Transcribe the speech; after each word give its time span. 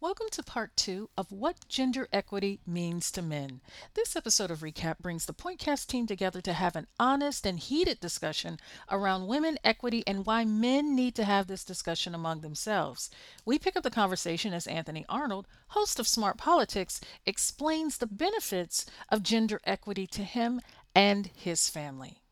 Welcome 0.00 0.28
to 0.30 0.44
part 0.44 0.76
two 0.76 1.10
of 1.18 1.32
What 1.32 1.66
Gender 1.68 2.06
Equity 2.12 2.60
Means 2.64 3.10
to 3.10 3.20
Men. 3.20 3.60
This 3.94 4.14
episode 4.14 4.48
of 4.48 4.60
Recap 4.60 5.00
brings 5.00 5.26
the 5.26 5.34
Pointcast 5.34 5.88
team 5.88 6.06
together 6.06 6.40
to 6.42 6.52
have 6.52 6.76
an 6.76 6.86
honest 7.00 7.44
and 7.44 7.58
heated 7.58 7.98
discussion 7.98 8.60
around 8.88 9.26
women 9.26 9.58
equity 9.64 10.04
and 10.06 10.24
why 10.24 10.44
men 10.44 10.94
need 10.94 11.16
to 11.16 11.24
have 11.24 11.48
this 11.48 11.64
discussion 11.64 12.14
among 12.14 12.42
themselves. 12.42 13.10
We 13.44 13.58
pick 13.58 13.76
up 13.76 13.82
the 13.82 13.90
conversation 13.90 14.54
as 14.54 14.68
Anthony 14.68 15.04
Arnold, 15.08 15.48
host 15.70 15.98
of 15.98 16.06
Smart 16.06 16.38
Politics, 16.38 17.00
explains 17.26 17.98
the 17.98 18.06
benefits 18.06 18.86
of 19.08 19.24
gender 19.24 19.60
equity 19.64 20.06
to 20.06 20.22
him 20.22 20.60
and 20.94 21.26
his 21.34 21.68
family. 21.68 22.22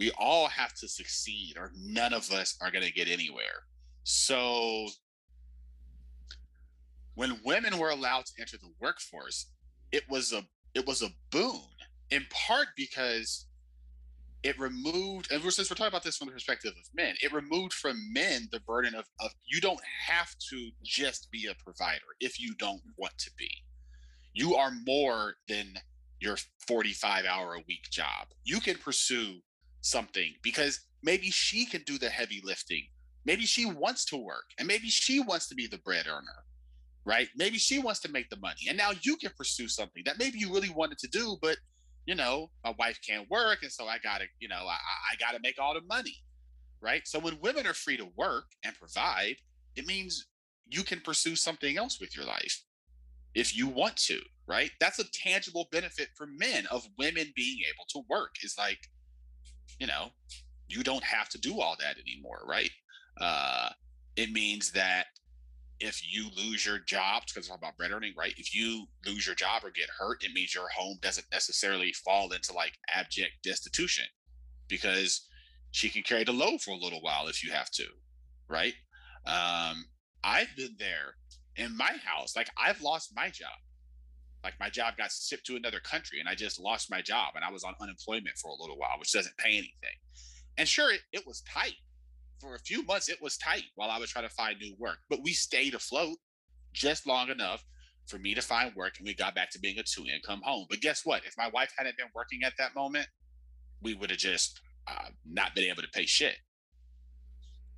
We 0.00 0.10
all 0.18 0.48
have 0.48 0.74
to 0.80 0.88
succeed, 0.88 1.56
or 1.56 1.70
none 1.76 2.12
of 2.12 2.32
us 2.32 2.56
are 2.60 2.72
going 2.72 2.84
to 2.84 2.92
get 2.92 3.06
anywhere. 3.06 3.66
So 4.02 4.88
when 7.14 7.40
women 7.44 7.78
were 7.78 7.90
allowed 7.90 8.26
to 8.26 8.32
enter 8.40 8.56
the 8.56 8.72
workforce, 8.80 9.46
it 9.92 10.02
was 10.08 10.32
a 10.32 10.42
it 10.74 10.86
was 10.86 11.02
a 11.02 11.10
boon 11.30 11.62
in 12.10 12.24
part 12.30 12.68
because 12.76 13.46
it 14.42 14.58
removed 14.58 15.30
and 15.32 15.40
since 15.52 15.70
we're 15.70 15.76
talking 15.76 15.86
about 15.86 16.02
this 16.02 16.16
from 16.16 16.26
the 16.26 16.32
perspective 16.32 16.72
of 16.72 16.84
men 16.94 17.14
it 17.22 17.32
removed 17.32 17.72
from 17.72 17.96
men 18.12 18.48
the 18.52 18.60
burden 18.60 18.94
of, 18.94 19.06
of 19.20 19.30
you 19.46 19.60
don't 19.60 19.80
have 20.06 20.34
to 20.50 20.70
just 20.82 21.30
be 21.30 21.46
a 21.46 21.64
provider 21.64 22.04
if 22.20 22.40
you 22.40 22.54
don't 22.56 22.82
want 22.96 23.16
to 23.18 23.30
be. 23.38 23.50
You 24.34 24.56
are 24.56 24.72
more 24.84 25.34
than 25.48 25.74
your 26.20 26.36
45 26.66 27.24
hour 27.24 27.54
a 27.54 27.64
week 27.68 27.88
job. 27.90 28.28
You 28.42 28.60
can 28.60 28.76
pursue 28.76 29.36
something 29.80 30.34
because 30.42 30.80
maybe 31.02 31.30
she 31.30 31.66
can 31.66 31.82
do 31.82 31.98
the 31.98 32.08
heavy 32.08 32.42
lifting. 32.44 32.82
Maybe 33.24 33.46
she 33.46 33.64
wants 33.64 34.04
to 34.06 34.16
work 34.16 34.46
and 34.58 34.66
maybe 34.66 34.88
she 34.88 35.20
wants 35.20 35.48
to 35.48 35.54
be 35.54 35.68
the 35.68 35.78
bread 35.78 36.06
earner 36.08 36.44
right? 37.04 37.28
Maybe 37.36 37.58
she 37.58 37.78
wants 37.78 38.00
to 38.00 38.10
make 38.10 38.30
the 38.30 38.36
money, 38.36 38.66
and 38.68 38.76
now 38.76 38.92
you 39.02 39.16
can 39.16 39.30
pursue 39.36 39.68
something 39.68 40.02
that 40.06 40.18
maybe 40.18 40.38
you 40.38 40.52
really 40.52 40.70
wanted 40.70 40.98
to 40.98 41.08
do, 41.08 41.36
but 41.42 41.56
you 42.06 42.14
know, 42.14 42.50
my 42.62 42.74
wife 42.78 42.98
can't 43.06 43.28
work, 43.30 43.58
and 43.62 43.72
so 43.72 43.86
I 43.86 43.98
gotta, 43.98 44.24
you 44.38 44.48
know, 44.48 44.66
I, 44.66 44.76
I 44.76 45.16
gotta 45.18 45.38
make 45.42 45.58
all 45.58 45.74
the 45.74 45.80
money, 45.88 46.16
right? 46.80 47.02
So 47.06 47.18
when 47.18 47.40
women 47.40 47.66
are 47.66 47.74
free 47.74 47.96
to 47.96 48.08
work 48.16 48.44
and 48.62 48.74
provide, 48.78 49.36
it 49.76 49.86
means 49.86 50.26
you 50.68 50.82
can 50.82 51.00
pursue 51.00 51.36
something 51.36 51.78
else 51.78 51.98
with 52.00 52.16
your 52.16 52.26
life 52.26 52.62
if 53.34 53.56
you 53.56 53.66
want 53.66 53.96
to, 53.96 54.20
right? 54.46 54.70
That's 54.80 54.98
a 54.98 55.10
tangible 55.12 55.66
benefit 55.72 56.08
for 56.14 56.26
men 56.26 56.66
of 56.70 56.86
women 56.98 57.32
being 57.34 57.58
able 57.60 57.84
to 57.90 58.02
work. 58.08 58.36
Is 58.42 58.54
like, 58.58 58.78
you 59.78 59.86
know, 59.86 60.10
you 60.68 60.82
don't 60.82 61.04
have 61.04 61.28
to 61.30 61.38
do 61.38 61.60
all 61.60 61.76
that 61.80 61.96
anymore, 61.98 62.40
right? 62.46 62.70
Uh, 63.20 63.70
it 64.16 64.30
means 64.30 64.70
that 64.72 65.06
if 65.84 66.00
you 66.10 66.30
lose 66.36 66.64
your 66.64 66.78
job, 66.78 67.24
because 67.26 67.46
it's 67.46 67.54
about 67.54 67.76
bread 67.76 67.92
earning, 67.92 68.14
right? 68.16 68.32
If 68.36 68.54
you 68.54 68.86
lose 69.06 69.26
your 69.26 69.34
job 69.34 69.62
or 69.64 69.70
get 69.70 69.88
hurt, 69.98 70.24
it 70.24 70.32
means 70.32 70.54
your 70.54 70.68
home 70.74 70.96
doesn't 71.02 71.26
necessarily 71.30 71.92
fall 71.92 72.32
into 72.32 72.52
like 72.54 72.72
abject 72.92 73.32
destitution 73.44 74.06
because 74.68 75.28
she 75.72 75.90
can 75.90 76.02
carry 76.02 76.24
the 76.24 76.32
load 76.32 76.62
for 76.62 76.70
a 76.70 76.78
little 76.78 77.00
while 77.02 77.28
if 77.28 77.44
you 77.44 77.52
have 77.52 77.70
to, 77.72 77.84
right? 78.48 78.72
Um, 79.26 79.84
I've 80.22 80.48
been 80.56 80.76
there 80.78 81.16
in 81.56 81.76
my 81.76 81.92
house. 82.04 82.34
Like 82.34 82.48
I've 82.56 82.80
lost 82.80 83.12
my 83.14 83.28
job. 83.28 83.52
Like 84.42 84.54
my 84.58 84.70
job 84.70 84.96
got 84.96 85.10
shipped 85.10 85.46
to 85.46 85.56
another 85.56 85.80
country 85.80 86.20
and 86.20 86.28
I 86.28 86.34
just 86.34 86.60
lost 86.60 86.90
my 86.90 87.02
job 87.02 87.32
and 87.34 87.44
I 87.44 87.50
was 87.50 87.64
on 87.64 87.74
unemployment 87.80 88.36
for 88.40 88.48
a 88.48 88.60
little 88.60 88.76
while, 88.78 88.98
which 88.98 89.12
doesn't 89.12 89.36
pay 89.36 89.50
anything. 89.50 89.98
And 90.56 90.68
sure, 90.68 90.92
it, 90.92 91.00
it 91.12 91.26
was 91.26 91.42
tight 91.42 91.74
for 92.40 92.54
a 92.54 92.58
few 92.58 92.84
months 92.84 93.08
it 93.08 93.22
was 93.22 93.36
tight 93.36 93.64
while 93.74 93.90
I 93.90 93.98
was 93.98 94.10
trying 94.10 94.28
to 94.28 94.34
find 94.34 94.58
new 94.58 94.74
work, 94.78 94.98
but 95.08 95.22
we 95.22 95.32
stayed 95.32 95.74
afloat 95.74 96.16
just 96.72 97.06
long 97.06 97.28
enough 97.28 97.64
for 98.06 98.18
me 98.18 98.34
to 98.34 98.42
find 98.42 98.74
work 98.74 98.94
and 98.98 99.06
we 99.06 99.14
got 99.14 99.34
back 99.34 99.50
to 99.50 99.58
being 99.58 99.78
a 99.78 99.82
two 99.82 100.04
income 100.06 100.42
home. 100.44 100.66
But 100.68 100.80
guess 100.80 101.02
what? 101.04 101.24
If 101.24 101.34
my 101.38 101.48
wife 101.48 101.72
hadn't 101.76 101.96
been 101.96 102.08
working 102.14 102.40
at 102.44 102.54
that 102.58 102.74
moment, 102.74 103.06
we 103.82 103.94
would 103.94 104.10
have 104.10 104.18
just 104.18 104.60
uh, 104.86 105.08
not 105.24 105.54
been 105.54 105.64
able 105.64 105.82
to 105.82 105.88
pay 105.88 106.06
shit. 106.06 106.36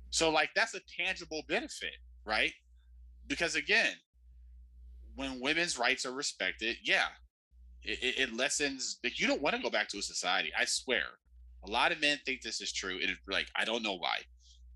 So, 0.09 0.29
like, 0.29 0.49
that's 0.55 0.73
a 0.73 0.79
tangible 0.97 1.43
benefit, 1.47 1.95
right? 2.25 2.53
Because 3.27 3.55
again, 3.55 3.93
when 5.15 5.41
women's 5.41 5.77
rights 5.77 6.05
are 6.05 6.13
respected, 6.13 6.77
yeah, 6.83 7.07
it, 7.83 8.17
it 8.17 8.33
lessens. 8.33 8.99
Like, 9.03 9.19
you 9.19 9.27
don't 9.27 9.41
want 9.41 9.55
to 9.55 9.61
go 9.61 9.69
back 9.69 9.89
to 9.89 9.97
a 9.97 10.01
society. 10.01 10.51
I 10.57 10.65
swear, 10.65 11.03
a 11.65 11.69
lot 11.69 11.91
of 11.91 12.01
men 12.01 12.19
think 12.25 12.41
this 12.41 12.61
is 12.61 12.71
true. 12.71 12.97
It 12.97 13.09
is 13.09 13.17
like 13.29 13.47
I 13.55 13.65
don't 13.65 13.83
know 13.83 13.97
why. 13.97 14.19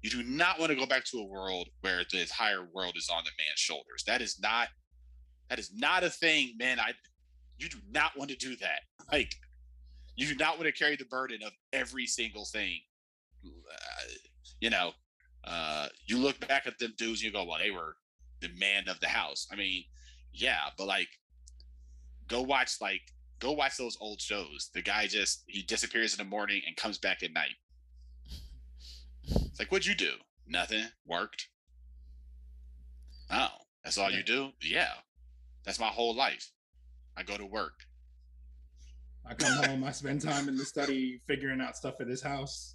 You 0.01 0.09
do 0.09 0.23
not 0.23 0.59
want 0.59 0.71
to 0.71 0.75
go 0.75 0.85
back 0.85 1.05
to 1.05 1.19
a 1.19 1.25
world 1.25 1.69
where 1.81 2.03
the 2.11 2.21
entire 2.21 2.65
world 2.73 2.93
is 2.97 3.09
on 3.09 3.23
the 3.23 3.31
man's 3.37 3.59
shoulders. 3.59 4.03
That 4.07 4.21
is 4.21 4.39
not 4.41 4.69
that 5.49 5.59
is 5.59 5.71
not 5.75 6.03
a 6.03 6.09
thing, 6.09 6.53
man. 6.57 6.79
I 6.79 6.93
you 7.57 7.69
do 7.69 7.77
not 7.91 8.17
want 8.17 8.31
to 8.31 8.37
do 8.37 8.55
that. 8.57 8.81
Like 9.11 9.33
you 10.15 10.27
do 10.27 10.35
not 10.35 10.57
want 10.57 10.65
to 10.67 10.71
carry 10.71 10.95
the 10.95 11.05
burden 11.05 11.39
of 11.45 11.51
every 11.73 12.07
single 12.07 12.45
thing. 12.45 12.79
Uh, 13.45 14.11
you 14.59 14.69
know, 14.69 14.91
uh, 15.43 15.87
you 16.05 16.17
look 16.17 16.39
back 16.47 16.67
at 16.67 16.77
them 16.79 16.93
dudes 16.97 17.21
and 17.21 17.23
you 17.23 17.31
go, 17.31 17.43
well, 17.43 17.59
they 17.59 17.71
were 17.71 17.95
the 18.41 18.49
man 18.59 18.87
of 18.87 18.99
the 18.99 19.07
house. 19.07 19.47
I 19.51 19.55
mean, 19.55 19.83
yeah, 20.33 20.69
but 20.77 20.87
like, 20.87 21.07
go 22.27 22.41
watch 22.41 22.75
like 22.81 23.01
go 23.39 23.51
watch 23.51 23.77
those 23.77 23.97
old 23.99 24.21
shows. 24.21 24.69
The 24.73 24.81
guy 24.81 25.07
just 25.07 25.43
he 25.47 25.63
disappears 25.63 26.13
in 26.13 26.17
the 26.17 26.29
morning 26.29 26.61
and 26.65 26.75
comes 26.75 26.97
back 26.97 27.23
at 27.23 27.33
night. 27.33 27.55
It's 29.61 29.67
like, 29.67 29.71
what'd 29.73 29.85
you 29.85 29.93
do? 29.93 30.13
Nothing. 30.47 30.85
Worked. 31.05 31.49
Oh, 33.29 33.49
that's 33.83 33.99
all 33.99 34.09
you 34.09 34.23
do? 34.23 34.49
Yeah. 34.59 34.93
That's 35.65 35.79
my 35.79 35.89
whole 35.89 36.15
life. 36.15 36.51
I 37.15 37.21
go 37.21 37.37
to 37.37 37.45
work. 37.45 37.75
I 39.23 39.35
come 39.35 39.63
home, 39.63 39.83
I 39.83 39.91
spend 39.91 40.21
time 40.21 40.49
in 40.49 40.57
the 40.57 40.65
study 40.65 41.21
figuring 41.27 41.61
out 41.61 41.77
stuff 41.77 41.97
for 41.97 42.05
this 42.05 42.23
house. 42.23 42.73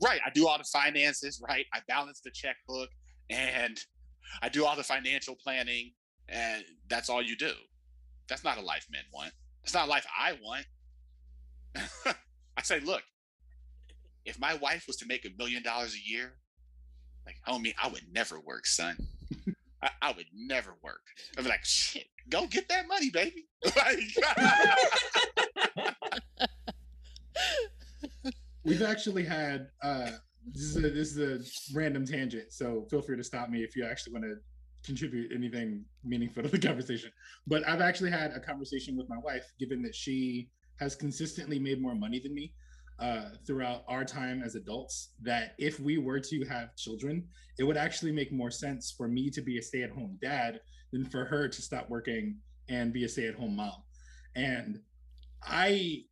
Right. 0.00 0.20
I 0.24 0.30
do 0.30 0.46
all 0.46 0.58
the 0.58 0.62
finances, 0.62 1.42
right? 1.44 1.66
I 1.74 1.80
balance 1.88 2.20
the 2.20 2.30
checkbook 2.30 2.90
and 3.28 3.76
I 4.40 4.48
do 4.48 4.64
all 4.64 4.76
the 4.76 4.84
financial 4.84 5.34
planning, 5.34 5.90
and 6.28 6.62
that's 6.88 7.10
all 7.10 7.20
you 7.20 7.36
do. 7.36 7.50
That's 8.28 8.44
not 8.44 8.58
a 8.58 8.62
life 8.62 8.86
men 8.92 9.02
want. 9.12 9.32
That's 9.64 9.74
not 9.74 9.88
a 9.88 9.90
life 9.90 10.06
I 10.16 10.38
want. 10.40 10.66
I 12.56 12.62
say, 12.62 12.78
look, 12.78 13.02
if 14.28 14.38
my 14.38 14.54
wife 14.54 14.84
was 14.86 14.96
to 14.96 15.06
make 15.06 15.24
a 15.24 15.30
million 15.38 15.62
dollars 15.62 15.94
a 15.94 16.08
year, 16.08 16.34
like, 17.24 17.36
homie, 17.48 17.72
I 17.82 17.88
would 17.88 18.04
never 18.12 18.38
work, 18.40 18.66
son. 18.66 18.96
I, 19.82 19.88
I, 20.02 20.12
would 20.12 20.26
never 20.34 20.74
work. 20.82 21.00
I'd 21.36 21.44
be 21.44 21.50
like, 21.50 21.64
shit, 21.64 22.08
go 22.28 22.46
get 22.46 22.68
that 22.68 22.86
money, 22.88 23.10
baby. 23.10 23.48
We've 28.64 28.82
actually 28.82 29.24
had 29.24 29.68
uh, 29.82 30.10
this 30.52 30.62
is 30.62 30.76
a 30.76 30.80
this 30.80 31.16
is 31.16 31.18
a 31.18 31.38
random 31.78 32.04
tangent, 32.04 32.52
so 32.52 32.86
feel 32.90 33.00
free 33.00 33.16
to 33.16 33.24
stop 33.24 33.48
me 33.48 33.62
if 33.62 33.76
you 33.76 33.86
actually 33.86 34.12
want 34.14 34.24
to 34.24 34.34
contribute 34.84 35.32
anything 35.34 35.84
meaningful 36.04 36.42
to 36.42 36.48
the 36.48 36.58
conversation. 36.58 37.10
But 37.46 37.66
I've 37.66 37.80
actually 37.80 38.10
had 38.10 38.32
a 38.32 38.40
conversation 38.40 38.96
with 38.96 39.08
my 39.08 39.18
wife, 39.18 39.44
given 39.58 39.80
that 39.82 39.94
she 39.94 40.50
has 40.80 40.94
consistently 40.94 41.58
made 41.58 41.80
more 41.80 41.94
money 41.94 42.20
than 42.20 42.34
me 42.34 42.52
uh, 42.98 43.30
throughout 43.46 43.84
our 43.88 44.04
time 44.04 44.42
as 44.42 44.54
adults 44.54 45.12
that 45.22 45.54
if 45.58 45.78
we 45.78 45.98
were 45.98 46.20
to 46.20 46.44
have 46.44 46.74
children, 46.76 47.26
it 47.58 47.64
would 47.64 47.76
actually 47.76 48.12
make 48.12 48.32
more 48.32 48.50
sense 48.50 48.92
for 48.96 49.08
me 49.08 49.30
to 49.30 49.40
be 49.40 49.58
a 49.58 49.62
stay 49.62 49.82
at 49.82 49.90
home 49.90 50.18
dad 50.20 50.60
than 50.92 51.04
for 51.04 51.24
her 51.24 51.48
to 51.48 51.62
stop 51.62 51.88
working 51.88 52.36
and 52.68 52.92
be 52.92 53.04
a 53.04 53.08
stay 53.08 53.26
at 53.26 53.34
home 53.34 53.56
mom. 53.56 53.82
And 54.34 54.80
I 55.42 56.02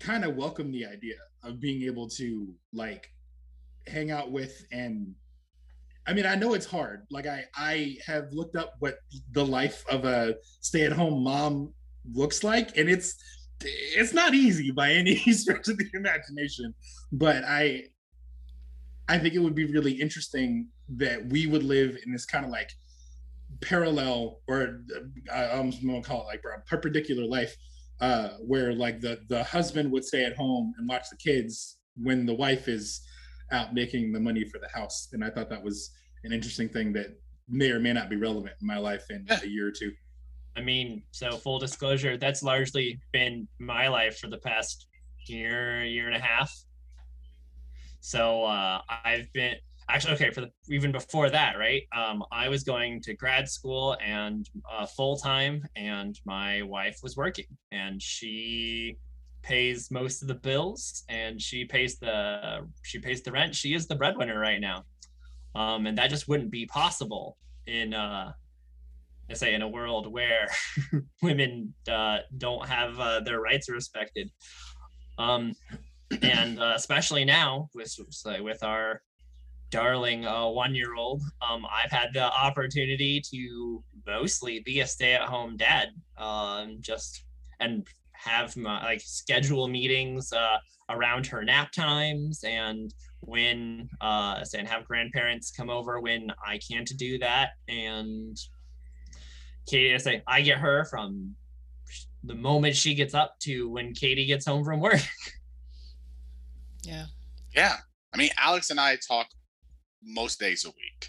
kind 0.00 0.24
of 0.24 0.36
welcome 0.36 0.72
the 0.72 0.86
idea 0.86 1.16
of 1.42 1.60
being 1.60 1.82
able 1.82 2.08
to 2.08 2.48
like 2.72 3.08
hang 3.86 4.10
out 4.10 4.32
with 4.32 4.64
and 4.72 5.14
I 6.06 6.12
mean, 6.12 6.26
I 6.26 6.34
know 6.34 6.52
it's 6.52 6.66
hard. 6.66 7.06
Like 7.10 7.26
I 7.26 7.44
I 7.56 7.96
have 8.06 8.26
looked 8.32 8.56
up 8.56 8.74
what 8.78 8.98
the 9.32 9.44
life 9.44 9.84
of 9.90 10.04
a 10.04 10.34
stay-at-home 10.60 11.24
mom 11.24 11.72
looks 12.12 12.44
like 12.44 12.76
and 12.76 12.90
it's 12.90 13.16
it's 13.60 14.12
not 14.12 14.34
easy 14.34 14.70
by 14.70 14.92
any 14.92 15.16
stretch 15.32 15.68
of 15.68 15.78
the 15.78 15.88
imagination, 15.94 16.74
but 17.12 17.44
I 17.44 17.84
I 19.08 19.18
think 19.18 19.34
it 19.34 19.38
would 19.40 19.54
be 19.54 19.66
really 19.66 19.92
interesting 19.92 20.68
that 20.96 21.26
we 21.26 21.46
would 21.46 21.62
live 21.62 21.96
in 22.04 22.12
this 22.12 22.24
kind 22.24 22.44
of 22.44 22.50
like 22.50 22.70
parallel 23.60 24.40
or 24.48 24.80
uh, 24.94 25.32
I 25.32 25.56
almost 25.56 25.84
want 25.84 26.04
to 26.04 26.08
call 26.08 26.22
it 26.22 26.26
like 26.26 26.42
perpendicular 26.66 27.24
life 27.26 27.54
uh, 28.00 28.30
where 28.40 28.72
like 28.72 29.00
the 29.00 29.20
the 29.28 29.44
husband 29.44 29.90
would 29.92 30.04
stay 30.04 30.24
at 30.24 30.36
home 30.36 30.74
and 30.78 30.88
watch 30.88 31.06
the 31.10 31.16
kids 31.16 31.78
when 31.96 32.26
the 32.26 32.34
wife 32.34 32.68
is 32.68 33.00
out 33.52 33.74
making 33.74 34.12
the 34.12 34.20
money 34.20 34.44
for 34.44 34.58
the 34.58 34.68
house. 34.68 35.08
And 35.12 35.24
i 35.24 35.30
thought 35.30 35.50
that 35.50 35.62
was 35.62 35.90
an 36.24 36.32
interesting 36.32 36.68
thing 36.68 36.92
that 36.94 37.18
may 37.48 37.70
or 37.70 37.78
may 37.78 37.92
not 37.92 38.08
be 38.08 38.16
relevant 38.16 38.54
in 38.60 38.66
my 38.66 38.78
life 38.78 39.04
in 39.10 39.26
a 39.30 39.46
year 39.46 39.68
or 39.68 39.70
two 39.70 39.92
I 40.56 40.60
mean, 40.60 41.02
so 41.10 41.36
full 41.36 41.58
disclosure, 41.58 42.16
that's 42.16 42.42
largely 42.42 43.00
been 43.12 43.48
my 43.58 43.88
life 43.88 44.18
for 44.18 44.28
the 44.28 44.38
past 44.38 44.86
year, 45.26 45.84
year 45.84 46.06
and 46.06 46.16
a 46.16 46.20
half. 46.20 46.52
So 48.00 48.44
uh, 48.44 48.80
I've 49.04 49.32
been 49.32 49.56
actually 49.88 50.14
okay 50.14 50.30
for 50.30 50.40
the 50.42 50.50
even 50.70 50.92
before 50.92 51.30
that 51.30 51.58
right? 51.58 51.82
Um 51.96 52.24
i 52.32 52.48
was 52.48 52.62
going 52.64 53.00
to 53.02 53.14
grad 53.14 53.48
school 53.48 53.96
and 54.04 54.48
uh, 54.72 54.86
full 54.86 55.16
time 55.16 55.62
and 55.76 56.18
my 56.24 56.62
wife 56.62 57.00
was 57.02 57.16
working 57.16 57.44
and 57.72 58.00
she 58.00 58.96
pays 59.42 59.90
most 59.90 60.22
of 60.22 60.28
the 60.28 60.34
bills 60.34 61.04
and 61.08 61.40
she 61.40 61.64
pays 61.64 61.98
the 61.98 62.66
she 62.82 62.98
pays 62.98 63.22
the 63.22 63.32
rent. 63.32 63.54
She 63.54 63.74
is 63.74 63.86
the 63.86 63.94
breadwinner 63.94 64.38
right 64.38 64.60
now. 64.60 64.84
Um 65.54 65.86
and 65.86 65.98
that 65.98 66.08
just 66.10 66.28
wouldn't 66.28 66.50
be 66.50 66.66
possible 66.66 67.36
in 67.66 67.92
uh 67.92 68.32
I 69.30 69.34
say 69.34 69.54
in 69.54 69.62
a 69.62 69.68
world 69.68 70.12
where 70.12 70.48
women 71.22 71.74
uh, 71.90 72.18
don't 72.38 72.66
have 72.66 72.98
uh, 73.00 73.20
their 73.20 73.40
rights 73.40 73.68
respected, 73.70 74.30
um, 75.18 75.54
and 76.22 76.60
uh, 76.60 76.72
especially 76.76 77.24
now 77.24 77.68
with 77.74 77.94
with 78.40 78.62
our 78.62 79.00
darling 79.70 80.26
uh, 80.26 80.46
one 80.46 80.74
year 80.74 80.94
old, 80.94 81.22
um, 81.48 81.66
I've 81.66 81.90
had 81.90 82.10
the 82.12 82.24
opportunity 82.24 83.20
to 83.32 83.82
mostly 84.06 84.60
be 84.60 84.80
a 84.80 84.86
stay 84.86 85.14
at 85.14 85.22
home 85.22 85.56
dad, 85.56 85.88
um, 86.18 86.76
just 86.80 87.24
and 87.60 87.86
have 88.12 88.56
my 88.56 88.82
like 88.84 89.00
schedule 89.00 89.68
meetings 89.68 90.32
uh, 90.32 90.58
around 90.90 91.26
her 91.26 91.44
nap 91.44 91.72
times 91.72 92.44
and 92.44 92.94
when 93.20 93.88
uh 94.02 94.44
and 94.54 94.68
have 94.68 94.84
grandparents 94.84 95.50
come 95.50 95.70
over 95.70 95.98
when 96.00 96.30
I 96.46 96.58
can't 96.58 96.90
do 96.96 97.18
that. 97.18 97.50
And 97.68 98.36
Katie 99.66 99.94
I 99.94 99.98
say 99.98 100.22
I 100.26 100.42
get 100.42 100.58
her 100.58 100.84
from 100.84 101.34
the 102.22 102.34
moment 102.34 102.76
she 102.76 102.94
gets 102.94 103.14
up 103.14 103.38
to 103.40 103.68
when 103.68 103.92
Katie 103.92 104.26
gets 104.26 104.46
home 104.46 104.64
from 104.64 104.80
work. 104.80 105.00
Yeah. 106.86 107.06
Yeah. 107.56 107.76
I 108.12 108.18
mean, 108.18 108.28
Alex 108.36 108.68
and 108.68 108.78
I 108.78 108.96
talk 108.96 109.28
most 110.02 110.38
days 110.38 110.66
a 110.66 110.68
week. 110.68 111.08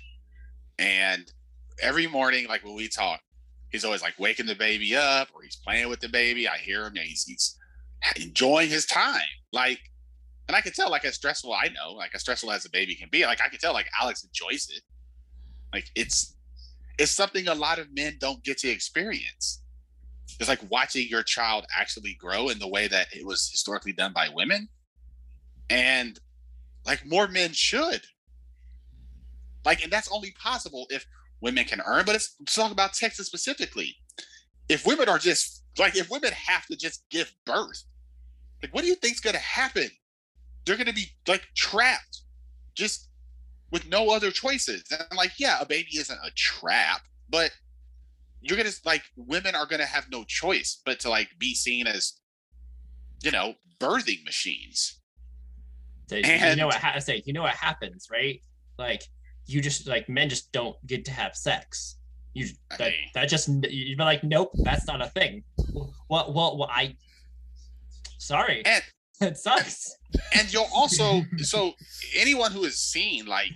And 0.79 1.29
every 1.81 2.07
morning, 2.07 2.47
like 2.47 2.63
when 2.63 2.75
we 2.75 2.87
talk, 2.87 3.19
he's 3.73 3.83
always 3.83 4.01
like 4.01 4.17
waking 4.17 4.45
the 4.45 4.55
baby 4.55 4.95
up 4.95 5.27
or 5.35 5.43
he's 5.43 5.57
playing 5.57 5.89
with 5.89 5.99
the 5.99 6.07
baby. 6.07 6.47
I 6.47 6.55
hear 6.55 6.85
him 6.85 6.93
and 6.95 6.99
he's, 6.99 7.23
he's 7.23 7.57
enjoying 8.15 8.69
his 8.69 8.85
time. 8.85 9.19
Like, 9.51 9.79
and 10.47 10.55
I 10.55 10.61
can 10.61 10.73
tell, 10.73 10.91
like, 10.91 11.05
as 11.05 11.15
stressful 11.15 11.53
I 11.53 11.69
know, 11.69 11.93
like, 11.93 12.13
as 12.13 12.21
stressful 12.21 12.51
as 12.51 12.65
a 12.65 12.69
baby 12.69 12.95
can 12.95 13.09
be, 13.11 13.25
like, 13.25 13.41
I 13.41 13.49
can 13.49 13.57
tell, 13.57 13.73
like, 13.73 13.89
Alex 13.99 14.23
enjoys 14.23 14.67
it. 14.69 14.83
Like, 15.73 15.89
it's, 15.95 16.34
it's 16.97 17.12
something 17.12 17.47
a 17.47 17.56
lot 17.56 17.80
of 17.80 17.94
men 17.94 18.18
don't 18.19 18.44
get 18.44 18.57
to 18.59 18.69
experience. 18.69 19.62
It's 20.39 20.50
like 20.50 20.59
watching 20.69 21.07
your 21.07 21.24
child 21.24 21.65
actually 21.75 22.15
grow 22.19 22.50
in 22.50 22.59
the 22.59 22.68
way 22.68 22.88
that 22.88 23.07
it 23.15 23.25
was 23.25 23.50
historically 23.50 23.94
done 23.94 24.13
by 24.13 24.30
women. 24.33 24.68
And 25.69 26.19
like 26.86 27.06
more 27.06 27.27
men 27.27 27.53
should. 27.53 28.01
Like, 29.65 29.83
and 29.83 29.92
that's 29.92 30.12
only 30.12 30.33
possible 30.42 30.86
if 30.89 31.06
women 31.42 31.65
can 31.65 31.81
earn. 31.86 32.06
But 32.06 32.15
it's, 32.15 32.36
talk 32.45 32.71
about 32.71 32.94
Texas 32.94 33.27
specifically. 33.27 33.95
If 34.69 34.86
women 34.86 35.09
are 35.09 35.18
just 35.18 35.63
like, 35.77 35.95
if 35.95 36.09
women 36.09 36.31
have 36.33 36.65
to 36.68 36.75
just 36.75 37.03
give 37.09 37.33
birth, 37.45 37.83
like, 38.62 38.74
what 38.74 38.81
do 38.81 38.88
you 38.88 38.95
think's 38.95 39.19
going 39.19 39.36
to 39.36 39.41
happen? 39.41 39.89
They're 40.65 40.77
going 40.77 40.88
to 40.88 40.94
be 40.94 41.07
like 41.27 41.44
trapped, 41.56 42.21
just 42.75 43.09
with 43.75 43.89
no 43.89 44.10
other 44.10 44.31
choices. 44.31 44.83
And 44.89 45.18
like, 45.18 45.33
yeah, 45.38 45.57
a 45.60 45.66
baby 45.66 45.98
isn't 45.98 46.19
a 46.24 46.31
trap, 46.33 47.01
but 47.30 47.51
you're 48.42 48.56
gonna 48.56 48.69
like 48.86 49.01
women 49.18 49.54
are 49.54 49.66
gonna 49.66 49.86
have 49.86 50.10
no 50.10 50.24
choice 50.24 50.81
but 50.86 50.98
to 51.01 51.10
like 51.10 51.27
be 51.39 51.54
seen 51.54 51.86
as, 51.86 52.13
you 53.22 53.31
know, 53.31 53.56
birthing 53.77 54.24
machines. 54.24 55.01
So, 56.10 56.16
and, 56.16 56.51
you 56.51 56.56
know 56.56 56.68
what 56.68 56.75
ha- 56.75 57.00
say? 57.00 57.22
You 57.25 57.33
know 57.33 57.42
what 57.42 57.56
happens, 57.56 58.07
right? 58.10 58.39
Like 58.80 59.04
you 59.45 59.60
just 59.60 59.89
like 59.89 60.07
men 60.07 60.30
just 60.30 60.54
don't 60.54 60.77
get 60.88 61.04
to 61.06 61.12
have 61.12 61.36
sex. 61.36 61.98
You 62.33 62.48
that, 62.80 62.94
that 63.13 63.27
just 63.27 63.50
you'd 63.50 63.98
be 63.98 64.04
like, 64.06 64.24
nope, 64.24 64.51
that's 64.63 64.88
not 64.88 65.01
a 65.01 65.07
thing. 65.07 65.44
What? 66.07 66.33
Well, 66.33 66.57
well, 66.57 66.69
I. 66.72 66.95
Sorry. 68.19 68.63
And, 68.66 68.83
it 69.22 69.38
sucks. 69.38 69.98
And 70.33 70.51
you'll 70.54 70.69
also 70.74 71.24
so 71.39 71.74
anyone 72.16 72.54
who 72.54 72.63
has 72.63 72.77
seen 72.77 73.25
like 73.25 73.51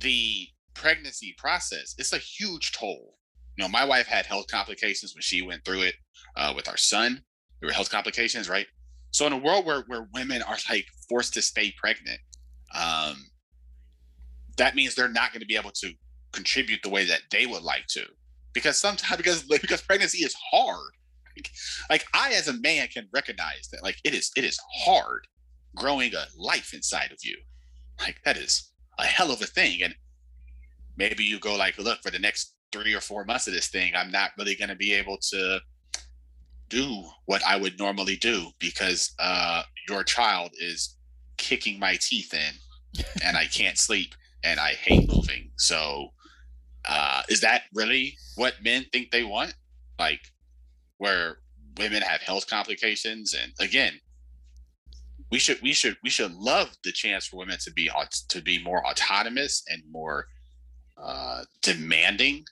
the 0.00 0.48
pregnancy 0.74 1.34
process, 1.38 1.94
it's 1.98 2.12
a 2.12 2.18
huge 2.18 2.72
toll. 2.72 3.14
You 3.56 3.64
know, 3.64 3.68
my 3.68 3.84
wife 3.84 4.06
had 4.06 4.26
health 4.26 4.46
complications 4.50 5.14
when 5.14 5.22
she 5.22 5.42
went 5.42 5.64
through 5.64 5.82
it 5.82 5.94
uh, 6.36 6.52
with 6.54 6.68
our 6.68 6.76
son. 6.76 7.22
There 7.60 7.68
were 7.68 7.74
health 7.74 7.90
complications, 7.90 8.48
right? 8.48 8.66
So 9.10 9.26
in 9.26 9.32
a 9.32 9.38
world 9.38 9.66
where 9.66 9.82
where 9.86 10.08
women 10.14 10.42
are 10.42 10.56
like 10.68 10.86
forced 11.08 11.34
to 11.34 11.42
stay 11.42 11.74
pregnant, 11.76 12.20
um, 12.74 13.16
that 14.56 14.74
means 14.74 14.94
they're 14.94 15.08
not 15.08 15.32
going 15.32 15.40
to 15.40 15.46
be 15.46 15.56
able 15.56 15.72
to 15.72 15.92
contribute 16.32 16.80
the 16.82 16.88
way 16.88 17.04
that 17.04 17.22
they 17.30 17.46
would 17.46 17.62
like 17.62 17.86
to, 17.88 18.04
because 18.54 18.78
sometimes 18.78 19.16
because 19.16 19.42
because 19.42 19.82
pregnancy 19.82 20.24
is 20.24 20.34
hard. 20.52 20.92
Like, 21.36 21.50
like 21.90 22.04
I 22.14 22.32
as 22.32 22.48
a 22.48 22.54
man 22.54 22.88
can 22.88 23.08
recognize 23.12 23.68
that 23.72 23.82
like 23.82 23.98
it 24.04 24.14
is 24.14 24.30
it 24.36 24.44
is 24.44 24.58
hard 24.84 25.26
growing 25.74 26.14
a 26.14 26.26
life 26.36 26.72
inside 26.72 27.12
of 27.12 27.18
you. 27.22 27.36
Like 28.00 28.20
that 28.24 28.36
is 28.36 28.72
a 29.00 29.06
hell 29.06 29.30
of 29.30 29.42
a 29.42 29.46
thing, 29.46 29.82
and 29.82 29.94
maybe 30.96 31.24
you 31.24 31.38
go 31.38 31.56
like, 31.56 31.78
look, 31.78 32.02
for 32.02 32.10
the 32.10 32.18
next 32.18 32.54
three 32.72 32.94
or 32.94 33.00
four 33.00 33.24
months 33.24 33.46
of 33.46 33.54
this 33.54 33.68
thing, 33.68 33.92
I'm 33.94 34.10
not 34.10 34.30
really 34.38 34.54
going 34.54 34.68
to 34.68 34.76
be 34.76 34.92
able 34.92 35.18
to 35.30 35.60
do 36.68 37.04
what 37.26 37.42
I 37.44 37.56
would 37.56 37.78
normally 37.78 38.16
do 38.16 38.50
because 38.58 39.12
uh, 39.18 39.62
your 39.88 40.04
child 40.04 40.52
is 40.58 40.96
kicking 41.36 41.78
my 41.78 41.98
teeth 42.00 42.32
in 42.32 43.04
and 43.24 43.36
I 43.36 43.46
can't 43.46 43.78
sleep 43.78 44.14
and 44.44 44.60
I 44.60 44.74
hate 44.74 45.08
moving. 45.08 45.50
So, 45.56 46.10
uh, 46.88 47.22
is 47.28 47.40
that 47.42 47.64
really 47.74 48.16
what 48.36 48.54
men 48.62 48.86
think 48.92 49.10
they 49.10 49.24
want? 49.24 49.54
Like, 49.98 50.20
where 50.98 51.38
women 51.78 52.02
have 52.02 52.22
health 52.22 52.48
complications, 52.48 53.34
and 53.34 53.52
again, 53.58 53.92
we 55.30 55.38
should 55.38 55.60
we 55.62 55.72
should 55.72 55.96
we 56.02 56.10
should 56.10 56.32
love 56.34 56.76
the 56.84 56.92
chance 56.92 57.26
for 57.26 57.36
women 57.36 57.58
to 57.60 57.72
be 57.72 57.90
to 58.28 58.42
be 58.42 58.62
more 58.62 58.84
autonomous 58.86 59.62
and 59.68 59.82
more 59.90 60.26
uh, 61.02 61.42
demanding 61.62 62.44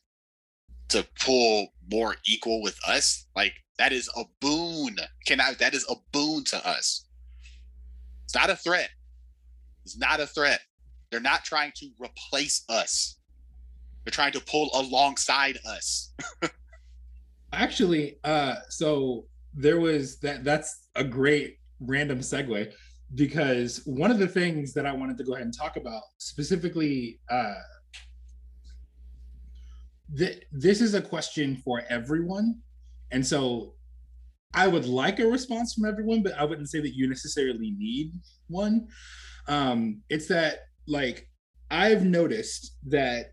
to 0.88 1.06
pull 1.20 1.68
more 1.90 2.16
equal 2.26 2.62
with 2.62 2.78
us. 2.86 3.26
Like 3.36 3.52
that 3.78 3.92
is 3.92 4.08
a 4.16 4.24
boon. 4.40 4.96
Can 5.26 5.40
I? 5.40 5.54
That 5.54 5.74
is 5.74 5.86
a 5.88 5.94
boon 6.12 6.44
to 6.44 6.68
us. 6.68 7.04
It's 8.24 8.34
not 8.34 8.50
a 8.50 8.56
threat. 8.56 8.90
It's 9.84 9.98
not 9.98 10.20
a 10.20 10.26
threat. 10.26 10.60
They're 11.10 11.20
not 11.20 11.44
trying 11.44 11.72
to 11.76 11.88
replace 11.98 12.64
us. 12.68 13.18
They're 14.04 14.12
trying 14.12 14.32
to 14.32 14.40
pull 14.40 14.70
alongside 14.74 15.58
us. 15.66 16.12
Actually, 17.52 18.18
uh, 18.24 18.56
so 18.68 19.24
there 19.54 19.80
was 19.80 20.18
that. 20.20 20.44
That's 20.44 20.88
a 20.94 21.04
great 21.04 21.57
random 21.80 22.20
segue 22.20 22.72
because 23.14 23.82
one 23.86 24.10
of 24.10 24.18
the 24.18 24.26
things 24.26 24.74
that 24.74 24.86
I 24.86 24.92
wanted 24.92 25.16
to 25.18 25.24
go 25.24 25.34
ahead 25.34 25.46
and 25.46 25.56
talk 25.56 25.76
about 25.76 26.02
specifically. 26.18 27.20
Uh, 27.30 27.54
th- 30.16 30.42
this 30.52 30.80
is 30.80 30.94
a 30.94 31.02
question 31.02 31.56
for 31.56 31.82
everyone 31.90 32.60
and 33.10 33.26
so 33.26 33.74
I 34.54 34.66
would 34.66 34.86
like 34.86 35.18
a 35.18 35.26
response 35.26 35.74
from 35.74 35.84
everyone, 35.84 36.22
but 36.22 36.32
I 36.34 36.44
wouldn't 36.44 36.70
say 36.70 36.80
that 36.80 36.94
you 36.94 37.08
necessarily 37.08 37.74
need 37.76 38.12
one. 38.48 38.88
Um, 39.46 40.02
it's 40.08 40.26
that 40.28 40.60
like 40.86 41.28
I've 41.70 42.04
noticed 42.04 42.76
that 42.86 43.32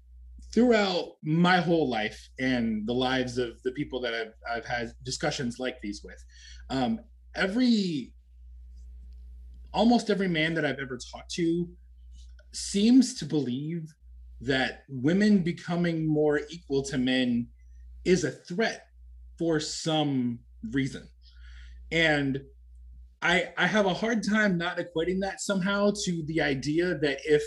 throughout 0.54 1.14
my 1.24 1.58
whole 1.58 1.90
life 1.90 2.30
and 2.40 2.86
the 2.88 2.94
lives 2.94 3.38
of 3.38 3.62
the 3.64 3.72
people 3.72 4.00
that 4.02 4.14
I've, 4.14 4.34
I've 4.50 4.66
had 4.66 4.94
discussions 5.04 5.58
like 5.60 5.82
these 5.82 6.02
with, 6.04 6.22
um, 6.70 7.00
every 7.36 8.14
almost 9.75 10.10
every 10.10 10.29
man 10.29 10.53
that 10.55 10.65
I've 10.65 10.79
ever 10.79 10.98
talked 11.12 11.32
to 11.36 11.67
seems 12.53 13.13
to 13.20 13.25
believe 13.25 13.94
that 14.41 14.84
women 14.88 15.39
becoming 15.39 16.08
more 16.08 16.41
equal 16.50 16.82
to 16.84 16.98
men 16.98 17.48
is 18.05 18.24
a 18.24 18.32
threat 18.32 18.88
for 19.38 19.60
some 19.60 20.39
reason. 20.72 21.08
And 21.91 22.41
I 23.22 23.50
I 23.58 23.67
have 23.67 23.86
a 23.86 23.94
hard 23.94 24.24
time 24.24 24.58
not 24.58 24.77
equating 24.77 25.20
that 25.22 25.41
somehow 25.41 25.91
to 26.05 26.24
the 26.25 26.41
idea 26.41 26.96
that 27.00 27.20
if 27.25 27.44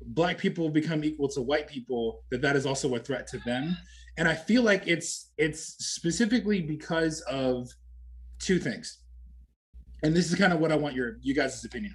black 0.00 0.38
people 0.38 0.70
become 0.70 1.04
equal 1.04 1.28
to 1.28 1.42
white 1.42 1.68
people 1.68 2.22
that 2.30 2.40
that 2.40 2.56
is 2.56 2.64
also 2.64 2.94
a 2.94 3.00
threat 3.00 3.26
to 3.26 3.38
them 3.38 3.76
and 4.16 4.28
i 4.28 4.34
feel 4.34 4.62
like 4.62 4.86
it's 4.86 5.32
it's 5.38 5.74
specifically 5.84 6.62
because 6.62 7.20
of 7.22 7.68
two 8.38 8.60
things 8.60 8.98
and 10.02 10.14
this 10.14 10.30
is 10.30 10.38
kind 10.38 10.52
of 10.52 10.60
what 10.60 10.72
i 10.72 10.76
want 10.76 10.94
your 10.94 11.16
you 11.22 11.34
guys' 11.34 11.64
opinion 11.64 11.92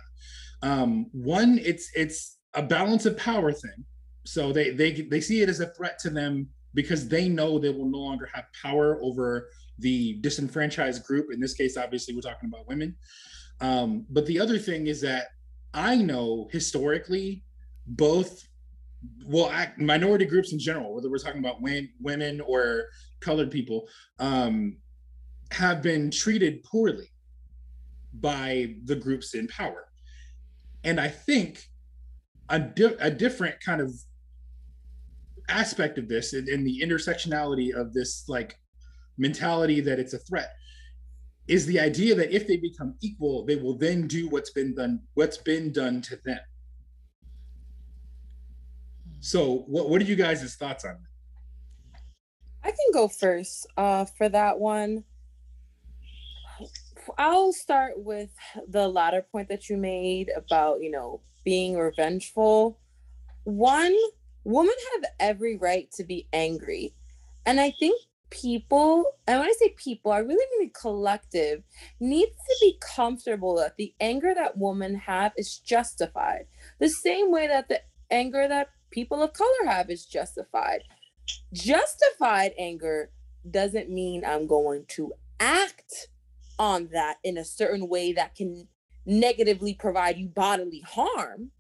on 0.61 0.69
um 0.69 1.05
one 1.11 1.59
it's 1.63 1.89
it's 1.95 2.37
a 2.53 2.61
balance 2.61 3.05
of 3.05 3.17
power 3.17 3.51
thing 3.51 3.85
so 4.25 4.51
they 4.51 4.71
they 4.71 4.91
they 4.91 5.21
see 5.21 5.41
it 5.41 5.49
as 5.49 5.59
a 5.59 5.67
threat 5.73 5.99
to 5.99 6.09
them 6.09 6.47
because 6.73 7.07
they 7.07 7.29
know 7.29 7.59
they 7.59 7.69
will 7.69 7.89
no 7.89 7.99
longer 7.99 8.29
have 8.33 8.45
power 8.61 8.99
over 9.01 9.49
the 9.79 10.13
disenfranchised 10.21 11.03
group. 11.03 11.31
In 11.31 11.39
this 11.39 11.53
case, 11.53 11.77
obviously, 11.77 12.15
we're 12.15 12.21
talking 12.21 12.49
about 12.49 12.67
women. 12.67 12.95
Um, 13.61 14.05
but 14.09 14.25
the 14.25 14.39
other 14.39 14.57
thing 14.57 14.87
is 14.87 15.01
that 15.01 15.27
I 15.73 15.95
know 15.95 16.47
historically 16.51 17.43
both 17.85 18.47
well 19.25 19.51
minority 19.77 20.23
groups 20.23 20.53
in 20.53 20.59
general 20.59 20.95
whether 20.95 21.09
we're 21.09 21.17
talking 21.17 21.43
about 21.43 21.61
women 21.61 22.41
or 22.41 22.85
colored 23.19 23.51
people 23.51 23.85
um, 24.19 24.77
have 25.51 25.81
been 25.81 26.09
treated 26.09 26.63
poorly 26.63 27.11
by 28.13 28.75
the 28.85 28.95
groups 28.95 29.33
in 29.33 29.47
power. 29.47 29.87
And 30.83 30.99
i 30.99 31.07
think 31.07 31.69
a, 32.49 32.59
di- 32.59 32.97
a 32.99 33.09
different 33.09 33.59
kind 33.61 33.81
of 33.81 33.91
aspect 35.49 35.97
of 35.97 36.07
this 36.07 36.33
and, 36.33 36.47
and 36.47 36.65
the 36.65 36.81
intersectionality 36.81 37.73
of 37.73 37.93
this 37.93 38.23
like 38.27 38.57
mentality 39.17 39.81
that 39.81 39.99
it's 39.99 40.13
a 40.13 40.19
threat 40.19 40.51
is 41.47 41.65
the 41.65 41.79
idea 41.79 42.15
that 42.15 42.31
if 42.31 42.47
they 42.47 42.57
become 42.57 42.95
equal 43.01 43.45
they 43.45 43.55
will 43.55 43.77
then 43.77 44.07
do 44.07 44.27
what's 44.29 44.51
been 44.51 44.73
done 44.73 44.99
what's 45.13 45.37
been 45.37 45.71
done 45.71 46.01
to 46.01 46.17
them. 46.23 46.39
So 49.19 49.63
what, 49.67 49.89
what 49.89 50.01
are 50.01 50.05
you 50.05 50.15
guys' 50.15 50.55
thoughts 50.55 50.83
on 50.85 50.91
that? 50.91 52.01
I 52.63 52.69
can 52.71 52.91
go 52.93 53.07
first 53.07 53.67
uh, 53.77 54.05
for 54.05 54.29
that 54.29 54.59
one 54.59 55.03
i'll 57.17 57.53
start 57.53 57.93
with 57.97 58.29
the 58.67 58.87
latter 58.87 59.25
point 59.31 59.47
that 59.49 59.69
you 59.69 59.77
made 59.77 60.31
about 60.35 60.81
you 60.81 60.91
know 60.91 61.21
being 61.43 61.77
revengeful 61.77 62.77
one 63.43 63.95
women 64.43 64.73
have 64.93 65.11
every 65.19 65.57
right 65.57 65.91
to 65.91 66.03
be 66.03 66.27
angry 66.33 66.93
and 67.45 67.59
i 67.59 67.71
think 67.79 67.99
people, 68.33 69.05
and 69.27 69.39
when 69.39 69.47
I 69.47 69.53
say 69.59 69.75
people, 69.77 70.11
I 70.11 70.17
really 70.17 70.45
mean 70.57 70.67
the 70.67 70.79
collective, 70.79 71.61
needs 71.99 72.31
to 72.31 72.55
be 72.61 72.79
comfortable 72.81 73.55
that 73.57 73.77
the 73.77 73.93
anger 73.99 74.33
that 74.33 74.57
women 74.57 74.95
have 74.95 75.33
is 75.37 75.59
justified. 75.59 76.47
The 76.79 76.89
same 76.89 77.31
way 77.31 77.47
that 77.47 77.69
the 77.69 77.81
anger 78.09 78.47
that 78.47 78.69
people 78.89 79.21
of 79.21 79.33
color 79.33 79.67
have 79.67 79.91
is 79.91 80.05
justified. 80.05 80.81
Justified 81.53 82.53
anger 82.57 83.11
doesn't 83.49 83.89
mean 83.89 84.25
I'm 84.25 84.47
going 84.47 84.85
to 84.89 85.13
act 85.39 86.07
on 86.59 86.89
that 86.93 87.17
in 87.23 87.37
a 87.37 87.45
certain 87.45 87.87
way 87.87 88.13
that 88.13 88.35
can 88.35 88.67
negatively 89.05 89.73
provide 89.73 90.17
you 90.17 90.27
bodily 90.27 90.81
harm. 90.81 91.51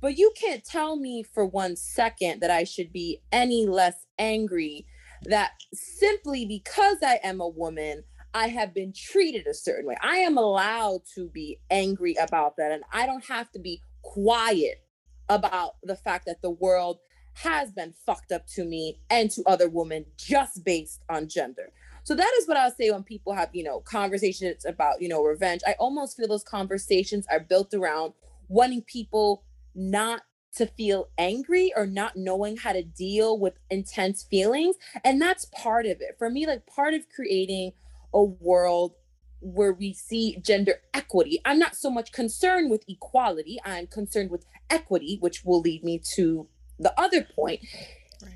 But 0.00 0.18
you 0.18 0.32
can't 0.40 0.64
tell 0.64 0.96
me 0.96 1.22
for 1.22 1.44
one 1.44 1.76
second 1.76 2.40
that 2.40 2.50
I 2.50 2.64
should 2.64 2.92
be 2.92 3.22
any 3.32 3.66
less 3.66 4.06
angry 4.18 4.86
that 5.22 5.52
simply 5.72 6.44
because 6.44 6.98
I 7.02 7.18
am 7.24 7.40
a 7.40 7.48
woman, 7.48 8.04
I 8.34 8.48
have 8.48 8.74
been 8.74 8.92
treated 8.94 9.46
a 9.46 9.54
certain 9.54 9.86
way. 9.86 9.96
I 10.02 10.18
am 10.18 10.36
allowed 10.36 11.00
to 11.14 11.28
be 11.28 11.58
angry 11.70 12.14
about 12.20 12.56
that. 12.58 12.70
And 12.70 12.84
I 12.92 13.06
don't 13.06 13.24
have 13.24 13.50
to 13.52 13.58
be 13.58 13.80
quiet 14.02 14.84
about 15.28 15.76
the 15.82 15.96
fact 15.96 16.26
that 16.26 16.42
the 16.42 16.50
world 16.50 16.98
has 17.34 17.70
been 17.72 17.94
fucked 18.04 18.32
up 18.32 18.46
to 18.46 18.64
me 18.64 18.98
and 19.10 19.30
to 19.30 19.42
other 19.46 19.68
women 19.68 20.06
just 20.16 20.64
based 20.64 21.02
on 21.08 21.28
gender. 21.28 21.72
So 22.06 22.14
that 22.14 22.32
is 22.38 22.46
what 22.46 22.56
I'll 22.56 22.70
say 22.70 22.88
when 22.92 23.02
people 23.02 23.32
have, 23.32 23.50
you 23.52 23.64
know, 23.64 23.80
conversations 23.80 24.64
about, 24.64 25.02
you 25.02 25.08
know, 25.08 25.24
revenge. 25.24 25.62
I 25.66 25.72
almost 25.80 26.16
feel 26.16 26.28
those 26.28 26.44
conversations 26.44 27.26
are 27.28 27.40
built 27.40 27.74
around 27.74 28.12
wanting 28.46 28.82
people 28.82 29.42
not 29.74 30.22
to 30.54 30.66
feel 30.66 31.08
angry 31.18 31.72
or 31.74 31.84
not 31.84 32.14
knowing 32.14 32.58
how 32.58 32.74
to 32.74 32.84
deal 32.84 33.40
with 33.40 33.54
intense 33.70 34.22
feelings. 34.22 34.76
And 35.02 35.20
that's 35.20 35.46
part 35.46 35.84
of 35.84 36.00
it. 36.00 36.14
For 36.16 36.30
me, 36.30 36.46
like 36.46 36.64
part 36.64 36.94
of 36.94 37.08
creating 37.12 37.72
a 38.14 38.22
world 38.22 38.92
where 39.40 39.72
we 39.72 39.92
see 39.92 40.38
gender 40.40 40.74
equity, 40.94 41.40
I'm 41.44 41.58
not 41.58 41.74
so 41.74 41.90
much 41.90 42.12
concerned 42.12 42.70
with 42.70 42.84
equality, 42.86 43.58
I'm 43.64 43.88
concerned 43.88 44.30
with 44.30 44.46
equity, 44.70 45.18
which 45.18 45.44
will 45.44 45.60
lead 45.60 45.82
me 45.82 46.00
to 46.14 46.46
the 46.78 46.94
other 47.00 47.26
point. 47.34 47.62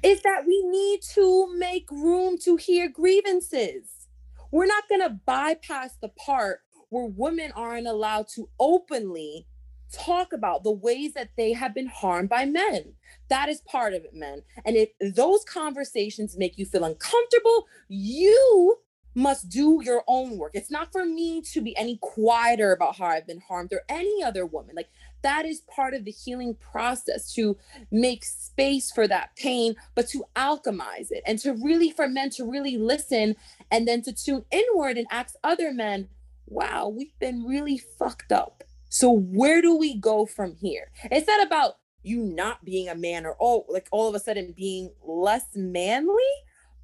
Is 0.03 0.23
that 0.23 0.45
we 0.47 0.63
need 0.65 1.03
to 1.15 1.53
make 1.57 1.91
room 1.91 2.39
to 2.45 2.57
hear 2.57 2.89
grievances. 2.89 4.09
We're 4.51 4.67
not 4.67 4.89
going 4.89 5.03
to 5.03 5.21
bypass 5.27 5.97
the 6.01 6.09
part 6.09 6.61
where 6.89 7.07
women 7.07 7.53
aren't 7.55 7.87
allowed 7.87 8.29
to 8.35 8.49
openly 8.59 9.47
talk 9.93 10.33
about 10.33 10.63
the 10.63 10.71
ways 10.71 11.15
that 11.15 11.31
they 11.37 11.53
have 11.53 11.75
been 11.75 11.87
harmed 11.87 12.29
by 12.29 12.45
men. 12.45 12.93
That 13.29 13.49
is 13.49 13.61
part 13.63 13.95
of 13.95 14.05
it, 14.05 14.15
men. 14.15 14.43
And 14.65 14.77
if 14.77 14.91
those 15.15 15.45
conversations 15.45 16.37
make 16.37 16.59
you 16.59 16.67
feel 16.67 16.85
uncomfortable, 16.85 17.67
you 17.89 18.77
must 19.15 19.49
do 19.49 19.81
your 19.83 20.05
own 20.07 20.39
work. 20.39 20.53
It's 20.55 20.71
not 20.71 20.93
for 20.93 21.05
me 21.05 21.43
to 21.53 21.61
be 21.61 21.77
any 21.77 21.99
quieter 22.01 22.73
about 22.73 22.97
how 22.97 23.07
I've 23.07 23.27
been 23.27 23.41
harmed 23.41 23.73
or 23.73 23.83
any 23.89 24.23
other 24.23 24.47
woman. 24.47 24.77
Like 24.77 24.91
that 25.23 25.45
is 25.45 25.63
part 25.63 25.95
of 25.95 26.05
the 26.05 26.11
healing 26.11 26.55
process 26.55 27.33
to 27.35 27.57
make 27.91 28.25
space 28.25 28.91
for 28.91 29.07
that 29.09 29.37
pain, 29.37 29.77
but 29.95 30.09
to 30.09 30.25
alchemize 30.37 31.11
it 31.11 31.23
and 31.27 31.39
to 31.41 31.53
really, 31.55 31.91
for 31.91 32.09
men 32.09 32.31
to 32.31 32.51
really 32.51 32.77
listen 32.77 33.37
and 33.71 33.87
then 33.87 34.03
to 34.03 34.13
tune 34.13 34.45
inward 34.51 34.97
and 34.97 35.07
ask 35.11 35.35
other 35.45 35.73
men, 35.73 36.09
wow, 36.47 36.89
we've 36.89 37.19
been 37.19 37.45
really 37.45 37.79
fucked 37.79 38.33
up 38.33 38.65
so 38.91 39.11
where 39.13 39.63
do 39.63 39.77
we 39.77 39.97
go 39.97 40.27
from 40.27 40.57
here? 40.57 40.91
It's 41.05 41.29
not 41.29 41.47
about 41.47 41.77
you 42.03 42.23
not 42.23 42.65
being 42.65 42.89
a 42.89 42.95
man 42.95 43.25
or 43.25 43.37
oh 43.41 43.65
like 43.69 43.89
all 43.93 44.09
of 44.09 44.15
a 44.15 44.19
sudden 44.19 44.53
being 44.57 44.91
less 45.07 45.47
manly, 45.55 46.15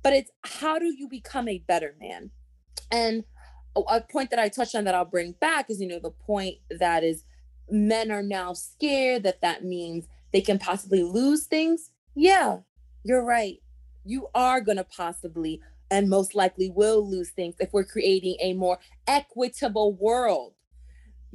but 0.03 0.13
it's 0.13 0.31
how 0.45 0.79
do 0.79 0.87
you 0.87 1.09
become 1.09 1.49
a 1.49 1.59
better 1.59 1.97
man? 2.01 2.31
And 2.91 3.25
a 3.77 4.01
point 4.01 4.31
that 4.31 4.39
I 4.39 4.49
touched 4.49 4.75
on 4.75 4.85
that 4.85 4.95
I'll 4.95 5.05
bring 5.05 5.33
back 5.33 5.69
is 5.69 5.81
you 5.81 5.89
know 5.89 5.99
the 5.99 6.13
point 6.13 6.59
that 6.71 7.03
is 7.03 7.25
men 7.71 8.11
are 8.11 8.23
now 8.23 8.53
scared 8.53 9.23
that 9.25 9.41
that 9.41 9.65
means 9.65 10.07
they 10.33 10.41
can 10.41 10.59
possibly 10.59 11.03
lose 11.03 11.47
things. 11.47 11.91
Yeah, 12.15 12.59
you're 13.05 13.25
right. 13.25 13.61
You 14.05 14.29
are 14.35 14.61
going 14.61 14.79
to 14.79 14.85
possibly 14.85 15.61
and 15.91 16.09
most 16.09 16.35
likely 16.35 16.71
will 16.71 17.09
lose 17.09 17.31
things 17.31 17.55
if 17.61 17.73
we're 17.73 17.85
creating 17.85 18.37
a 18.41 18.55
more 18.55 18.79
equitable 19.07 19.93
world 19.93 20.55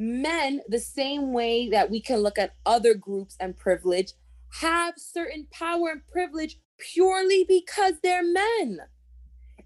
men, 0.01 0.61
the 0.67 0.79
same 0.79 1.31
way 1.31 1.69
that 1.69 1.89
we 1.89 2.01
can 2.01 2.17
look 2.17 2.39
at 2.39 2.55
other 2.65 2.93
groups 2.93 3.37
and 3.39 3.57
privilege, 3.57 4.13
have 4.59 4.95
certain 4.97 5.47
power 5.51 5.89
and 5.89 6.05
privilege 6.07 6.59
purely 6.77 7.45
because 7.47 7.93
they're 8.01 8.23
men. 8.23 8.79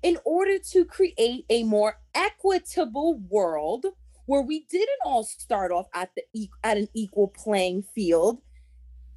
In 0.03 0.17
order 0.25 0.59
to 0.71 0.85
create 0.85 1.45
a 1.49 1.63
more 1.63 1.99
equitable 2.13 3.17
world 3.29 3.85
where 4.25 4.41
we 4.41 4.65
didn't 4.69 4.99
all 5.03 5.23
start 5.23 5.71
off 5.71 5.87
at 5.93 6.11
the 6.15 6.49
at 6.63 6.77
an 6.77 6.87
equal 6.93 7.27
playing 7.27 7.83
field, 7.93 8.41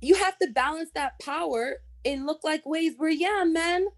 you 0.01 0.15
have 0.15 0.39
to 0.39 0.49
balance 0.49 0.91
that 0.95 1.19
power 1.21 1.77
and 2.05 2.27
look 2.27 2.45
like 2.45 2.65
ways 2.65 2.95
where 2.97 3.11
yeah, 3.11 3.45
men, 3.47 3.89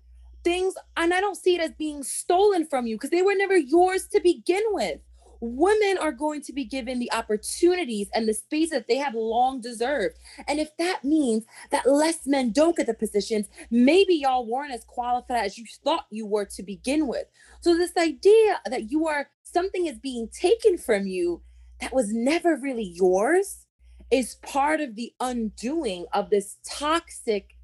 things 0.45 0.75
and 0.97 1.13
I 1.13 1.21
don't 1.21 1.37
see 1.37 1.55
it 1.55 1.61
as 1.61 1.73
being 1.73 2.03
stolen 2.03 2.67
from 2.67 2.87
you 2.87 2.97
because 2.97 3.11
they 3.11 3.23
were 3.23 3.35
never 3.35 3.57
yours 3.57 4.07
to 4.09 4.21
begin 4.21 4.63
with 4.71 5.01
women 5.41 5.97
are 5.99 6.13
going 6.13 6.43
to 6.43 6.53
be 6.53 6.65
given 6.65 6.99
the 6.99 7.13
opportunities 7.13 8.09
and 8.15 8.29
the 8.29 8.35
space 8.35 8.71
that 8.71 8.87
they 8.87 8.97
have 8.97 9.15
long 9.15 9.61
deserved. 9.61 10.17
And 10.47 10.61
if 10.61 10.77
that 10.77 11.03
means 11.03 11.45
that 11.71 11.91
less 11.91 12.27
men 12.27 12.53
don't 12.53 12.77
get 12.77 12.87
the 12.87 12.95
positions, 12.95 13.49
maybe 13.71 14.15
y'all 14.15 14.47
weren't 14.47 14.73
as 14.73 14.85
qualified 14.85 15.45
as 15.45 15.59
you 15.59 15.65
thought 15.83 16.07
you 16.11 16.27
were 16.27 16.45
to 16.45 16.63
begin 16.63 17.07
with. 17.07 17.25
So, 17.61 17.77
this 17.77 17.97
idea 17.97 18.61
that 18.67 18.91
you 18.91 19.07
are 19.09 19.31
something 19.53 19.87
is 19.87 19.99
being 19.99 20.29
taken 20.29 20.79
from 20.79 21.07
you 21.07 21.43
that 21.81 21.95
was 21.95 22.13
never 22.13 22.57
really 22.57 22.95
yours 22.95 23.67
is 24.11 24.37
part 24.37 24.81
of 24.81 24.97
the 24.97 25.13
undoing 25.21 26.07
of 26.13 26.31
this 26.31 26.57
toxic 26.69 27.57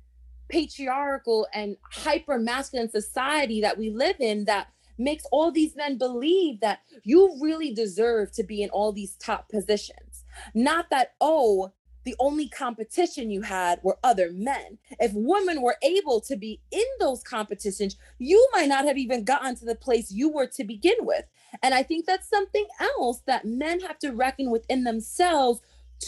patriarchal 0.49 1.47
and 1.53 1.77
hyper 1.91 2.39
masculine 2.39 2.89
society 2.89 3.61
that 3.61 3.77
we 3.77 3.91
live 3.91 4.17
in 4.21 4.45
that 4.45 4.69
makes 4.99 5.25
all 5.31 5.51
these 5.51 5.77
men 5.77 5.99
believe 5.99 6.61
that 6.61 6.81
you 7.03 7.37
really 7.41 7.75
deserve 7.75 8.33
to 8.33 8.43
be 8.43 8.63
in 8.63 8.71
all 8.71 8.93
these 8.93 9.15
top 9.17 9.49
positions. 9.49 10.25
Not 10.55 10.89
that, 10.91 11.15
oh, 11.21 11.73
the 12.05 12.15
only 12.21 12.49
competition 12.49 13.31
you 13.31 13.43
had 13.43 13.81
were 13.83 13.99
other 14.05 14.31
men. 14.33 14.79
If 15.01 15.11
women 15.13 15.61
were 15.61 15.77
able 15.83 16.21
to 16.23 16.37
be 16.37 16.61
in 16.71 16.85
those 17.01 17.23
competitions, 17.23 17.97
you 18.19 18.49
might 18.53 18.69
not 18.69 18.85
have 18.85 18.97
even 18.97 19.25
gotten 19.25 19.57
to 19.57 19.65
the 19.65 19.75
place 19.75 20.13
you 20.13 20.33
were 20.33 20.47
to 20.47 20.65
begin 20.65 20.97
with. 21.01 21.25
And 21.63 21.75
I 21.75 21.83
think 21.83 22.07
that's 22.07 22.29
something 22.29 22.67
else 22.81 23.23
that 23.27 23.45
men 23.45 23.81
have 23.81 23.99
to 24.01 24.11
reckon 24.11 24.51
within 24.51 24.85
themselves 24.85 25.61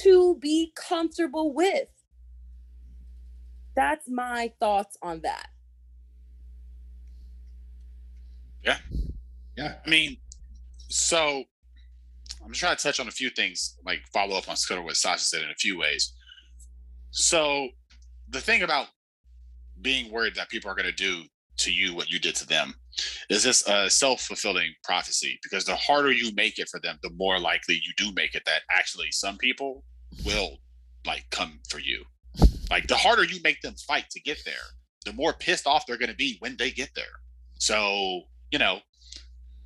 to 0.03 0.37
be 0.37 0.73
comfortable 0.75 1.53
with. 1.53 1.89
That's 3.75 4.09
my 4.09 4.53
thoughts 4.59 4.97
on 5.03 5.21
that. 5.21 5.49
Yeah. 8.65 8.79
Yeah. 9.57 9.75
I 9.85 9.89
mean, 9.89 10.17
so 10.89 11.45
I'm 12.45 12.53
trying 12.53 12.77
to 12.77 12.83
touch 12.83 13.01
on 13.01 13.09
a 13.09 13.13
few 13.13 13.31
things, 13.31 13.77
like 13.85 14.01
follow 14.13 14.37
up 14.37 14.49
on 14.49 14.57
sort 14.57 14.79
of 14.79 14.85
what 14.85 14.97
Sasha 14.97 15.25
said 15.25 15.43
in 15.43 15.51
a 15.51 15.55
few 15.55 15.79
ways. 15.79 16.13
So 17.11 17.69
the 18.29 18.41
thing 18.41 18.63
about 18.63 18.89
being 19.81 20.11
worried 20.13 20.35
that 20.35 20.49
people 20.49 20.71
are 20.71 20.75
going 20.75 20.87
to 20.87 20.93
do 20.93 21.23
to 21.59 21.73
you 21.73 21.95
what 21.95 22.09
you 22.09 22.19
did 22.19 22.35
to 22.37 22.47
them 22.47 22.75
is 23.31 23.45
this 23.45 23.67
a 23.69 23.91
self-fulfilling 23.91 24.73
prophecy 24.85 25.39
because 25.43 25.65
the 25.65 25.77
harder 25.77 26.13
you 26.13 26.33
make 26.35 26.59
it 26.59 26.69
for 26.69 26.81
them 26.81 26.99
the 27.03 27.11
more 27.17 27.39
likely 27.39 27.75
you 27.75 27.93
do 27.97 28.13
make 28.15 28.35
it 28.35 28.43
that 28.47 28.63
actually 28.71 29.09
some 29.11 29.39
people 29.39 29.85
will 30.25 30.59
like 31.07 31.25
come 31.31 31.61
for 31.69 31.79
you 31.79 32.05
Like 32.71 32.87
the 32.87 32.97
harder 32.97 33.25
you 33.25 33.41
make 33.43 33.61
them 33.63 33.75
fight 33.87 34.11
to 34.11 34.21
get 34.21 34.39
there, 34.45 34.55
the 35.05 35.13
more 35.13 35.33
pissed 35.33 35.67
off 35.67 35.87
they're 35.87 35.99
going 35.99 36.11
to 36.11 36.17
be 36.17 36.37
when 36.41 36.57
they 36.59 36.71
get 36.71 36.91
there. 36.95 37.05
So, 37.59 38.23
you 38.51 38.59
know, 38.59 38.81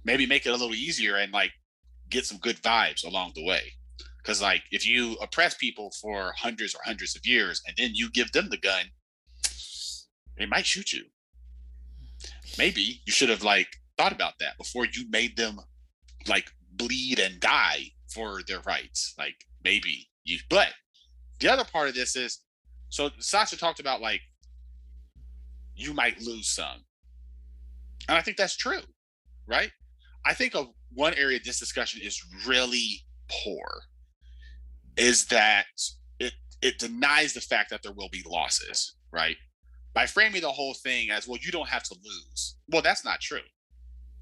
maybe 0.05 0.27
make 0.27 0.47
it 0.47 0.51
a 0.51 0.57
little 0.57 0.75
easier 0.75 1.17
and 1.17 1.33
like 1.33 1.53
get 2.11 2.27
some 2.27 2.39
good 2.39 2.63
vibes 2.63 3.05
along 3.05 3.33
the 3.35 3.45
way. 3.45 3.63
Because, 4.19 4.41
like, 4.41 4.63
if 4.71 4.87
you 4.87 5.15
oppress 5.21 5.55
people 5.55 5.93
for 6.01 6.33
hundreds 6.37 6.75
or 6.75 6.81
hundreds 6.85 7.17
of 7.17 7.27
years 7.27 7.61
and 7.67 7.77
then 7.77 7.91
you 7.95 8.11
give 8.11 8.31
them 8.33 8.49
the 8.51 8.59
gun, 8.59 8.85
they 10.39 10.47
might 10.47 10.67
shoot 10.67 10.93
you. 10.93 11.05
Maybe 12.59 13.01
you 13.07 13.13
should 13.13 13.29
have 13.29 13.43
like 13.43 13.69
thought 13.99 14.13
about 14.13 14.35
that 14.41 14.59
before 14.59 14.87
you 14.87 15.09
made 15.11 15.37
them 15.37 15.61
like 16.27 16.51
bleed 16.73 17.19
and 17.19 17.41
die 17.41 17.87
for 18.13 18.41
their 18.47 18.61
rights. 18.61 19.15
Like 19.19 19.35
maybe 19.65 20.09
you, 20.25 20.39
but 20.49 20.69
the 21.41 21.49
other 21.53 21.65
part 21.65 21.89
of 21.89 21.95
this 21.95 22.17
is 22.17 22.41
so 22.89 23.11
Sasha 23.19 23.57
talked 23.57 23.81
about 23.81 24.01
like 24.01 24.21
you 25.75 25.95
might 25.95 26.21
lose 26.21 26.49
some. 26.49 26.85
And 28.09 28.19
I 28.19 28.21
think 28.21 28.37
that's 28.37 28.57
true, 28.57 28.83
right? 29.47 29.71
I 30.27 30.35
think 30.35 30.55
of 30.55 30.69
one 30.93 31.15
area 31.15 31.39
this 31.43 31.59
discussion 31.59 32.01
is 32.03 32.21
really 32.47 33.01
poor 33.31 33.83
is 34.97 35.27
that 35.27 35.67
it 36.19 36.33
it 36.61 36.79
denies 36.79 37.33
the 37.33 37.41
fact 37.41 37.71
that 37.71 37.83
there 37.83 37.93
will 37.93 38.11
be 38.11 38.23
losses, 38.27 38.97
right? 39.11 39.37
By 39.95 40.07
framing 40.07 40.41
the 40.41 40.51
whole 40.51 40.75
thing 40.75 41.11
as 41.11 41.29
well, 41.29 41.39
you 41.43 41.53
don't 41.53 41.69
have 41.69 41.83
to 41.85 41.95
lose. 42.03 42.57
Well, 42.69 42.83
that's 42.83 43.05
not 43.05 43.21
true. 43.21 43.41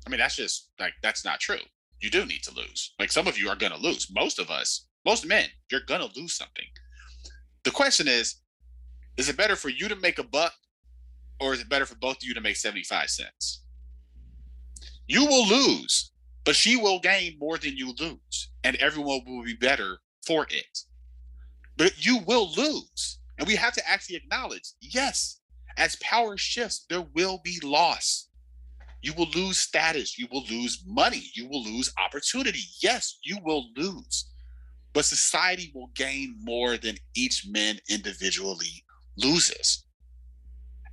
I 0.06 0.10
mean, 0.10 0.18
that's 0.18 0.36
just 0.36 0.70
like 0.78 0.94
that's 1.02 1.24
not 1.24 1.40
true. 1.40 1.60
You 2.00 2.10
do 2.10 2.24
need 2.24 2.42
to 2.44 2.54
lose. 2.54 2.94
Like 2.98 3.12
some 3.12 3.26
of 3.26 3.38
you 3.38 3.48
are 3.48 3.56
gonna 3.56 3.76
lose. 3.76 4.08
Most 4.12 4.38
of 4.38 4.50
us, 4.50 4.86
most 5.04 5.26
men, 5.26 5.48
you're 5.70 5.82
gonna 5.86 6.08
lose 6.16 6.34
something. 6.34 6.64
The 7.64 7.70
question 7.70 8.08
is, 8.08 8.36
is 9.16 9.28
it 9.28 9.36
better 9.36 9.56
for 9.56 9.68
you 9.68 9.88
to 9.88 9.96
make 9.96 10.18
a 10.18 10.24
buck 10.24 10.54
or 11.40 11.52
is 11.54 11.60
it 11.60 11.68
better 11.68 11.86
for 11.86 11.96
both 11.96 12.16
of 12.16 12.24
you 12.24 12.34
to 12.34 12.40
make 12.40 12.56
75 12.56 13.10
cents? 13.10 13.62
You 15.06 15.26
will 15.26 15.46
lose, 15.46 16.12
but 16.44 16.54
she 16.54 16.76
will 16.76 17.00
gain 17.00 17.36
more 17.38 17.58
than 17.58 17.76
you 17.76 17.94
lose, 17.98 18.50
and 18.62 18.76
everyone 18.76 19.20
will 19.26 19.44
be 19.44 19.54
better 19.54 19.98
for 20.24 20.46
it. 20.50 20.78
But 21.76 22.04
you 22.04 22.18
will 22.26 22.50
lose. 22.52 23.18
And 23.38 23.48
we 23.48 23.56
have 23.56 23.72
to 23.74 23.88
actually 23.88 24.16
acknowledge 24.16 24.72
yes, 24.80 25.39
as 25.80 25.96
power 25.96 26.36
shifts, 26.36 26.84
there 26.90 27.06
will 27.14 27.40
be 27.42 27.58
loss. 27.64 28.28
You 29.02 29.14
will 29.14 29.30
lose 29.34 29.58
status. 29.58 30.18
You 30.18 30.28
will 30.30 30.44
lose 30.44 30.84
money. 30.86 31.24
You 31.34 31.48
will 31.48 31.64
lose 31.64 31.90
opportunity. 31.98 32.60
Yes, 32.82 33.18
you 33.24 33.38
will 33.42 33.64
lose. 33.74 34.30
But 34.92 35.06
society 35.06 35.72
will 35.74 35.90
gain 35.94 36.36
more 36.42 36.76
than 36.76 36.96
each 37.16 37.46
man 37.48 37.78
individually 37.88 38.84
loses. 39.16 39.86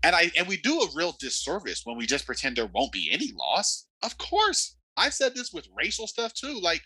And 0.03 0.15
I 0.15 0.31
and 0.37 0.47
we 0.47 0.55
do 0.57 0.79
a 0.79 0.87
real 0.95 1.15
disservice 1.19 1.81
when 1.83 1.97
we 1.97 2.05
just 2.05 2.25
pretend 2.25 2.55
there 2.55 2.71
won't 2.73 2.93
be 2.93 3.09
any 3.11 3.33
loss. 3.37 3.87
Of 4.03 4.17
course. 4.17 4.77
I've 4.95 5.13
said 5.13 5.35
this 5.35 5.51
with 5.51 5.67
racial 5.77 6.07
stuff 6.07 6.33
too. 6.33 6.59
Like, 6.61 6.81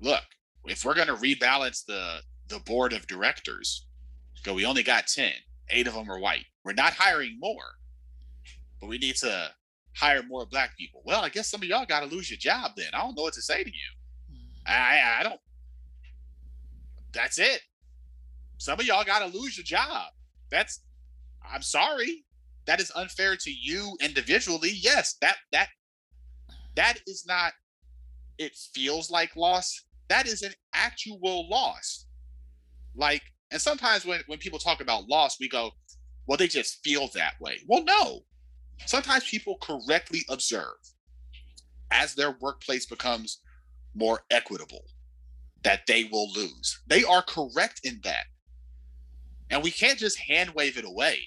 look, 0.00 0.22
if 0.66 0.84
we're 0.84 0.94
gonna 0.94 1.16
rebalance 1.16 1.86
the 1.86 2.20
the 2.48 2.58
board 2.60 2.92
of 2.92 3.06
directors, 3.06 3.86
go, 4.42 4.52
we 4.52 4.66
only 4.66 4.82
got 4.82 5.06
10, 5.06 5.32
eight 5.70 5.86
of 5.86 5.94
them 5.94 6.10
are 6.10 6.18
white. 6.18 6.46
We're 6.64 6.72
not 6.72 6.92
hiring 6.92 7.38
more, 7.40 7.64
but 8.80 8.88
we 8.88 8.98
need 8.98 9.16
to 9.16 9.50
hire 9.96 10.22
more 10.22 10.46
black 10.46 10.76
people. 10.76 11.02
Well, 11.04 11.22
I 11.22 11.28
guess 11.28 11.50
some 11.50 11.62
of 11.62 11.68
y'all 11.68 11.86
got 11.86 12.00
to 12.00 12.06
lose 12.14 12.30
your 12.30 12.38
job 12.38 12.72
then. 12.76 12.88
I 12.92 13.00
don't 13.00 13.16
know 13.16 13.22
what 13.22 13.34
to 13.34 13.42
say 13.42 13.62
to 13.62 13.70
you. 13.70 14.36
I, 14.66 15.18
I 15.20 15.22
don't. 15.22 15.40
That's 17.12 17.38
it. 17.38 17.60
Some 18.58 18.78
of 18.78 18.86
y'all 18.86 19.04
got 19.04 19.18
to 19.18 19.36
lose 19.38 19.56
your 19.56 19.64
job. 19.64 20.12
That's. 20.50 20.80
I'm 21.44 21.62
sorry. 21.62 22.24
That 22.66 22.80
is 22.80 22.92
unfair 22.94 23.36
to 23.36 23.50
you 23.50 23.96
individually. 24.00 24.70
Yes, 24.72 25.16
that 25.20 25.36
that 25.50 25.68
that 26.76 26.98
is 27.06 27.24
not. 27.26 27.52
It 28.38 28.52
feels 28.74 29.10
like 29.10 29.34
loss. 29.36 29.84
That 30.08 30.26
is 30.26 30.42
an 30.42 30.52
actual 30.74 31.48
loss. 31.48 32.06
Like, 32.94 33.22
and 33.52 33.60
sometimes 33.60 34.04
when 34.04 34.20
when 34.26 34.38
people 34.38 34.58
talk 34.58 34.80
about 34.80 35.08
loss, 35.08 35.38
we 35.38 35.48
go, 35.48 35.72
"Well, 36.26 36.38
they 36.38 36.48
just 36.48 36.82
feel 36.82 37.08
that 37.14 37.40
way." 37.40 37.60
Well, 37.66 37.84
no, 37.84 38.24
sometimes 38.86 39.24
people 39.28 39.58
correctly 39.60 40.24
observe 40.28 40.76
as 41.90 42.14
their 42.14 42.32
workplace 42.40 42.86
becomes 42.86 43.38
more 43.94 44.24
equitable 44.30 44.84
that 45.62 45.86
they 45.86 46.04
will 46.04 46.32
lose. 46.32 46.80
They 46.86 47.04
are 47.04 47.22
correct 47.22 47.80
in 47.84 48.00
that. 48.04 48.24
And 49.50 49.62
we 49.62 49.70
can't 49.70 49.98
just 49.98 50.18
hand 50.18 50.50
wave 50.50 50.78
it 50.78 50.84
away 50.84 51.20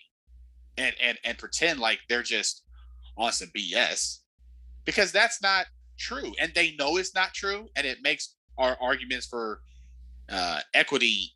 and 0.78 0.96
and 1.02 1.18
and 1.24 1.38
pretend 1.38 1.80
like 1.80 2.00
they're 2.10 2.24
just 2.24 2.64
on 3.18 3.32
some 3.32 3.50
BS 3.56 4.20
because 4.84 5.12
that's 5.12 5.42
not 5.42 5.68
true. 5.98 6.34
And 6.40 6.52
they 6.54 6.76
know 6.78 6.98
it's 6.98 7.16
not 7.16 7.34
true. 7.34 7.70
And 7.76 7.86
it 7.86 8.00
makes 8.02 8.36
our 8.58 8.78
arguments 8.82 9.28
for 9.28 9.62
uh, 10.30 10.60
equity, 10.74 11.32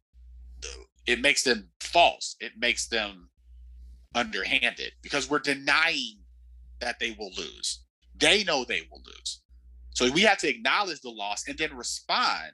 it 1.05 1.21
makes 1.21 1.43
them 1.43 1.69
false. 1.79 2.35
It 2.39 2.53
makes 2.57 2.87
them 2.87 3.29
underhanded 4.15 4.91
because 5.01 5.29
we're 5.29 5.39
denying 5.39 6.19
that 6.79 6.99
they 6.99 7.15
will 7.17 7.31
lose. 7.37 7.83
They 8.17 8.43
know 8.43 8.63
they 8.63 8.81
will 8.91 9.01
lose. 9.05 9.41
So 9.91 10.09
we 10.11 10.21
have 10.21 10.37
to 10.39 10.49
acknowledge 10.49 11.01
the 11.01 11.09
loss 11.09 11.47
and 11.47 11.57
then 11.57 11.75
respond 11.75 12.51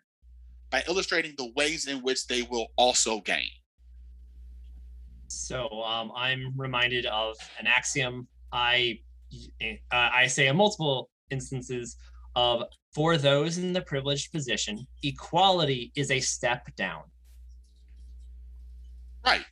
by 0.70 0.84
illustrating 0.88 1.34
the 1.38 1.52
ways 1.56 1.88
in 1.88 1.98
which 1.98 2.28
they 2.28 2.42
will 2.44 2.68
also 2.76 3.22
gain. 3.22 3.50
So 5.28 5.82
um, 5.84 6.12
I'm 6.16 6.54
reminded 6.56 7.06
of 7.06 7.36
an 7.60 7.68
axiom 7.68 8.28
I 8.52 9.00
uh, 9.62 10.10
I 10.14 10.28
say 10.28 10.48
in 10.48 10.56
multiple 10.56 11.10
instances 11.30 11.98
of 12.36 12.64
for 12.94 13.18
those 13.18 13.58
in 13.58 13.74
the 13.74 13.82
privileged 13.82 14.32
position, 14.32 14.88
equality 15.04 15.92
is 15.96 16.12
a 16.12 16.20
step 16.20 16.74
down. 16.76 17.04
Right. 19.26 19.44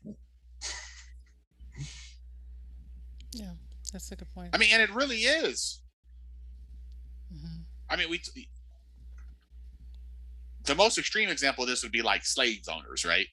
Yeah, 3.31 3.51
that's 3.91 4.11
a 4.11 4.15
good 4.15 4.31
point. 4.33 4.49
I 4.53 4.57
mean, 4.57 4.69
and 4.71 4.81
it 4.81 4.93
really 4.93 5.17
is. 5.17 5.81
Mhm. 7.33 7.63
I 7.89 7.95
mean, 7.95 8.09
we 8.09 8.21
the 10.65 10.75
most 10.75 10.97
extreme 10.97 11.27
example 11.29 11.63
of 11.63 11.69
this 11.69 11.83
would 11.83 11.91
be 11.91 12.01
like 12.01 12.25
slaves 12.25 12.67
owners, 12.67 13.03
right? 13.05 13.27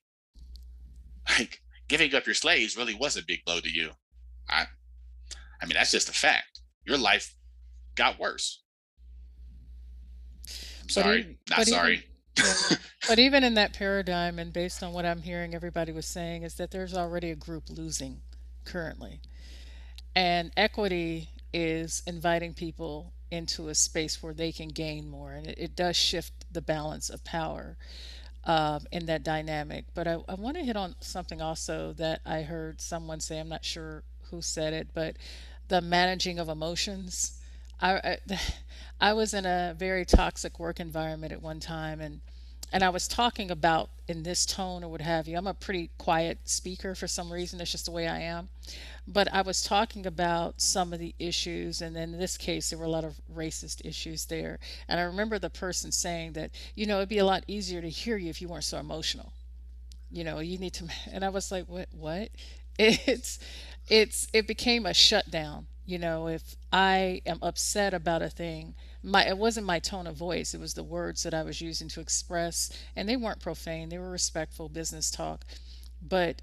Like 1.28 1.60
giving 1.86 2.12
up 2.14 2.26
your 2.26 2.34
slaves 2.34 2.76
really 2.76 2.94
was 2.94 3.16
a 3.16 3.22
big 3.22 3.44
blow 3.44 3.60
to 3.60 3.68
you. 3.70 3.92
I 4.48 4.66
I 5.60 5.66
mean, 5.66 5.74
that's 5.74 5.90
just 5.92 6.08
a 6.08 6.12
fact. 6.12 6.60
Your 6.86 6.96
life 6.96 7.36
got 7.94 8.18
worse. 8.18 8.62
I'm 10.82 10.88
sorry. 10.88 11.18
even- 11.20 11.38
Not 11.50 11.58
but 11.58 11.68
even- 11.68 11.78
sorry. 11.78 12.06
But 13.08 13.18
even 13.18 13.42
in 13.42 13.54
that 13.54 13.72
paradigm, 13.72 14.38
and 14.38 14.52
based 14.52 14.82
on 14.82 14.92
what 14.92 15.04
I'm 15.04 15.22
hearing 15.22 15.54
everybody 15.54 15.90
was 15.90 16.06
saying, 16.06 16.42
is 16.42 16.54
that 16.54 16.70
there's 16.70 16.94
already 16.94 17.30
a 17.30 17.34
group 17.34 17.64
losing 17.68 18.20
currently. 18.64 19.20
And 20.14 20.52
equity 20.56 21.30
is 21.52 22.02
inviting 22.06 22.54
people 22.54 23.12
into 23.30 23.68
a 23.68 23.74
space 23.74 24.22
where 24.22 24.34
they 24.34 24.52
can 24.52 24.68
gain 24.68 25.08
more. 25.08 25.32
And 25.32 25.46
it, 25.46 25.58
it 25.58 25.76
does 25.76 25.96
shift 25.96 26.32
the 26.52 26.60
balance 26.62 27.10
of 27.10 27.24
power 27.24 27.76
um, 28.44 28.86
in 28.92 29.06
that 29.06 29.22
dynamic. 29.22 29.86
But 29.94 30.06
I, 30.06 30.18
I 30.28 30.34
want 30.34 30.56
to 30.56 30.64
hit 30.64 30.76
on 30.76 30.94
something 31.00 31.40
also 31.40 31.92
that 31.94 32.20
I 32.24 32.42
heard 32.42 32.80
someone 32.80 33.20
say, 33.20 33.38
I'm 33.38 33.48
not 33.48 33.64
sure 33.64 34.04
who 34.30 34.42
said 34.42 34.72
it, 34.72 34.88
but 34.94 35.16
the 35.68 35.80
managing 35.80 36.38
of 36.38 36.48
emotions. 36.48 37.40
I, 37.80 37.94
I, 37.94 38.18
I 39.00 39.12
was 39.14 39.34
in 39.34 39.46
a 39.46 39.74
very 39.78 40.04
toxic 40.04 40.58
work 40.58 40.80
environment 40.80 41.32
at 41.32 41.42
one 41.42 41.60
time, 41.60 42.00
and 42.00 42.20
and 42.72 42.84
I 42.84 42.88
was 42.88 43.08
talking 43.08 43.50
about 43.50 43.90
in 44.06 44.22
this 44.22 44.46
tone 44.46 44.84
or 44.84 44.90
what 44.90 45.00
have 45.00 45.26
you. 45.26 45.36
I'm 45.36 45.46
a 45.46 45.54
pretty 45.54 45.90
quiet 45.98 46.38
speaker 46.44 46.94
for 46.94 47.08
some 47.08 47.32
reason. 47.32 47.58
That's 47.58 47.72
just 47.72 47.86
the 47.86 47.90
way 47.90 48.06
I 48.06 48.20
am. 48.20 48.48
But 49.06 49.32
I 49.32 49.42
was 49.42 49.62
talking 49.62 50.06
about 50.06 50.60
some 50.60 50.92
of 50.92 51.00
the 51.00 51.14
issues, 51.18 51.80
and 51.80 51.96
then 51.96 52.14
in 52.14 52.20
this 52.20 52.36
case, 52.36 52.70
there 52.70 52.78
were 52.78 52.84
a 52.84 52.90
lot 52.90 53.04
of 53.04 53.20
racist 53.32 53.84
issues 53.84 54.26
there. 54.26 54.58
And 54.88 55.00
I 55.00 55.04
remember 55.04 55.38
the 55.38 55.50
person 55.50 55.90
saying 55.90 56.34
that, 56.34 56.52
you 56.74 56.86
know, 56.86 56.96
it'd 56.98 57.08
be 57.08 57.18
a 57.18 57.24
lot 57.24 57.44
easier 57.48 57.80
to 57.80 57.88
hear 57.88 58.16
you 58.16 58.30
if 58.30 58.40
you 58.40 58.48
weren't 58.48 58.64
so 58.64 58.78
emotional. 58.78 59.32
You 60.10 60.24
know, 60.24 60.38
you 60.38 60.58
need 60.58 60.74
to. 60.74 60.88
And 61.12 61.24
I 61.24 61.28
was 61.28 61.50
like, 61.50 61.66
what? 61.66 61.88
What? 61.92 62.30
It's, 62.78 63.38
it's, 63.90 64.26
it 64.32 64.46
became 64.46 64.86
a 64.86 64.94
shutdown. 64.94 65.66
You 65.84 65.98
know, 65.98 66.28
if 66.28 66.56
I 66.72 67.20
am 67.26 67.38
upset 67.42 67.92
about 67.92 68.22
a 68.22 68.30
thing, 68.30 68.74
my 69.02 69.26
it 69.26 69.38
wasn't 69.38 69.64
my 69.64 69.78
tone 69.78 70.06
of 70.06 70.14
voice 70.14 70.52
it 70.52 70.60
was 70.60 70.74
the 70.74 70.82
words 70.82 71.22
that 71.22 71.32
i 71.32 71.42
was 71.42 71.60
using 71.60 71.88
to 71.88 72.00
express 72.00 72.70
and 72.94 73.08
they 73.08 73.16
weren't 73.16 73.40
profane 73.40 73.88
they 73.88 73.98
were 73.98 74.10
respectful 74.10 74.68
business 74.68 75.10
talk. 75.10 75.44
But 76.02 76.42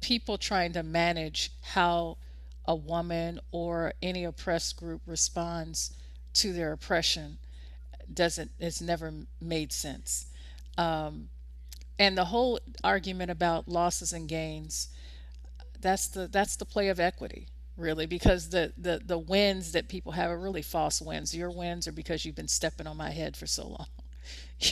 people 0.00 0.38
trying 0.38 0.72
to 0.72 0.82
manage 0.82 1.50
how 1.62 2.16
a 2.64 2.74
woman 2.74 3.40
or 3.50 3.92
any 4.02 4.24
oppressed 4.24 4.76
group 4.76 5.02
responds 5.06 5.92
to 6.34 6.52
their 6.52 6.72
oppression 6.72 7.38
doesn't 8.12 8.50
it's 8.58 8.80
never 8.80 9.12
made 9.40 9.72
sense. 9.72 10.26
Um, 10.78 11.28
and 11.98 12.16
the 12.16 12.26
whole 12.26 12.60
argument 12.84 13.30
about 13.30 13.68
losses 13.68 14.12
and 14.12 14.28
gains 14.28 14.88
that's 15.80 16.08
the 16.08 16.26
that's 16.26 16.56
the 16.56 16.64
play 16.64 16.88
of 16.88 17.00
equity 17.00 17.48
really 17.76 18.06
because 18.06 18.50
the 18.50 18.72
the 18.78 19.00
the 19.04 19.18
wins 19.18 19.72
that 19.72 19.88
people 19.88 20.12
have 20.12 20.30
are 20.30 20.38
really 20.38 20.62
false 20.62 21.00
wins 21.02 21.34
your 21.34 21.50
wins 21.50 21.86
are 21.86 21.92
because 21.92 22.24
you've 22.24 22.34
been 22.34 22.48
stepping 22.48 22.86
on 22.86 22.96
my 22.96 23.10
head 23.10 23.36
for 23.36 23.46
so 23.46 23.66
long. 23.68 23.86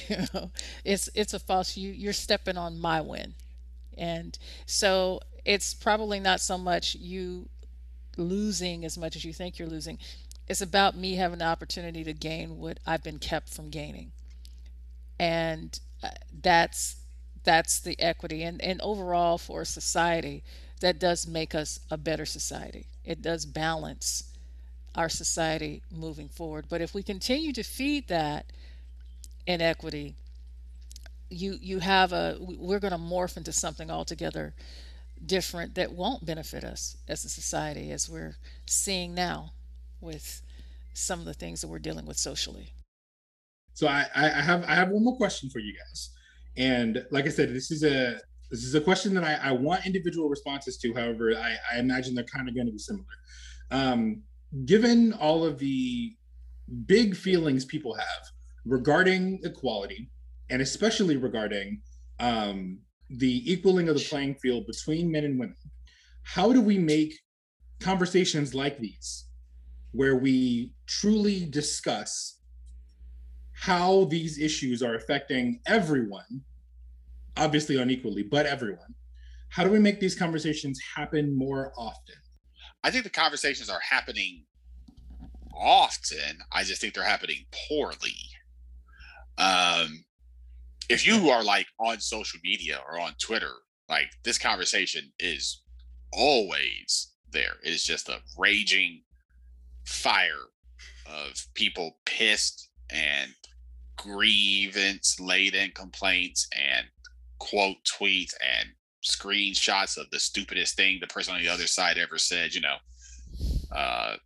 You 0.08 0.16
know 0.32 0.50
it's 0.84 1.10
it's 1.14 1.34
a 1.34 1.38
false 1.38 1.76
you 1.76 1.90
you're 1.92 2.12
stepping 2.14 2.56
on 2.56 2.78
my 2.80 3.00
win 3.02 3.34
and 3.96 4.38
so 4.66 5.20
it's 5.44 5.74
probably 5.74 6.20
not 6.20 6.40
so 6.40 6.58
much 6.58 6.94
you 6.96 7.48
losing 8.16 8.84
as 8.84 8.98
much 8.98 9.16
as 9.16 9.24
you 9.24 9.32
think 9.32 9.58
you're 9.58 9.68
losing. 9.68 9.98
It's 10.48 10.60
about 10.60 10.96
me 10.96 11.14
having 11.16 11.38
the 11.38 11.46
opportunity 11.46 12.04
to 12.04 12.12
gain 12.12 12.58
what 12.58 12.78
I've 12.86 13.02
been 13.02 13.18
kept 13.18 13.50
from 13.50 13.70
gaining. 13.70 14.12
And 15.18 15.78
uh, 16.02 16.10
that's 16.42 16.96
that's 17.44 17.80
the 17.80 17.98
equity. 18.00 18.42
And 18.42 18.60
and 18.62 18.80
overall 18.80 19.38
for 19.38 19.64
society 19.64 20.44
that 20.80 20.98
does 20.98 21.26
make 21.26 21.54
us 21.54 21.80
a 21.90 21.96
better 21.96 22.26
society. 22.26 22.86
It 23.04 23.22
does 23.22 23.46
balance 23.46 24.32
our 24.94 25.08
society 25.08 25.82
moving 25.90 26.28
forward. 26.28 26.66
But 26.68 26.80
if 26.80 26.94
we 26.94 27.02
continue 27.02 27.52
to 27.52 27.62
feed 27.62 28.08
that 28.08 28.46
inequity 29.46 30.16
you 31.34 31.58
you 31.60 31.78
have 31.80 32.12
a 32.12 32.36
we're 32.40 32.80
going 32.80 32.92
to 32.92 32.98
morph 32.98 33.36
into 33.36 33.52
something 33.52 33.90
altogether 33.90 34.54
different 35.24 35.74
that 35.74 35.92
won't 35.92 36.24
benefit 36.24 36.64
us 36.64 36.96
as 37.08 37.24
a 37.24 37.28
society 37.28 37.90
as 37.90 38.08
we're 38.08 38.36
seeing 38.66 39.14
now 39.14 39.52
with 40.00 40.42
some 40.92 41.18
of 41.18 41.24
the 41.24 41.34
things 41.34 41.60
that 41.60 41.68
we're 41.68 41.78
dealing 41.78 42.06
with 42.06 42.16
socially. 42.16 42.72
So 43.72 43.88
I, 43.88 44.06
I 44.14 44.28
have 44.28 44.64
I 44.64 44.74
have 44.74 44.90
one 44.90 45.02
more 45.02 45.16
question 45.16 45.50
for 45.50 45.58
you 45.58 45.74
guys, 45.74 46.10
and 46.56 47.04
like 47.10 47.26
I 47.26 47.30
said, 47.30 47.52
this 47.52 47.70
is 47.70 47.82
a 47.82 48.20
this 48.54 48.64
is 48.64 48.74
a 48.76 48.80
question 48.80 49.14
that 49.14 49.24
I, 49.24 49.48
I 49.48 49.52
want 49.52 49.84
individual 49.84 50.28
responses 50.28 50.76
to. 50.78 50.94
However, 50.94 51.32
I, 51.36 51.56
I 51.72 51.78
imagine 51.80 52.14
they're 52.14 52.24
kind 52.24 52.48
of 52.48 52.54
going 52.54 52.66
to 52.66 52.72
be 52.72 52.78
similar. 52.78 53.04
Um, 53.72 54.22
given 54.64 55.12
all 55.14 55.44
of 55.44 55.58
the 55.58 56.14
big 56.86 57.16
feelings 57.16 57.64
people 57.64 57.94
have 57.94 58.22
regarding 58.64 59.40
equality, 59.42 60.10
and 60.50 60.62
especially 60.62 61.16
regarding 61.16 61.82
um, 62.20 62.78
the 63.10 63.52
equaling 63.52 63.88
of 63.88 63.96
the 63.96 64.04
playing 64.04 64.36
field 64.36 64.66
between 64.68 65.10
men 65.10 65.24
and 65.24 65.38
women, 65.38 65.56
how 66.22 66.52
do 66.52 66.60
we 66.60 66.78
make 66.78 67.12
conversations 67.80 68.54
like 68.54 68.78
these, 68.78 69.26
where 69.90 70.16
we 70.16 70.72
truly 70.86 71.44
discuss 71.44 72.38
how 73.52 74.04
these 74.04 74.38
issues 74.38 74.80
are 74.80 74.94
affecting 74.94 75.60
everyone, 75.66 76.42
obviously 77.36 77.80
unequally, 77.80 78.22
but 78.22 78.46
everyone. 78.46 78.94
How 79.48 79.64
do 79.64 79.70
we 79.70 79.78
make 79.78 80.00
these 80.00 80.16
conversations 80.16 80.80
happen 80.96 81.36
more 81.36 81.72
often? 81.76 82.16
I 82.82 82.90
think 82.90 83.04
the 83.04 83.10
conversations 83.10 83.70
are 83.70 83.80
happening 83.80 84.44
often. 85.56 86.38
I 86.52 86.64
just 86.64 86.80
think 86.80 86.94
they're 86.94 87.04
happening 87.04 87.46
poorly. 87.68 88.16
Um, 89.38 90.04
if 90.88 91.06
you 91.06 91.30
are 91.30 91.42
like 91.42 91.66
on 91.78 92.00
social 92.00 92.40
media 92.42 92.80
or 92.88 93.00
on 93.00 93.12
Twitter, 93.20 93.52
like 93.88 94.10
this 94.24 94.38
conversation 94.38 95.12
is 95.18 95.62
always 96.12 97.12
there. 97.30 97.54
It 97.64 97.70
is 97.70 97.84
just 97.84 98.08
a 98.08 98.20
raging 98.38 99.02
fire 99.86 100.48
of 101.06 101.46
people 101.54 101.98
pissed 102.04 102.70
and 102.90 103.32
grievance 103.96 105.18
laden 105.20 105.70
complaints 105.74 106.48
and 106.56 106.86
quote 107.38 107.76
tweets 107.84 108.32
and 108.58 108.70
screenshots 109.04 109.98
of 109.98 110.10
the 110.10 110.18
stupidest 110.18 110.76
thing 110.76 110.98
the 111.00 111.06
person 111.06 111.34
on 111.34 111.42
the 111.42 111.48
other 111.48 111.66
side 111.66 111.98
ever 111.98 112.18
said, 112.18 112.54
you 112.54 112.60
know, 112.60 112.76
uh, 113.72 114.16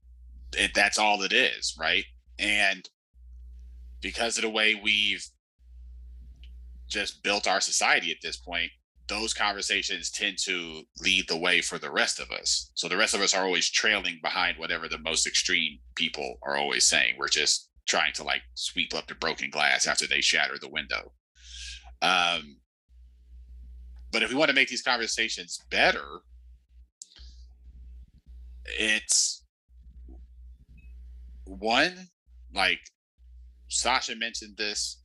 it, 0.53 0.73
that's 0.75 0.99
all 0.99 1.23
it 1.23 1.33
is, 1.33 1.77
right? 1.79 2.05
And 2.39 2.89
because 4.01 4.39
of 4.39 4.43
the 4.43 4.51
way 4.51 4.81
we've 4.81 5.27
just 6.89 7.23
built 7.23 7.49
our 7.49 7.61
society 7.61 8.11
at 8.11 8.19
this 8.23 8.37
point, 8.37 8.71
those 9.09 9.33
conversations 9.33 10.11
tend 10.11 10.37
to 10.39 10.83
lead 11.01 11.27
the 11.29 11.37
way 11.37 11.61
for 11.63 11.79
the 11.79 11.91
rest 11.91 12.21
of 12.21 12.31
us. 12.31 12.71
So 12.75 12.89
the 12.89 12.97
rest 12.97 13.15
of 13.15 13.23
us 13.23 13.35
are 13.35 13.45
always 13.45 13.71
trailing 13.71 14.21
behind 14.23 14.59
whatever 14.59 14.87
the 14.87 14.99
most 14.99 15.27
extreme 15.27 15.79
people 15.95 16.39
are 16.43 16.57
always 16.57 16.85
saying. 16.85 17.15
We're 17.19 17.29
just 17.29 17.71
trying 17.89 18.13
to 18.15 18.23
like 18.23 18.43
sweep 18.55 18.95
up 18.95 19.07
the 19.07 19.15
broken 19.15 19.51
glass 19.51 19.87
after 19.87 20.07
they 20.07 20.21
shatter 20.21 20.59
the 20.61 20.69
window. 20.69 21.13
Um, 22.03 22.58
but 24.13 24.23
if 24.23 24.31
we 24.31 24.37
want 24.37 24.49
to 24.49 24.55
make 24.55 24.69
these 24.69 24.83
conversations 24.83 25.65
better, 25.71 26.21
it's 28.65 29.45
one 31.45 32.09
like 32.55 32.81
Sasha 33.69 34.17
mentioned 34.17 34.57
this, 34.57 35.03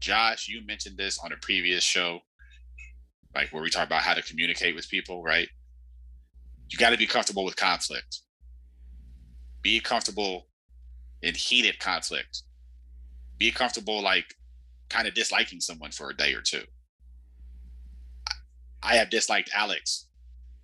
Josh, 0.00 0.48
you 0.48 0.64
mentioned 0.66 0.96
this 0.96 1.18
on 1.18 1.32
a 1.32 1.36
previous 1.36 1.84
show, 1.84 2.20
like 3.34 3.50
where 3.50 3.62
we 3.62 3.70
talk 3.70 3.86
about 3.86 4.02
how 4.02 4.14
to 4.14 4.22
communicate 4.22 4.74
with 4.74 4.88
people, 4.88 5.22
right? 5.22 5.48
You 6.68 6.78
got 6.78 6.90
to 6.90 6.96
be 6.96 7.06
comfortable 7.06 7.44
with 7.44 7.56
conflict. 7.56 8.20
Be 9.62 9.80
comfortable 9.80 10.48
in 11.22 11.34
heated 11.34 11.78
conflict. 11.78 12.42
Be 13.38 13.50
comfortable, 13.50 14.02
like 14.02 14.34
kind 14.88 15.06
of 15.08 15.14
disliking 15.14 15.60
someone 15.60 15.90
for 15.90 16.10
a 16.10 16.16
day 16.16 16.34
or 16.34 16.40
two. 16.40 16.62
I 18.84 18.96
have 18.96 19.10
disliked 19.10 19.50
Alex 19.54 20.06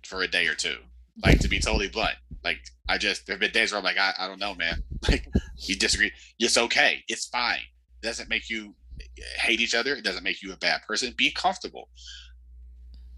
for 0.05 0.21
a 0.21 0.27
day 0.27 0.47
or 0.47 0.55
two. 0.55 0.77
Like 1.23 1.39
to 1.39 1.47
be 1.47 1.59
totally 1.59 1.89
blunt. 1.89 2.15
Like 2.43 2.59
I 2.87 2.97
just 2.97 3.25
there 3.25 3.33
have 3.35 3.41
been 3.41 3.51
days 3.51 3.71
where 3.71 3.79
I'm 3.79 3.83
like, 3.83 3.97
I, 3.97 4.13
I 4.17 4.27
don't 4.27 4.39
know, 4.39 4.55
man. 4.55 4.83
Like 5.09 5.25
you 5.57 5.75
disagree. 5.75 6.11
It's 6.37 6.59
okay. 6.59 7.03
It's 7.07 7.25
fine. 7.25 7.61
It 8.01 8.05
doesn't 8.05 8.29
make 8.29 8.51
you 8.51 8.75
hate 9.37 9.59
each 9.59 9.73
other. 9.73 9.95
It 9.95 10.03
doesn't 10.03 10.23
make 10.23 10.43
you 10.43 10.53
a 10.53 10.57
bad 10.57 10.81
person. 10.87 11.11
Be 11.17 11.31
comfortable. 11.31 11.89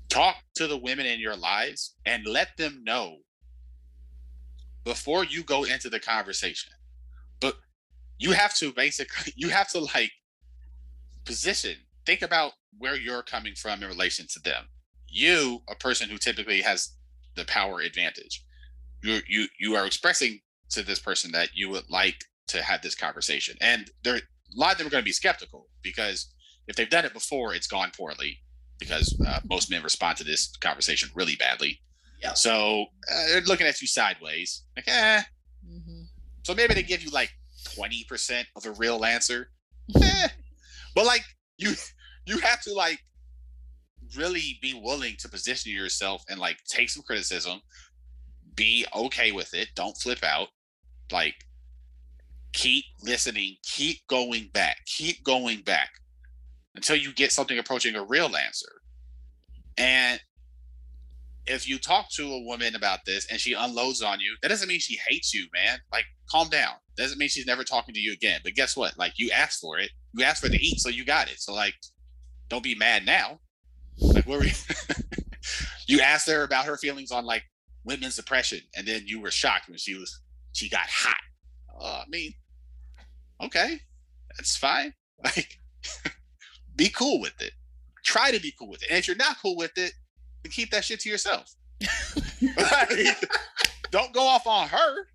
Talk 0.08 0.38
to 0.56 0.68
the 0.68 0.78
women 0.78 1.06
in 1.06 1.20
your 1.20 1.36
lives 1.36 1.96
and 2.06 2.26
let 2.26 2.56
them 2.58 2.84
know 2.86 3.18
before 4.86 5.26
you 5.26 5.44
go 5.44 5.64
into 5.64 5.90
the 5.90 6.00
conversation 6.00 6.72
but 7.40 7.58
you 8.18 8.32
have 8.32 8.54
to 8.56 8.72
basically 8.72 9.34
you 9.36 9.50
have 9.50 9.70
to 9.70 9.80
like 9.80 10.12
position 11.26 11.76
think 12.06 12.22
about 12.22 12.54
where 12.78 12.96
you're 12.96 13.24
coming 13.24 13.54
from 13.56 13.82
in 13.84 13.90
relation 13.90 14.26
to 14.28 14.40
them 14.42 14.66
you 15.14 15.62
a 15.70 15.76
person 15.76 16.10
who 16.10 16.18
typically 16.18 16.62
has 16.62 16.96
the 17.36 17.46
power 17.46 17.80
advantage 17.80 18.44
you 19.02 19.20
you 19.28 19.48
you 19.60 19.76
are 19.76 19.86
expressing 19.86 20.40
to 20.70 20.82
this 20.84 21.00
person 21.00 21.32
that 21.32 21.50
you 21.54 21.70
would 21.70 21.90
like 21.90 22.26
to 22.48 22.62
have 22.62 22.82
this 22.82 22.96
conversation 22.96 23.56
and 23.62 23.92
there 24.04 24.16
a 24.16 24.22
lot 24.56 24.74
of 24.74 24.78
them 24.78 24.88
are 24.88 24.92
going 24.92 25.02
to 25.02 25.06
be 25.06 25.12
skeptical 25.12 25.68
because 25.82 26.32
if 26.68 26.76
they've 26.76 26.90
done 26.90 27.06
it 27.06 27.14
before 27.14 27.54
it's 27.54 27.68
gone 27.68 27.92
poorly 27.96 28.40
because 28.80 29.20
uh, 29.28 29.40
most 29.50 29.70
men 29.70 29.84
respond 29.84 30.18
to 30.18 30.24
this 30.24 30.56
conversation 30.58 31.10
really 31.16 31.36
badly 31.36 31.80
yeah 32.22 32.34
so 32.34 32.86
uh, 33.12 33.28
they're 33.28 33.42
looking 33.42 33.68
at 33.68 33.82
you 33.82 33.88
sideways 33.88 34.64
like 34.76 34.88
eh 34.88 35.22
mm-hmm. 35.66 36.04
So 36.44 36.54
maybe 36.54 36.74
they 36.74 36.84
give 36.84 37.04
you 37.04 37.10
like 37.10 37.32
20% 37.78 38.44
of 38.56 38.66
a 38.66 38.72
real 38.72 39.04
answer. 39.06 39.50
eh. 40.02 40.28
But 40.96 41.06
like 41.06 41.24
you 41.58 41.74
you 42.26 42.38
have 42.40 42.62
to 42.62 42.74
like 42.74 43.00
really 44.16 44.60
be 44.62 44.80
willing 44.82 45.16
to 45.20 45.30
position 45.30 45.72
yourself 45.72 46.24
and 46.30 46.40
like 46.40 46.58
take 46.68 46.90
some 46.90 47.04
criticism, 47.04 47.62
be 48.56 48.86
okay 48.96 49.32
with 49.32 49.54
it, 49.54 49.70
don't 49.76 49.98
flip 49.98 50.24
out. 50.24 50.50
Like 51.12 51.36
keep 52.54 52.86
listening, 53.02 53.58
keep 53.64 54.06
going 54.08 54.50
back, 54.54 54.78
keep 54.86 55.24
going 55.24 55.62
back 55.62 55.90
until 56.76 56.96
you 56.96 57.14
get 57.14 57.32
something 57.32 57.58
approaching 57.58 57.96
a 57.96 58.04
real 58.04 58.36
answer. 58.36 58.82
And 59.78 60.20
if 61.46 61.68
you 61.68 61.78
talk 61.78 62.10
to 62.12 62.24
a 62.24 62.44
woman 62.44 62.76
about 62.76 63.00
this 63.06 63.28
and 63.30 63.40
she 63.40 63.54
unloads 63.54 64.02
on 64.02 64.20
you, 64.20 64.36
that 64.42 64.48
doesn't 64.48 64.68
mean 64.68 64.80
she 64.80 65.00
hates 65.08 65.34
you, 65.34 65.48
man. 65.54 65.80
Like, 65.92 66.06
calm 66.30 66.50
down. 66.50 66.76
Doesn't 66.96 67.18
mean 67.18 67.28
she's 67.28 67.46
never 67.46 67.64
talking 67.64 67.94
to 67.94 68.00
you 68.00 68.14
again. 68.14 68.40
But 68.44 68.54
guess 68.54 68.78
what? 68.78 68.98
Like, 68.98 69.14
you 69.18 69.30
asked 69.32 69.60
for 69.60 69.78
it. 69.80 69.90
You 70.14 70.24
asked 70.24 70.42
for 70.42 70.50
the 70.50 70.58
eat, 70.58 70.80
so 70.80 70.90
you 70.90 71.04
got 71.04 71.28
it. 71.28 71.40
So, 71.40 71.54
like, 71.54 71.74
don't 72.50 72.64
be 72.64 72.76
mad 72.76 73.06
now. 73.06 73.40
Like, 74.00 74.28
what 74.28 74.40
were 74.40 74.46
you? 74.46 74.54
you 75.88 76.02
asked 76.02 76.28
her 76.28 76.44
about 76.44 76.66
her 76.66 76.78
feelings 76.78 77.12
on 77.12 77.26
like 77.26 77.44
women's 77.86 78.18
oppression, 78.20 78.60
and 78.76 78.88
then 78.88 79.04
you 79.06 79.22
were 79.22 79.32
shocked 79.32 79.70
when 79.70 79.78
she 79.78 79.96
was 79.96 80.20
she 80.54 80.70
got 80.70 80.88
hot. 80.88 81.22
Uh, 81.80 82.04
I 82.06 82.10
mean, 82.10 82.34
okay, 83.42 83.80
that's 84.36 84.56
fine. 84.56 84.94
Like, 85.24 85.58
be 86.76 86.90
cool 86.90 87.22
with 87.22 87.40
it. 87.40 87.54
Try 88.04 88.32
to 88.32 88.42
be 88.42 88.54
cool 88.60 88.68
with 88.68 88.84
it. 88.84 88.90
And 88.90 89.00
if 89.00 89.08
you're 89.08 89.16
not 89.16 89.38
cool 89.42 89.56
with 89.56 89.72
it, 89.78 89.94
to 90.44 90.50
keep 90.50 90.70
that 90.72 90.84
shit 90.84 91.00
to 91.00 91.10
yourself. 91.10 91.50
don't 93.90 94.12
go 94.12 94.28
off 94.28 94.46
on 94.46 94.68
her. 94.68 95.08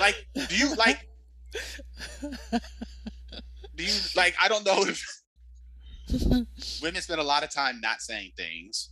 Like, 0.00 0.26
do 0.48 0.56
you 0.56 0.74
like? 0.74 1.08
Do 2.20 3.84
you 3.84 3.94
like? 4.16 4.34
I 4.42 4.48
don't 4.48 4.66
know 4.66 4.82
if 4.82 5.17
women 6.82 7.02
spend 7.02 7.20
a 7.20 7.24
lot 7.24 7.44
of 7.44 7.50
time 7.50 7.80
not 7.80 8.00
saying 8.00 8.32
things, 8.36 8.90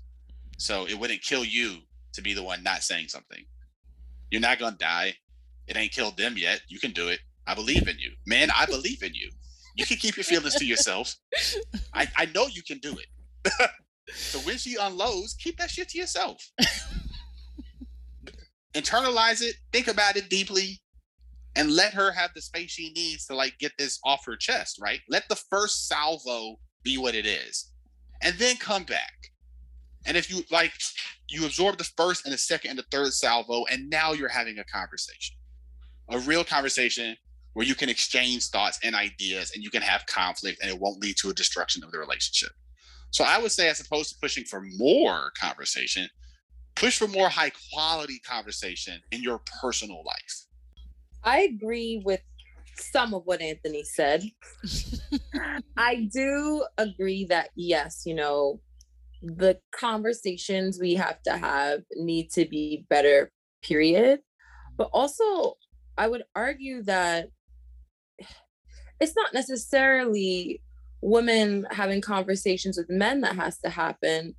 so 0.59 0.87
it 0.87 0.99
wouldn't 0.99 1.23
kill 1.23 1.45
you 1.45 1.79
to 2.13 2.23
be 2.23 2.35
the 2.35 2.43
one 2.43 2.63
not 2.63 2.83
saying 2.83 3.09
something. 3.09 3.45
You're 4.31 4.41
not 4.41 4.59
gonna 4.59 4.77
die. 4.79 5.15
It 5.67 5.77
ain't 5.77 5.93
killed 5.93 6.17
them 6.17 6.37
yet. 6.37 6.61
You 6.69 6.79
can 6.79 6.93
do 6.93 7.09
it. 7.09 7.21
I 7.47 7.55
believe 7.55 7.89
in 7.89 7.99
you, 7.99 8.13
man. 8.27 8.51
I 8.55 8.67
believe 8.67 9.03
in 9.03 9.15
you. 9.15 9.31
You 9.77 9.87
can 9.87 9.99
keep 9.99 10.17
your 10.17 10.25
feelings 10.25 10.55
to 10.57 10.65
yourself. 10.65 11.15
I, 11.93 12.09
I 12.17 12.27
know 12.27 12.47
you 12.47 12.63
can 12.63 12.79
do 12.79 12.97
it. 12.97 13.71
so 14.15 14.39
when 14.41 14.59
she 14.59 14.77
unloads, 14.77 15.35
keep 15.35 15.59
that 15.59 15.71
shit 15.71 15.89
to 15.91 15.99
yourself. 15.99 16.51
Internalize 18.75 19.43
it, 19.43 19.55
think 19.73 19.89
about 19.89 20.17
it 20.17 20.29
deeply, 20.29 20.81
and 21.57 21.73
let 21.73 21.95
her 21.95 22.13
have 22.13 22.31
the 22.35 22.43
space 22.43 22.71
she 22.71 22.93
needs 22.93 23.27
to 23.27 23.35
like 23.35 23.59
get 23.59 23.73
this 23.79 23.99
off 24.05 24.25
her 24.27 24.37
chest, 24.37 24.79
right? 24.81 25.01
Let 25.09 25.29
the 25.29 25.41
first 25.51 25.89
salvo 25.89 26.59
be 26.87 26.97
what 26.97 27.15
it 27.15 27.27
is. 27.27 27.73
And 28.23 28.39
then 28.39 28.57
come 28.57 28.85
back. 28.85 29.13
And 30.07 30.17
if 30.17 30.31
you 30.31 30.43
like 30.51 30.73
you 31.29 31.45
absorb 31.45 31.79
the 31.79 31.91
first 31.97 32.25
and 32.25 32.33
the 32.33 32.39
second 32.39 32.71
and 32.71 32.79
the 32.79 32.85
third 32.93 33.13
salvo, 33.13 33.65
and 33.71 33.91
now 33.91 34.13
you're 34.13 34.29
having 34.29 34.59
a 34.59 34.65
conversation. 34.65 35.35
A 36.11 36.21
real 36.21 36.45
conversation 36.45 37.17
where 37.55 37.67
you 37.67 37.75
can 37.75 37.89
exchange 37.89 38.47
thoughts 38.47 38.79
and 38.85 38.95
ideas 38.95 39.51
and 39.55 39.65
you 39.65 39.71
can 39.71 39.83
have 39.83 40.07
conflict 40.07 40.59
and 40.63 40.71
it 40.71 40.79
won't 40.79 41.03
lead 41.03 41.17
to 41.17 41.31
a 41.31 41.35
destruction 41.35 41.83
of 41.83 41.91
the 41.91 41.99
relationship. 41.99 42.51
So 43.11 43.25
I 43.25 43.39
would 43.39 43.51
say, 43.51 43.69
as 43.69 43.81
opposed 43.81 44.11
to 44.11 44.17
pushing 44.23 44.45
for 44.45 44.63
more 44.77 45.33
conversation, 45.41 46.09
push 46.77 46.99
for 46.99 47.09
more 47.09 47.29
high 47.29 47.51
quality 47.73 48.21
conversation 48.21 49.01
in 49.11 49.23
your 49.23 49.41
personal 49.61 50.05
life. 50.05 50.47
I 51.25 51.41
agree 51.41 52.01
with 52.05 52.21
some 52.81 53.15
of 53.15 53.23
what 53.25 53.41
Anthony 53.41 53.85
said. 53.85 54.25
I 55.77 56.09
do 56.13 56.65
agree 56.79 57.25
that, 57.27 57.51
yes, 57.57 58.03
you 58.05 58.15
know, 58.15 58.61
the 59.23 59.59
conversations 59.73 60.79
we 60.81 60.95
have 60.95 61.23
to 61.23 61.37
have 61.37 61.81
need 61.97 62.31
to 62.33 62.45
be 62.45 62.87
better, 62.89 63.33
period. 63.63 64.21
But 64.77 64.91
also, 64.93 65.55
I 65.97 66.09
would 66.09 66.23
argue 66.35 66.83
that 66.83 67.29
it's 69.01 69.17
not 69.17 69.35
necessarily 69.35 70.63
women 71.03 71.67
having 71.71 72.01
conversations 72.01 72.77
with 72.77 72.89
men 72.91 73.21
that 73.21 73.37
has 73.37 73.59
to 73.59 73.69
happen 73.69 74.35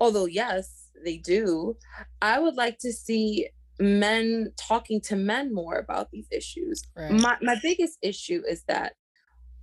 although 0.00 0.26
yes 0.26 0.88
they 1.04 1.16
do 1.18 1.76
i 2.20 2.38
would 2.38 2.56
like 2.56 2.78
to 2.78 2.92
see 2.92 3.48
men 3.80 4.52
talking 4.56 5.00
to 5.00 5.16
men 5.16 5.52
more 5.52 5.76
about 5.76 6.10
these 6.10 6.26
issues 6.30 6.82
right. 6.96 7.12
my, 7.12 7.36
my 7.42 7.56
biggest 7.62 7.98
issue 8.02 8.42
is 8.48 8.62
that 8.68 8.94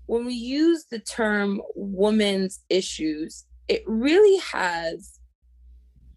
when 0.08 0.26
we 0.26 0.34
use 0.34 0.86
the 0.90 1.00
term 1.00 1.62
women's 1.76 2.64
issues 2.70 3.46
it 3.68 3.84
really 3.86 4.40
has 4.40 5.20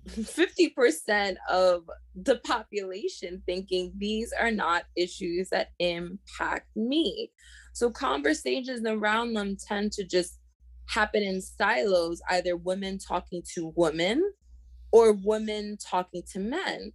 50% 0.08 1.36
of 1.50 1.88
the 2.14 2.36
population 2.44 3.42
thinking 3.46 3.92
these 3.96 4.32
are 4.38 4.50
not 4.50 4.84
issues 4.96 5.48
that 5.50 5.68
impact 5.78 6.68
me. 6.74 7.30
So 7.72 7.90
conversations 7.90 8.86
around 8.86 9.34
them 9.34 9.56
tend 9.56 9.92
to 9.92 10.04
just 10.04 10.38
happen 10.86 11.22
in 11.22 11.40
silos, 11.40 12.20
either 12.28 12.56
women 12.56 12.98
talking 12.98 13.42
to 13.54 13.72
women 13.76 14.32
or 14.90 15.12
women 15.12 15.76
talking 15.78 16.22
to 16.32 16.40
men. 16.40 16.92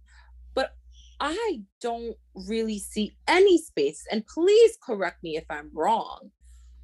I 1.20 1.62
don't 1.80 2.16
really 2.34 2.78
see 2.78 3.16
any 3.26 3.58
space, 3.58 4.04
and 4.10 4.26
please 4.26 4.76
correct 4.82 5.22
me 5.22 5.36
if 5.36 5.44
I'm 5.50 5.70
wrong, 5.72 6.30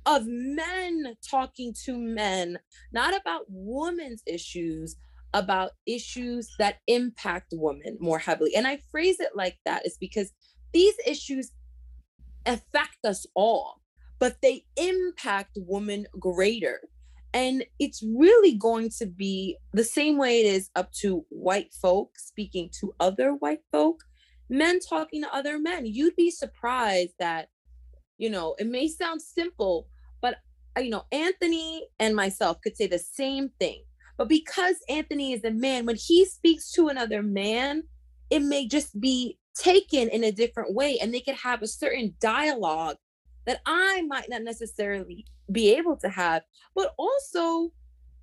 of 0.06 0.24
men 0.26 1.16
talking 1.28 1.74
to 1.84 1.96
men, 1.96 2.58
not 2.92 3.14
about 3.14 3.44
women's 3.48 4.22
issues, 4.26 4.96
about 5.34 5.72
issues 5.86 6.50
that 6.58 6.76
impact 6.86 7.52
women 7.52 7.96
more 8.00 8.18
heavily. 8.18 8.54
And 8.54 8.66
I 8.66 8.78
phrase 8.90 9.20
it 9.20 9.30
like 9.34 9.58
that 9.64 9.86
is 9.86 9.96
because 9.98 10.32
these 10.72 10.94
issues 11.06 11.52
affect 12.46 13.04
us 13.04 13.26
all, 13.34 13.80
but 14.18 14.36
they 14.42 14.64
impact 14.76 15.56
women 15.56 16.06
greater. 16.18 16.80
And 17.34 17.64
it's 17.78 18.02
really 18.02 18.54
going 18.54 18.90
to 18.98 19.06
be 19.06 19.56
the 19.72 19.84
same 19.84 20.18
way 20.18 20.40
it 20.40 20.46
is 20.46 20.70
up 20.76 20.92
to 21.00 21.24
white 21.30 21.72
folk 21.72 22.18
speaking 22.18 22.70
to 22.80 22.94
other 23.00 23.32
white 23.32 23.62
folk, 23.70 24.02
men 24.52 24.78
talking 24.80 25.22
to 25.22 25.34
other 25.34 25.58
men. 25.58 25.86
You'd 25.86 26.16
be 26.16 26.30
surprised 26.30 27.14
that, 27.18 27.48
you 28.18 28.30
know, 28.30 28.54
it 28.58 28.66
may 28.66 28.88
sound 28.88 29.20
simple, 29.20 29.88
but, 30.20 30.36
uh, 30.76 30.80
you 30.80 30.90
know, 30.90 31.04
Anthony 31.10 31.86
and 31.98 32.14
myself 32.14 32.60
could 32.62 32.76
say 32.76 32.86
the 32.86 32.98
same 32.98 33.50
thing 33.58 33.82
but 34.16 34.28
because 34.28 34.76
Anthony 34.88 35.32
is 35.32 35.44
a 35.44 35.50
man, 35.50 35.86
when 35.86 35.96
he 35.96 36.24
speaks 36.24 36.70
to 36.72 36.88
another 36.88 37.22
man, 37.22 37.82
it 38.30 38.40
may 38.40 38.66
just 38.66 39.00
be 39.00 39.38
taken 39.54 40.08
in 40.08 40.24
a 40.24 40.32
different 40.32 40.74
way 40.74 40.98
and 41.00 41.12
they 41.12 41.20
could 41.20 41.34
have 41.34 41.62
a 41.62 41.66
certain 41.66 42.14
dialogue 42.20 42.96
that 43.46 43.60
I 43.66 44.02
might 44.02 44.28
not 44.28 44.42
necessarily 44.42 45.26
be 45.50 45.74
able 45.74 45.96
to 45.96 46.08
have, 46.08 46.42
but 46.74 46.94
also 46.98 47.72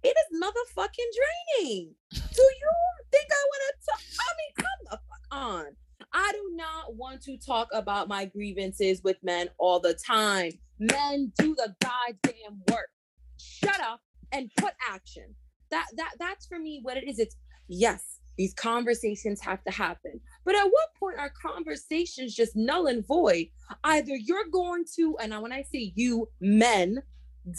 it 0.04 0.16
is 0.16 0.42
motherfucking 0.42 1.60
draining. 1.60 1.94
Do 2.14 2.42
you 2.42 2.72
think 3.12 3.28
I 3.30 3.46
want 3.46 3.64
to 3.68 3.86
talk? 3.86 4.02
I 4.20 4.30
mean, 4.38 4.54
come 4.56 4.86
the 4.86 5.00
fuck 5.10 5.38
on. 5.38 5.66
I 6.14 6.32
do 6.32 6.52
not 6.56 6.96
want 6.96 7.22
to 7.24 7.38
talk 7.38 7.68
about 7.74 8.08
my 8.08 8.26
grievances 8.26 9.02
with 9.04 9.18
men 9.24 9.50
all 9.58 9.80
the 9.80 9.94
time. 9.94 10.52
Men 10.80 11.32
do 11.38 11.56
the 11.56 11.76
goddamn 11.82 12.62
work. 12.72 12.90
Shut 13.38 13.80
up 13.80 14.02
and 14.32 14.50
put 14.58 14.74
action 14.90 15.36
that 15.70 15.88
that 15.98 16.12
that's 16.20 16.46
for 16.46 16.60
me 16.60 16.80
what 16.84 16.98
it 16.98 17.08
is 17.08 17.20
it's 17.20 17.36
yes 17.68 18.20
these 18.38 18.54
conversations 18.54 19.42
have 19.42 19.64
to 19.64 19.72
happen 19.72 20.20
but 20.46 20.56
at 20.56 20.66
what 20.66 20.96
point 21.00 21.18
are 21.18 21.32
conversations 21.42 22.36
just 22.36 22.56
null 22.56 22.88
and 22.88 23.06
void 23.06 23.48
either 23.86 24.16
you're 24.16 24.50
going 24.52 24.84
to 24.96 25.18
and 25.22 25.40
when 25.42 25.52
i 25.52 25.62
say 25.62 25.92
you 25.96 26.28
men 26.40 27.02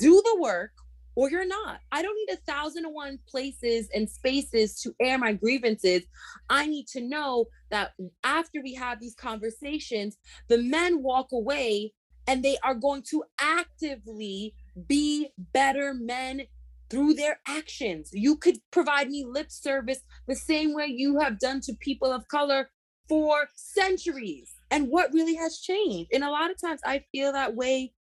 do 0.00 0.22
the 0.24 0.40
work 0.40 0.72
or 1.16 1.30
you're 1.30 1.46
not 1.46 1.80
i 1.92 2.02
don't 2.02 2.16
need 2.16 2.34
a 2.34 2.52
thousand 2.52 2.84
and 2.84 2.94
one 2.94 3.18
places 3.28 3.88
and 3.94 4.08
spaces 4.08 4.80
to 4.80 4.94
air 5.00 5.18
my 5.18 5.32
grievances 5.32 6.02
i 6.48 6.66
need 6.66 6.86
to 6.86 7.00
know 7.00 7.46
that 7.70 7.92
after 8.24 8.60
we 8.62 8.74
have 8.74 9.00
these 9.00 9.14
conversations 9.14 10.16
the 10.48 10.58
men 10.58 11.02
walk 11.02 11.28
away 11.32 11.92
and 12.26 12.44
they 12.44 12.56
are 12.62 12.74
going 12.74 13.02
to 13.02 13.24
actively 13.40 14.54
be 14.88 15.28
better 15.52 15.94
men 15.94 16.42
through 16.90 17.14
their 17.14 17.40
actions. 17.46 18.10
You 18.12 18.36
could 18.36 18.58
provide 18.70 19.08
me 19.08 19.24
lip 19.24 19.50
service 19.50 20.00
the 20.26 20.34
same 20.34 20.74
way 20.74 20.86
you 20.86 21.18
have 21.20 21.38
done 21.38 21.60
to 21.62 21.72
people 21.80 22.12
of 22.12 22.28
color 22.28 22.70
for 23.08 23.48
centuries. 23.54 24.52
And 24.70 24.88
what 24.88 25.12
really 25.12 25.36
has 25.36 25.58
changed? 25.58 26.10
And 26.12 26.22
a 26.22 26.30
lot 26.30 26.50
of 26.50 26.60
times 26.60 26.80
I 26.84 27.04
feel 27.12 27.32
that 27.32 27.56
way 27.56 27.92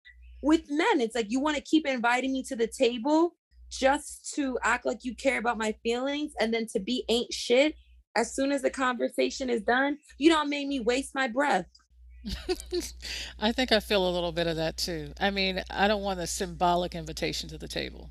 with 0.43 0.71
men. 0.71 1.01
It's 1.01 1.15
like 1.15 1.31
you 1.31 1.41
want 1.41 1.57
to 1.57 1.63
keep 1.63 1.87
inviting 1.87 2.33
me 2.33 2.43
to 2.45 2.57
the 2.57 2.67
table 2.67 3.35
just 3.71 4.33
to 4.35 4.59
act 4.63 4.87
like 4.87 5.05
you 5.05 5.15
care 5.15 5.39
about 5.39 5.59
my 5.59 5.75
feelings 5.83 6.33
and 6.41 6.53
then 6.53 6.67
to 6.73 6.81
be 6.81 7.05
ain't 7.09 7.33
shit 7.33 7.75
as 8.17 8.35
soon 8.35 8.51
as 8.51 8.63
the 8.63 8.71
conversation 8.71 9.51
is 9.51 9.63
done. 9.63 9.99
You 10.19 10.31
don't 10.31 10.49
make 10.49 10.67
me 10.67 10.81
waste 10.81 11.15
my 11.15 11.29
breath. 11.29 11.67
I 13.39 13.53
think 13.53 13.73
I 13.73 13.81
feel 13.81 14.09
a 14.09 14.11
little 14.11 14.33
bit 14.33 14.47
of 14.47 14.57
that 14.57 14.77
too. 14.77 15.13
I 15.21 15.31
mean, 15.31 15.63
I 15.71 15.87
don't 15.87 16.03
want 16.03 16.21
a 16.21 16.27
symbolic 16.27 16.95
invitation 16.95 17.49
to 17.51 17.59
the 17.59 17.69
table 17.69 18.11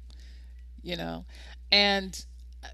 you 0.87 0.95
know 0.95 1.25
and 1.71 2.25
uh, 2.63 2.67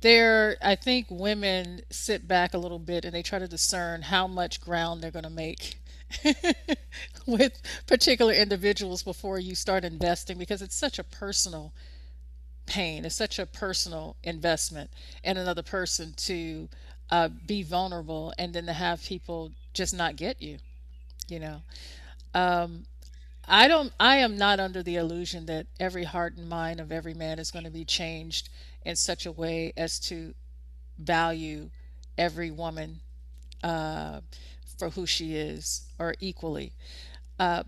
there 0.00 0.56
i 0.62 0.74
think 0.74 1.06
women 1.10 1.80
sit 1.90 2.26
back 2.26 2.54
a 2.54 2.58
little 2.58 2.80
bit 2.80 3.04
and 3.04 3.14
they 3.14 3.22
try 3.22 3.38
to 3.38 3.46
discern 3.46 4.02
how 4.02 4.26
much 4.26 4.60
ground 4.60 5.00
they're 5.00 5.12
going 5.12 5.22
to 5.22 5.30
make 5.30 5.78
with 7.26 7.60
particular 7.86 8.32
individuals 8.32 9.02
before 9.02 9.38
you 9.38 9.54
start 9.54 9.84
investing 9.84 10.38
because 10.38 10.62
it's 10.62 10.76
such 10.76 10.98
a 10.98 11.04
personal 11.04 11.72
pain 12.66 13.04
it's 13.04 13.14
such 13.16 13.38
a 13.38 13.46
personal 13.46 14.16
investment 14.24 14.90
in 15.24 15.36
another 15.36 15.62
person 15.62 16.12
to 16.16 16.68
uh, 17.10 17.28
be 17.46 17.62
vulnerable 17.62 18.32
and 18.38 18.54
then 18.54 18.66
to 18.66 18.72
have 18.72 19.02
people 19.04 19.52
just 19.74 19.94
not 19.94 20.16
get 20.16 20.42
you 20.42 20.58
you 21.28 21.40
know? 21.40 21.62
Um, 22.34 22.86
I 23.48 23.68
don't 23.68 23.92
I 24.00 24.18
am 24.18 24.36
not 24.36 24.60
under 24.60 24.82
the 24.82 24.96
illusion 24.96 25.46
that 25.46 25.66
every 25.80 26.04
heart 26.04 26.36
and 26.36 26.48
mind 26.48 26.80
of 26.80 26.92
every 26.92 27.14
man 27.14 27.38
is 27.38 27.50
going 27.50 27.64
to 27.64 27.70
be 27.70 27.84
changed 27.84 28.48
in 28.84 28.96
such 28.96 29.26
a 29.26 29.32
way 29.32 29.72
as 29.76 30.00
to 30.00 30.34
value 30.98 31.70
every 32.18 32.50
woman 32.50 33.00
uh, 33.62 34.20
for 34.78 34.90
who 34.90 35.06
she 35.06 35.36
is 35.36 35.82
or 35.98 36.14
equally. 36.20 36.72
Uh, 37.38 37.64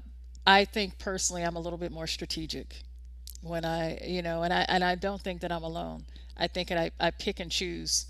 I 0.46 0.64
think 0.64 0.98
personally 0.98 1.42
I'm 1.42 1.56
a 1.56 1.60
little 1.60 1.78
bit 1.78 1.92
more 1.92 2.06
strategic 2.06 2.82
when 3.42 3.64
I 3.64 3.98
you 4.04 4.22
know 4.22 4.42
and 4.42 4.52
I 4.52 4.64
and 4.68 4.82
I 4.82 4.94
don't 4.94 5.20
think 5.20 5.40
that 5.42 5.52
I'm 5.52 5.62
alone. 5.62 6.04
I 6.36 6.46
think 6.46 6.70
I, 6.70 6.90
I 7.00 7.10
pick 7.10 7.40
and 7.40 7.50
choose 7.50 8.06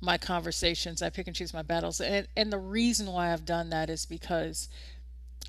my 0.00 0.16
conversations. 0.18 1.02
I 1.02 1.10
pick 1.10 1.26
and 1.26 1.36
choose 1.36 1.52
my 1.52 1.62
battles. 1.62 2.00
And 2.00 2.26
and 2.36 2.52
the 2.52 2.58
reason 2.58 3.06
why 3.06 3.32
I've 3.32 3.44
done 3.44 3.70
that 3.70 3.90
is 3.90 4.06
because 4.06 4.68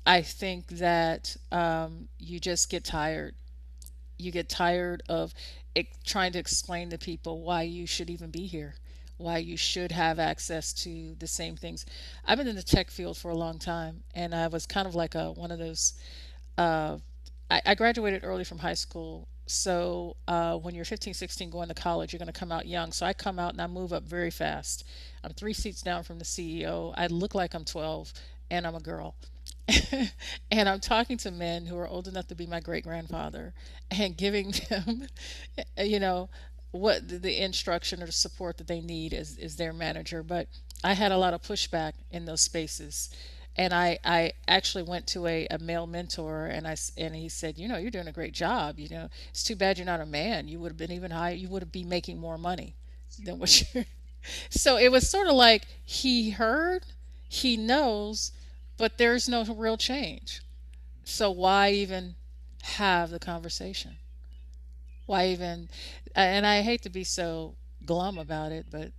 I 0.06 0.20
think 0.22 0.66
that 0.68 1.36
um, 1.50 2.08
you 2.18 2.38
just 2.38 2.70
get 2.70 2.84
tired 2.84 3.34
you 4.18 4.30
get 4.30 4.48
tired 4.48 5.02
of 5.08 5.34
it, 5.74 5.86
trying 6.04 6.32
to 6.32 6.38
explain 6.38 6.90
to 6.90 6.98
people 6.98 7.40
why 7.40 7.62
you 7.62 7.86
should 7.86 8.10
even 8.10 8.30
be 8.30 8.46
here 8.46 8.74
why 9.16 9.38
you 9.38 9.56
should 9.56 9.92
have 9.92 10.18
access 10.18 10.72
to 10.72 11.14
the 11.18 11.26
same 11.26 11.56
things. 11.56 11.86
I've 12.24 12.38
been 12.38 12.48
in 12.48 12.56
the 12.56 12.62
tech 12.62 12.90
field 12.90 13.16
for 13.16 13.30
a 13.30 13.34
long 13.34 13.58
time 13.58 14.02
and 14.14 14.34
i 14.34 14.48
was 14.48 14.66
kind 14.66 14.86
of 14.86 14.94
like 14.94 15.14
a 15.14 15.32
one 15.32 15.50
of 15.50 15.58
those 15.58 15.94
uh, 16.58 16.98
I, 17.50 17.60
I 17.66 17.74
graduated 17.74 18.24
early 18.24 18.44
from 18.44 18.58
high 18.58 18.74
school. 18.74 19.28
So 19.46 20.16
uh, 20.28 20.56
when 20.56 20.74
you're 20.74 20.84
15 20.84 21.14
16 21.14 21.50
going 21.50 21.68
to 21.68 21.74
college 21.74 22.12
you're 22.12 22.18
going 22.18 22.32
to 22.32 22.38
come 22.38 22.52
out 22.52 22.66
young. 22.66 22.92
So 22.92 23.06
i 23.06 23.12
come 23.12 23.38
out 23.38 23.52
and 23.52 23.62
i 23.62 23.66
move 23.66 23.92
up 23.92 24.04
very 24.04 24.30
fast. 24.30 24.84
I'm 25.22 25.32
three 25.32 25.52
seats 25.52 25.82
down 25.82 26.02
from 26.04 26.18
the 26.18 26.24
ceo 26.24 26.94
i 26.96 27.06
look 27.06 27.34
like 27.34 27.54
i'm 27.54 27.64
12 27.64 28.12
and 28.50 28.66
i'm 28.66 28.74
a 28.74 28.80
girl. 28.80 29.14
And 30.50 30.68
I'm 30.68 30.80
talking 30.80 31.16
to 31.18 31.30
men 31.30 31.66
who 31.66 31.76
are 31.78 31.88
old 31.88 32.08
enough 32.08 32.28
to 32.28 32.34
be 32.34 32.46
my 32.46 32.60
great 32.60 32.84
grandfather 32.84 33.54
and 33.90 34.16
giving 34.16 34.52
them, 34.68 35.06
you 35.78 36.00
know, 36.00 36.28
what 36.74 37.22
the, 37.22 37.42
instruction 37.42 38.02
or 38.02 38.06
the 38.06 38.12
support 38.12 38.58
that 38.58 38.66
they 38.66 38.80
need 38.80 39.12
is, 39.12 39.38
as 39.38 39.56
their 39.56 39.72
manager. 39.72 40.24
But 40.24 40.48
I 40.82 40.94
had 40.94 41.12
a 41.12 41.16
lot 41.16 41.32
of 41.32 41.40
pushback 41.40 41.92
in 42.10 42.24
those 42.24 42.40
spaces. 42.40 43.10
And 43.56 43.72
I, 43.72 44.00
I 44.04 44.32
actually 44.48 44.82
went 44.82 45.06
to 45.08 45.28
a, 45.28 45.46
a 45.48 45.58
male 45.58 45.86
mentor 45.86 46.46
and 46.46 46.66
I 46.66 46.74
and 46.96 47.14
he 47.14 47.28
said, 47.28 47.56
you 47.56 47.68
know, 47.68 47.76
you're 47.76 47.92
doing 47.92 48.08
a 48.08 48.12
great 48.12 48.34
job. 48.34 48.80
You 48.80 48.88
know, 48.88 49.08
it's 49.30 49.44
too 49.44 49.54
bad 49.54 49.78
you're 49.78 49.86
not 49.86 50.00
a 50.00 50.06
man. 50.06 50.48
You 50.48 50.58
would 50.58 50.72
have 50.72 50.76
been 50.76 50.90
even 50.90 51.12
higher. 51.12 51.34
You 51.34 51.48
would 51.50 51.62
have 51.62 51.70
been 51.70 51.88
making 51.88 52.18
more 52.18 52.36
money 52.36 52.74
than 53.22 53.38
what 53.38 53.74
you're. 53.74 53.84
So 54.48 54.78
it 54.78 54.90
was 54.90 55.06
sort 55.06 55.26
of 55.26 55.34
like 55.34 55.66
he 55.84 56.30
heard, 56.30 56.86
he 57.28 57.58
knows, 57.58 58.32
but 58.78 58.96
there's 58.96 59.28
no 59.28 59.44
real 59.44 59.76
change. 59.76 60.40
So 61.04 61.30
why 61.30 61.72
even 61.72 62.14
have 62.62 63.10
the 63.10 63.18
conversation? 63.18 63.98
Why 65.06 65.28
even? 65.28 65.68
And 66.14 66.46
I 66.46 66.62
hate 66.62 66.82
to 66.82 66.90
be 66.90 67.04
so 67.04 67.56
glum 67.84 68.18
about 68.18 68.52
it, 68.52 68.66
but 68.70 68.92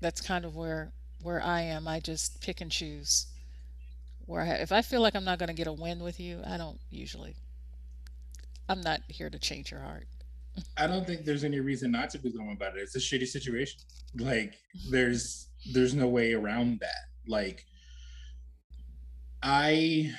that's 0.00 0.20
kind 0.20 0.44
of 0.44 0.56
where 0.56 0.92
where 1.22 1.42
I 1.42 1.62
am. 1.62 1.86
I 1.86 2.00
just 2.00 2.40
pick 2.40 2.60
and 2.60 2.70
choose. 2.70 3.26
Where 4.26 4.42
I, 4.42 4.48
if 4.54 4.72
I 4.72 4.82
feel 4.82 5.00
like 5.00 5.14
I'm 5.14 5.24
not 5.24 5.38
going 5.38 5.48
to 5.48 5.54
get 5.54 5.66
a 5.66 5.72
win 5.72 6.00
with 6.00 6.20
you, 6.20 6.40
I 6.46 6.56
don't 6.56 6.78
usually. 6.90 7.34
I'm 8.68 8.80
not 8.80 9.00
here 9.08 9.28
to 9.28 9.38
change 9.38 9.72
your 9.72 9.80
heart. 9.80 10.06
I 10.76 10.86
don't 10.86 11.06
think 11.06 11.24
there's 11.24 11.44
any 11.44 11.60
reason 11.60 11.90
not 11.90 12.10
to 12.10 12.18
be 12.18 12.30
glum 12.30 12.50
about 12.50 12.76
it. 12.76 12.80
It's 12.80 12.96
a 12.96 12.98
shitty 12.98 13.26
situation. 13.26 13.80
Like 14.16 14.54
there's 14.90 15.48
there's 15.72 15.94
no 15.94 16.08
way 16.08 16.32
around 16.32 16.80
that. 16.80 17.08
Like 17.26 17.64
I 19.42 20.12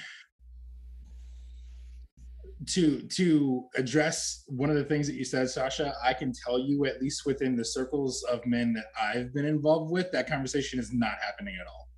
to 2.67 3.01
to 3.07 3.63
address 3.75 4.43
one 4.47 4.69
of 4.69 4.75
the 4.75 4.83
things 4.83 5.07
that 5.07 5.15
you 5.15 5.23
said, 5.25 5.49
Sasha, 5.49 5.93
I 6.03 6.13
can 6.13 6.31
tell 6.45 6.59
you 6.59 6.85
at 6.85 7.01
least 7.01 7.25
within 7.25 7.55
the 7.55 7.65
circles 7.65 8.23
of 8.31 8.45
men 8.45 8.73
that 8.73 8.85
I've 9.01 9.33
been 9.33 9.45
involved 9.45 9.91
with, 9.91 10.11
that 10.11 10.27
conversation 10.27 10.79
is 10.79 10.91
not 10.93 11.13
happening 11.21 11.55
at 11.59 11.67
all. 11.67 11.87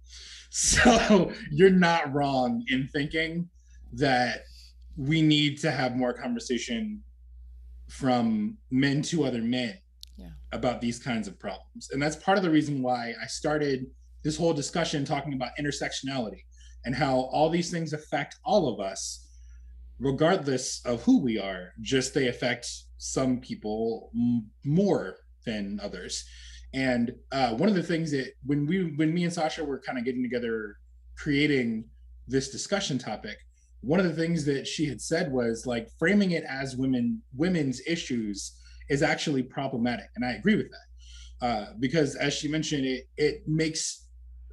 So 0.55 1.31
you're 1.51 1.71
not 1.71 2.13
wrong 2.13 2.63
in 2.69 2.87
thinking 2.93 3.49
that 3.93 4.43
we 4.95 5.21
need 5.23 5.57
to 5.61 5.71
have 5.71 5.95
more 5.95 6.13
conversation 6.13 7.01
from 7.89 8.57
men 8.71 9.01
to 9.03 9.23
other 9.25 9.41
men 9.41 9.77
Yeah. 10.17 10.29
about 10.51 10.79
these 10.79 10.99
kinds 10.99 11.27
of 11.27 11.39
problems. 11.39 11.89
And 11.91 12.01
that's 12.01 12.15
part 12.15 12.37
of 12.37 12.43
the 12.43 12.51
reason 12.51 12.81
why 12.83 13.13
I 13.21 13.25
started 13.25 13.87
this 14.23 14.37
whole 14.37 14.53
discussion 14.53 15.03
talking 15.05 15.33
about 15.33 15.51
intersectionality 15.59 16.43
and 16.85 16.93
how 16.95 17.15
all 17.33 17.49
these 17.49 17.71
things 17.71 17.93
affect 17.93 18.37
all 18.45 18.71
of 18.71 18.79
us, 18.79 19.22
regardless 20.03 20.81
of 20.85 21.01
who 21.03 21.21
we 21.21 21.39
are, 21.39 21.73
just 21.81 22.13
they 22.13 22.27
affect 22.27 22.67
some 22.97 23.39
people 23.39 24.11
m- 24.13 24.49
more 24.65 25.15
than 25.45 25.79
others. 25.81 26.25
And 26.73 27.13
uh, 27.31 27.53
one 27.55 27.69
of 27.69 27.75
the 27.75 27.83
things 27.83 28.11
that 28.11 28.33
when 28.45 28.65
we, 28.65 28.93
when 28.95 29.13
me 29.13 29.23
and 29.23 29.33
Sasha 29.33 29.63
were 29.63 29.79
kind 29.79 29.97
of 29.97 30.05
getting 30.05 30.23
together, 30.23 30.77
creating 31.17 31.85
this 32.27 32.49
discussion 32.49 32.97
topic, 32.97 33.37
one 33.81 33.99
of 33.99 34.05
the 34.05 34.13
things 34.13 34.45
that 34.45 34.65
she 34.65 34.85
had 34.85 35.01
said 35.01 35.31
was 35.31 35.65
like 35.65 35.89
framing 35.99 36.31
it 36.31 36.43
as 36.45 36.75
women 36.75 37.21
women's 37.35 37.81
issues 37.85 38.57
is 38.89 39.03
actually 39.03 39.43
problematic, 39.43 40.07
and 40.15 40.25
I 40.25 40.33
agree 40.33 40.55
with 40.55 40.69
that 40.71 41.45
uh, 41.45 41.65
because, 41.79 42.15
as 42.15 42.33
she 42.33 42.47
mentioned, 42.47 42.85
it 42.85 43.03
it 43.17 43.43
makes 43.45 44.07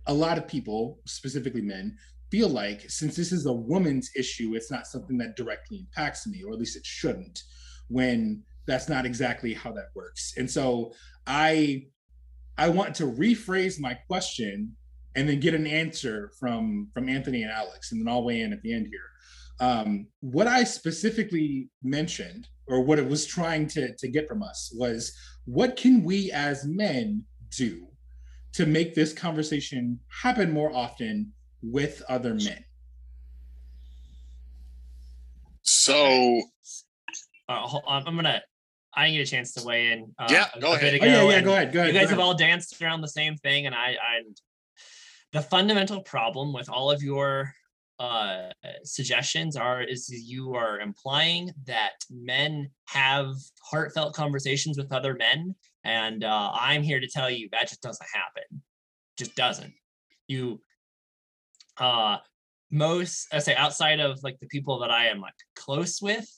a 0.06 0.14
lot 0.14 0.38
of 0.38 0.48
people, 0.48 0.98
specifically 1.06 1.62
men, 1.62 1.96
feel 2.30 2.48
like 2.48 2.88
since 2.88 3.16
this 3.16 3.32
is 3.32 3.46
a 3.46 3.52
woman's 3.52 4.10
issue, 4.16 4.54
it's 4.54 4.70
not 4.70 4.86
something 4.86 5.18
that 5.18 5.36
directly 5.36 5.78
impacts 5.78 6.26
me, 6.26 6.42
or 6.42 6.52
at 6.52 6.58
least 6.58 6.76
it 6.76 6.86
shouldn't. 6.86 7.42
When 7.88 8.42
that's 8.66 8.88
not 8.88 9.04
exactly 9.04 9.52
how 9.52 9.72
that 9.72 9.88
works, 9.94 10.34
and 10.36 10.48
so 10.48 10.92
I 11.26 11.86
I 12.56 12.68
want 12.68 12.94
to 12.96 13.04
rephrase 13.04 13.80
my 13.80 13.94
question 14.06 14.76
and 15.16 15.28
then 15.28 15.40
get 15.40 15.54
an 15.54 15.66
answer 15.66 16.30
from 16.38 16.88
from 16.94 17.08
Anthony 17.08 17.42
and 17.42 17.50
Alex, 17.50 17.90
and 17.90 18.00
then 18.00 18.12
I'll 18.12 18.24
weigh 18.24 18.42
in 18.42 18.52
at 18.52 18.62
the 18.62 18.72
end 18.72 18.86
here. 18.86 19.66
Um, 19.66 20.06
what 20.20 20.46
I 20.46 20.64
specifically 20.64 21.68
mentioned, 21.82 22.48
or 22.66 22.82
what 22.82 22.98
it 22.98 23.08
was 23.08 23.26
trying 23.26 23.66
to 23.68 23.94
to 23.96 24.08
get 24.08 24.28
from 24.28 24.42
us, 24.42 24.72
was 24.76 25.12
what 25.46 25.76
can 25.76 26.04
we 26.04 26.30
as 26.30 26.64
men 26.64 27.24
do 27.56 27.88
to 28.52 28.66
make 28.66 28.94
this 28.94 29.12
conversation 29.12 29.98
happen 30.22 30.52
more 30.52 30.74
often 30.74 31.32
with 31.62 32.02
other 32.08 32.34
men? 32.34 32.64
So 35.62 36.42
Uh, 37.48 37.78
I'm 37.88 38.06
I'm 38.06 38.16
gonna. 38.16 38.42
I 38.94 39.06
didn't 39.06 39.18
get 39.18 39.28
a 39.28 39.30
chance 39.30 39.52
to 39.54 39.64
weigh 39.64 39.92
in. 39.92 40.12
Uh, 40.18 40.28
Yeah, 40.30 40.46
a- 40.54 40.60
go 40.60 40.72
a 40.74 40.78
bit 40.78 40.94
ahead. 40.94 41.02
Oh 41.02 41.28
yeah, 41.28 41.36
yeah. 41.36 41.40
Go 41.42 41.52
ahead. 41.52 41.72
Go 41.72 41.80
ahead. 41.80 41.94
You 41.94 41.98
guys 42.00 42.08
go 42.08 42.16
have 42.16 42.20
all 42.20 42.34
danced 42.34 42.80
around 42.82 43.00
the 43.02 43.08
same 43.08 43.36
thing, 43.36 43.66
and 43.66 43.74
I, 43.74 43.90
I, 43.92 44.22
the 45.32 45.42
fundamental 45.42 46.02
problem 46.02 46.52
with 46.52 46.68
all 46.68 46.90
of 46.90 47.02
your 47.02 47.52
uh 47.98 48.48
suggestions 48.82 49.56
are 49.56 49.82
is 49.82 50.08
you 50.08 50.54
are 50.54 50.80
implying 50.80 51.50
that 51.66 51.92
men 52.10 52.70
have 52.86 53.34
heartfelt 53.62 54.14
conversations 54.14 54.78
with 54.78 54.92
other 54.92 55.14
men, 55.14 55.54
and 55.84 56.24
uh, 56.24 56.50
I'm 56.54 56.82
here 56.82 57.00
to 57.00 57.08
tell 57.08 57.30
you 57.30 57.48
that 57.52 57.68
just 57.68 57.82
doesn't 57.82 58.08
happen. 58.12 58.62
Just 59.18 59.34
doesn't. 59.36 59.74
You, 60.28 60.60
uh, 61.80 62.18
most 62.70 63.28
I 63.32 63.38
say 63.40 63.54
outside 63.54 64.00
of 64.00 64.22
like 64.22 64.38
the 64.40 64.46
people 64.46 64.78
that 64.80 64.90
I 64.90 65.06
am 65.06 65.20
like 65.20 65.34
close 65.56 66.00
with, 66.00 66.28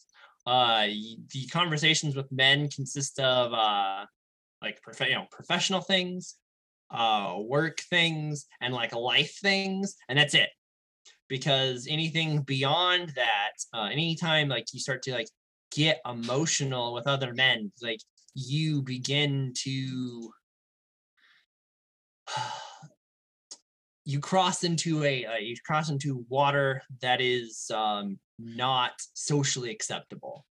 uh, 0.47 0.87
the 1.33 1.47
conversations 1.53 2.17
with 2.17 2.31
men 2.33 2.69
consist 2.69 3.19
of 3.21 3.53
uh 3.53 4.07
like 4.63 4.81
prof- 4.83 5.09
you 5.09 5.15
know 5.15 5.27
professional 5.31 5.81
things 5.81 6.37
uh 6.91 7.37
work 7.39 7.81
things 7.91 8.47
and 8.61 8.73
like 8.73 8.95
life 8.95 9.37
things 9.43 9.97
and 10.09 10.19
that's 10.19 10.35
it. 10.35 10.51
Because 11.29 11.87
anything 11.91 12.43
beyond 12.43 13.11
that 13.17 13.53
uh 13.75 13.89
anytime 13.93 14.49
like 14.49 14.67
you 14.73 14.81
start 14.81 15.03
to 15.03 15.13
like 15.13 15.29
get 15.71 16.01
emotional 16.07 16.93
with 16.93 17.07
other 17.07 17.33
men 17.35 17.73
like 17.83 18.01
you 18.35 18.83
begin 18.83 19.53
to 19.57 20.31
you 24.05 24.19
cross 24.19 24.65
into 24.65 25.05
a 25.05 25.25
uh, 25.25 25.37
you 25.37 25.55
cross 25.65 25.91
into 25.91 26.25
water 26.29 26.83
that 27.01 27.21
is 27.21 27.71
um 27.75 28.19
not 28.39 28.93
socially 29.15 29.71
acceptable. 29.71 30.45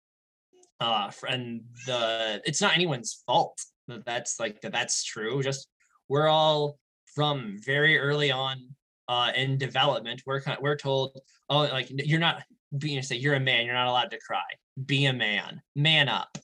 Uh 0.80 1.11
and 1.28 1.62
the 1.87 2.40
it's 2.44 2.61
not 2.61 2.74
anyone's 2.74 3.22
fault 3.26 3.61
that 3.88 4.04
that's 4.04 4.38
like 4.38 4.61
that 4.61 4.72
that's 4.72 5.02
true 5.02 5.42
just 5.42 5.68
we're 6.08 6.28
all 6.28 6.78
from 7.14 7.56
very 7.64 7.98
early 7.98 8.30
on 8.30 8.68
uh 9.08 9.32
in 9.34 9.58
development 9.58 10.22
we're 10.26 10.40
kind 10.40 10.58
we're 10.61 10.76
told 10.76 11.18
oh 11.48 11.61
like 11.61 11.88
you're 11.90 12.20
not 12.20 12.42
being 12.76 13.02
say 13.02 13.16
you're 13.16 13.34
a 13.34 13.40
man 13.40 13.64
you're 13.64 13.74
not 13.74 13.88
allowed 13.88 14.11
to 14.11 14.18
cry. 14.20 14.44
Be 14.84 15.07
a 15.07 15.12
man. 15.12 15.61
Man 15.74 16.09
up. 16.09 16.36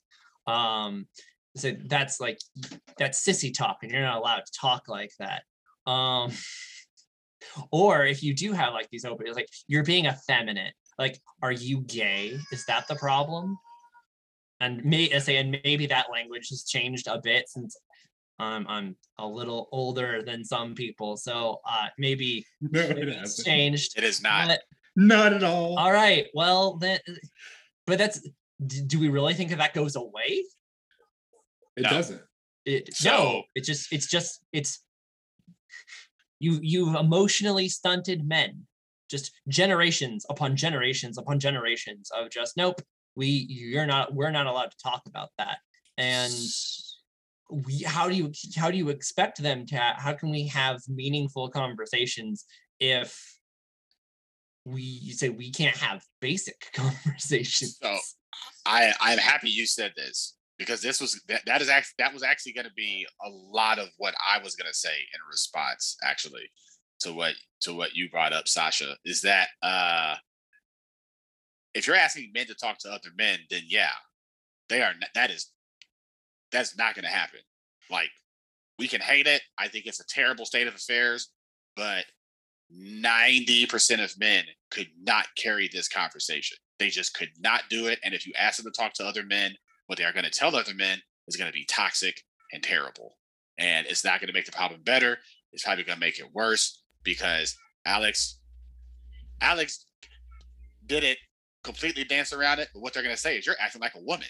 Um 0.46 1.06
so 1.56 1.72
that's 1.86 2.18
like 2.20 2.40
that's 2.98 3.24
sissy 3.24 3.54
talking 3.54 3.90
you're 3.90 4.02
not 4.02 4.18
allowed 4.18 4.44
to 4.46 4.52
talk 4.58 4.88
like 4.88 5.12
that. 5.18 5.42
Um 5.88 6.32
or 7.70 8.04
if 8.06 8.22
you 8.22 8.34
do 8.34 8.52
have 8.52 8.72
like 8.72 8.88
these 8.90 9.04
open 9.04 9.26
like 9.32 9.48
you're 9.68 9.84
being 9.84 10.06
effeminate 10.06 10.72
like 10.98 11.20
are 11.42 11.52
you 11.52 11.80
gay 11.82 12.36
is 12.52 12.64
that 12.66 12.86
the 12.88 12.94
problem 12.96 13.56
and 14.60 14.84
may 14.84 15.12
I 15.12 15.18
say 15.18 15.36
and 15.36 15.58
maybe 15.64 15.86
that 15.86 16.06
language 16.12 16.48
has 16.50 16.64
changed 16.64 17.06
a 17.08 17.20
bit 17.22 17.48
since 17.48 17.76
um, 18.40 18.66
I'm 18.68 18.96
a 19.18 19.26
little 19.26 19.68
older 19.70 20.22
than 20.22 20.44
some 20.44 20.74
people 20.74 21.16
so 21.16 21.60
uh 21.68 21.86
maybe, 21.98 22.44
No, 22.60 22.80
it 22.80 22.98
it's 23.08 23.18
hasn't. 23.18 23.46
changed 23.46 23.96
it 23.98 24.04
is 24.04 24.22
not. 24.22 24.48
but 24.48 24.60
Not 24.96 25.32
at 25.32 25.44
all. 25.44 25.78
all 25.78 25.92
right 25.92 26.26
well 26.34 26.76
then 26.76 26.98
but 27.86 27.98
that's 27.98 28.26
do 28.88 28.98
we 28.98 29.08
really 29.08 29.34
think 29.34 29.50
that 29.50 29.58
that 29.58 29.74
goes 29.74 29.94
away 29.96 30.42
it 31.76 31.82
No. 31.82 31.90
doesn't. 31.90 32.22
it, 32.64 32.88
no 33.04 33.16
So- 33.16 33.42
it's 33.54 33.66
just 33.66 33.92
it's 33.92 34.06
just 34.06 34.40
it's 34.52 34.80
you 36.44 36.58
you've 36.62 36.94
emotionally 36.94 37.68
stunted 37.68 38.26
men 38.26 38.66
just 39.10 39.32
generations 39.48 40.24
upon 40.30 40.56
generations 40.56 41.18
upon 41.18 41.38
generations 41.38 42.10
of 42.16 42.30
just 42.30 42.56
nope 42.56 42.80
we 43.16 43.46
you're 43.48 43.86
not 43.86 44.14
we're 44.14 44.30
not 44.30 44.46
allowed 44.46 44.70
to 44.70 44.76
talk 44.82 45.02
about 45.06 45.30
that. 45.38 45.58
And 45.96 46.32
we 47.50 47.82
how 47.86 48.08
do 48.08 48.14
you 48.14 48.32
how 48.56 48.70
do 48.70 48.76
you 48.76 48.88
expect 48.88 49.42
them 49.42 49.66
to 49.66 49.76
how 49.76 50.12
can 50.14 50.30
we 50.30 50.48
have 50.48 50.80
meaningful 50.88 51.48
conversations 51.50 52.44
if 52.80 53.38
we 54.64 54.82
you 54.82 55.12
say 55.12 55.28
we 55.28 55.50
can't 55.50 55.76
have 55.76 56.02
basic 56.20 56.70
conversations? 56.74 57.78
So 57.82 57.96
I 58.66 58.92
I'm 59.00 59.18
happy 59.18 59.50
you 59.50 59.66
said 59.66 59.92
this 59.96 60.36
because 60.64 60.80
this 60.80 61.00
was 61.00 61.20
that, 61.28 61.42
that 61.46 61.60
is 61.60 61.68
actually 61.68 61.94
that 61.98 62.12
was 62.12 62.22
actually 62.22 62.52
going 62.52 62.66
to 62.66 62.72
be 62.74 63.06
a 63.24 63.30
lot 63.30 63.78
of 63.78 63.88
what 63.98 64.14
I 64.26 64.42
was 64.42 64.54
going 64.56 64.70
to 64.70 64.76
say 64.76 64.94
in 64.94 65.20
response 65.30 65.96
actually 66.02 66.48
to 67.00 67.12
what 67.12 67.34
to 67.62 67.74
what 67.74 67.94
you 67.94 68.08
brought 68.10 68.32
up 68.32 68.48
Sasha 68.48 68.96
is 69.04 69.20
that 69.22 69.48
uh 69.62 70.14
if 71.74 71.86
you're 71.86 71.96
asking 71.96 72.30
men 72.34 72.46
to 72.46 72.54
talk 72.54 72.78
to 72.78 72.88
other 72.88 73.10
men 73.16 73.38
then 73.50 73.62
yeah 73.66 73.90
they 74.68 74.82
are 74.82 74.92
that 75.14 75.30
is 75.30 75.50
that's 76.52 76.76
not 76.76 76.94
going 76.94 77.04
to 77.04 77.10
happen 77.10 77.40
like 77.90 78.10
we 78.78 78.88
can 78.88 79.00
hate 79.00 79.26
it 79.26 79.42
I 79.58 79.68
think 79.68 79.86
it's 79.86 80.00
a 80.00 80.06
terrible 80.06 80.46
state 80.46 80.66
of 80.66 80.74
affairs 80.74 81.30
but 81.76 82.04
90% 82.72 84.02
of 84.02 84.18
men 84.18 84.44
could 84.70 84.88
not 85.02 85.26
carry 85.36 85.68
this 85.68 85.88
conversation. 85.88 86.56
They 86.78 86.88
just 86.88 87.14
could 87.14 87.30
not 87.38 87.62
do 87.70 87.86
it. 87.86 87.98
And 88.02 88.14
if 88.14 88.26
you 88.26 88.32
ask 88.38 88.62
them 88.62 88.72
to 88.72 88.76
talk 88.76 88.94
to 88.94 89.06
other 89.06 89.22
men, 89.24 89.54
what 89.86 89.98
they 89.98 90.04
are 90.04 90.12
going 90.12 90.24
to 90.24 90.30
tell 90.30 90.50
the 90.50 90.58
other 90.58 90.74
men 90.74 90.98
is 91.28 91.36
going 91.36 91.48
to 91.50 91.52
be 91.54 91.64
toxic 91.64 92.22
and 92.52 92.62
terrible. 92.62 93.16
And 93.58 93.86
it's 93.86 94.04
not 94.04 94.20
going 94.20 94.28
to 94.28 94.32
make 94.34 94.46
the 94.46 94.52
problem 94.52 94.80
better. 94.82 95.18
It's 95.52 95.62
probably 95.64 95.84
going 95.84 95.96
to 95.96 96.00
make 96.00 96.18
it 96.18 96.32
worse 96.32 96.82
because 97.02 97.56
Alex, 97.86 98.38
Alex 99.40 99.86
did 100.86 101.04
it 101.04 101.18
completely 101.62 102.04
dance 102.04 102.32
around 102.32 102.58
it. 102.58 102.68
But 102.74 102.80
what 102.82 102.94
they're 102.94 103.02
going 103.02 103.14
to 103.14 103.20
say 103.20 103.38
is, 103.38 103.46
you're 103.46 103.54
acting 103.60 103.80
like 103.80 103.94
a 103.94 104.00
woman. 104.02 104.26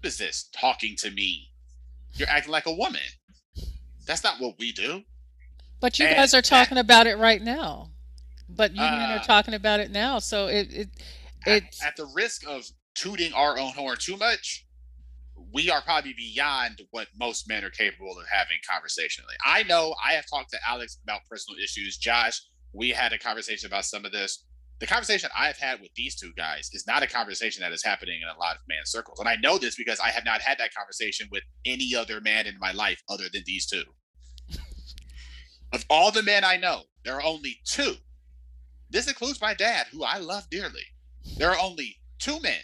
What 0.00 0.08
is 0.08 0.18
this? 0.18 0.48
Talking 0.52 0.94
to 0.98 1.10
me. 1.10 1.48
You're 2.14 2.28
acting 2.28 2.52
like 2.52 2.66
a 2.66 2.72
woman. 2.74 3.00
That's 4.06 4.22
not 4.24 4.40
what 4.40 4.56
we 4.58 4.72
do. 4.72 5.02
But 5.80 5.98
you 5.98 6.06
And 6.06 6.16
guys 6.16 6.34
are 6.34 6.38
that- 6.38 6.44
talking 6.44 6.78
about 6.78 7.06
it 7.06 7.16
right 7.18 7.40
now. 7.42 7.90
But 8.48 8.72
you 8.72 8.80
men 8.80 9.10
are 9.10 9.18
Uh, 9.18 9.22
talking 9.22 9.54
about 9.54 9.80
it 9.80 9.90
now. 9.90 10.18
So 10.18 10.46
it 10.46 10.72
it 10.72 10.88
at, 11.46 11.62
it's 11.64 11.84
at 11.84 11.96
the 11.96 12.06
risk 12.06 12.46
of 12.46 12.64
tooting 12.98 13.32
our 13.32 13.58
own 13.58 13.72
horn 13.72 13.96
too 13.98 14.16
much, 14.16 14.66
we 15.52 15.70
are 15.70 15.80
probably 15.82 16.14
beyond 16.14 16.82
what 16.90 17.06
most 17.18 17.48
men 17.48 17.64
are 17.64 17.70
capable 17.70 18.18
of 18.18 18.26
having 18.30 18.58
conversationally. 18.68 19.34
I 19.44 19.62
know 19.62 19.94
I 20.04 20.12
have 20.14 20.26
talked 20.28 20.50
to 20.50 20.58
Alex 20.68 20.98
about 21.04 21.20
personal 21.30 21.58
issues. 21.62 21.96
Josh, 21.96 22.42
we 22.72 22.90
had 22.90 23.12
a 23.12 23.18
conversation 23.18 23.68
about 23.68 23.84
some 23.84 24.04
of 24.04 24.12
this. 24.12 24.44
The 24.80 24.86
conversation 24.86 25.30
I've 25.36 25.58
had 25.58 25.80
with 25.80 25.90
these 25.96 26.16
two 26.16 26.32
guys 26.36 26.70
is 26.72 26.86
not 26.86 27.02
a 27.02 27.06
conversation 27.06 27.62
that 27.62 27.72
is 27.72 27.84
happening 27.84 28.20
in 28.22 28.28
a 28.28 28.38
lot 28.38 28.56
of 28.56 28.62
man 28.68 28.82
circles. 28.84 29.18
And 29.18 29.28
I 29.28 29.36
know 29.36 29.58
this 29.58 29.76
because 29.76 30.00
I 30.00 30.08
have 30.08 30.24
not 30.24 30.40
had 30.40 30.58
that 30.58 30.74
conversation 30.74 31.28
with 31.30 31.42
any 31.64 31.94
other 31.94 32.20
man 32.20 32.46
in 32.46 32.58
my 32.58 32.72
life 32.72 33.02
other 33.08 33.24
than 33.32 33.42
these 33.46 33.66
two. 33.66 33.84
Of 35.70 35.84
all 35.90 36.10
the 36.10 36.22
men 36.22 36.44
I 36.44 36.56
know, 36.56 36.84
there 37.04 37.16
are 37.16 37.22
only 37.22 37.58
two. 37.66 37.96
This 38.88 39.06
includes 39.06 39.38
my 39.38 39.52
dad, 39.52 39.88
who 39.92 40.02
I 40.02 40.16
love 40.16 40.48
dearly. 40.50 40.84
There 41.36 41.50
are 41.50 41.58
only 41.60 41.96
two 42.18 42.40
men 42.40 42.60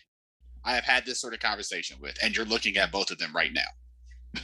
I 0.64 0.74
have 0.74 0.84
had 0.84 1.04
this 1.04 1.20
sort 1.20 1.34
of 1.34 1.40
conversation 1.40 1.98
with, 2.00 2.16
and 2.22 2.34
you're 2.34 2.46
looking 2.46 2.76
at 2.76 2.90
both 2.90 3.10
of 3.10 3.18
them 3.18 3.32
right 3.34 3.52
now. 3.52 4.40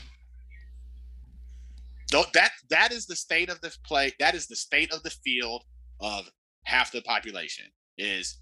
That 2.33 2.51
that 2.69 2.91
is 2.91 3.05
the 3.05 3.15
state 3.15 3.49
of 3.49 3.61
the 3.61 3.73
play. 3.85 4.11
That 4.19 4.35
is 4.35 4.47
the 4.47 4.55
state 4.55 4.91
of 4.91 5.01
the 5.01 5.09
field 5.09 5.63
of 6.01 6.29
half 6.65 6.91
the 6.91 7.01
population. 7.01 7.65
Is 7.97 8.37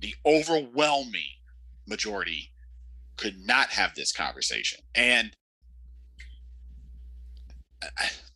the 0.00 0.14
overwhelming 0.26 1.38
majority 1.86 2.50
could 3.16 3.36
not 3.46 3.68
have 3.68 3.94
this 3.94 4.12
conversation, 4.12 4.80
and 4.94 5.36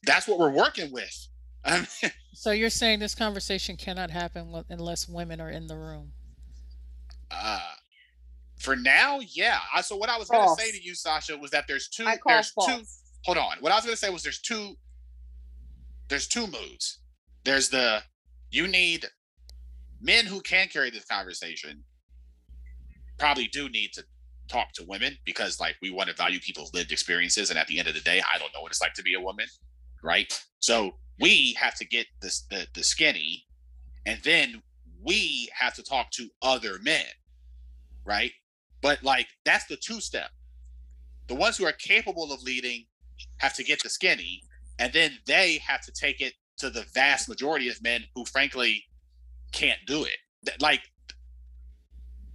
that's 0.05 0.29
what 0.29 0.39
we're 0.39 0.51
working 0.51 0.93
with. 0.93 1.29
I 1.65 1.79
mean, 1.79 2.13
so 2.33 2.53
you're 2.53 2.71
saying 2.71 3.01
this 3.01 3.15
conversation 3.17 3.77
cannot 3.77 4.11
happen 4.11 4.55
unless 4.69 5.09
women 5.09 5.41
are 5.41 5.51
in 5.51 5.67
the 5.67 5.77
room. 5.77 6.13
Uh, 7.29 7.59
for 8.59 8.77
now, 8.77 9.21
yeah. 9.35 9.59
I, 9.75 9.81
so 9.83 9.97
what 9.97 10.09
I 10.09 10.19
was 10.19 10.29
going 10.29 10.43
to 10.57 10.63
say 10.63 10.71
to 10.73 10.83
you, 10.83 10.95
Sasha, 10.95 11.37
was 11.37 11.51
that 11.51 11.65
there's 11.69 11.89
two. 11.89 12.05
There's 12.27 12.53
two. 12.67 12.83
Hold 13.25 13.39
on. 13.39 13.57
What 13.61 13.73
I 13.73 13.77
was 13.77 13.85
going 13.85 13.95
to 13.95 13.99
say 13.99 14.11
was 14.11 14.23
there's 14.23 14.41
two. 14.41 14.75
There's 16.09 16.29
two 16.29 16.47
moves. 16.47 17.01
There's 17.45 17.69
the 17.69 18.03
you 18.51 18.67
need 18.67 19.07
men 20.01 20.27
who 20.27 20.41
can 20.41 20.69
carry 20.69 20.91
this 20.91 21.05
conversation. 21.05 21.83
Probably 23.19 23.49
do 23.49 23.69
need 23.69 23.93
to 23.95 24.05
talk 24.49 24.73
to 24.75 24.85
women 24.85 25.17
because 25.25 25.59
like 25.59 25.77
we 25.83 25.91
want 25.91 26.09
to 26.09 26.15
value 26.15 26.39
people's 26.41 26.73
lived 26.73 26.93
experiences, 26.93 27.51
and 27.51 27.59
at 27.59 27.67
the 27.67 27.79
end 27.79 27.89
of 27.89 27.95
the 27.95 28.01
day, 28.01 28.23
I 28.33 28.39
don't 28.39 28.53
know 28.55 28.63
what 28.63 28.71
it's 28.71 28.81
like 28.81 28.95
to 28.95 29.03
be 29.03 29.15
a 29.15 29.21
woman, 29.21 29.47
right? 30.03 30.33
So 30.61 30.93
we 31.19 31.55
have 31.55 31.75
to 31.77 31.87
get 31.87 32.07
this 32.23 32.47
the 32.51 32.67
the 32.75 32.85
skinny, 32.85 33.45
and 34.07 34.21
then 34.23 34.63
we 35.03 35.49
have 35.59 35.75
to 35.75 35.83
talk 35.83 36.11
to 36.13 36.29
other 36.43 36.79
men, 36.83 37.07
right? 38.05 38.33
But 38.83 39.03
like 39.03 39.29
that's 39.45 39.67
the 39.67 39.77
two 39.77 40.01
step. 40.01 40.31
The 41.29 41.35
ones 41.35 41.57
who 41.57 41.67
are 41.67 41.73
capable 41.73 42.33
of 42.33 42.43
leading 42.43 42.87
have 43.39 43.55
to 43.55 43.65
get 43.65 43.83
the 43.83 43.89
skinny, 43.89 44.43
and 44.79 44.93
then 44.93 45.19
they 45.27 45.59
have 45.67 45.83
to 45.83 45.93
take 45.93 46.21
it 46.21 46.35
to 46.59 46.71
the 46.71 46.87
vast 46.95 47.29
majority 47.29 47.69
of 47.69 47.83
men 47.83 48.05
who, 48.15 48.25
frankly, 48.25 48.85
can't 49.53 49.81
do 49.87 50.05
it. 50.05 50.19
Like 50.61 50.83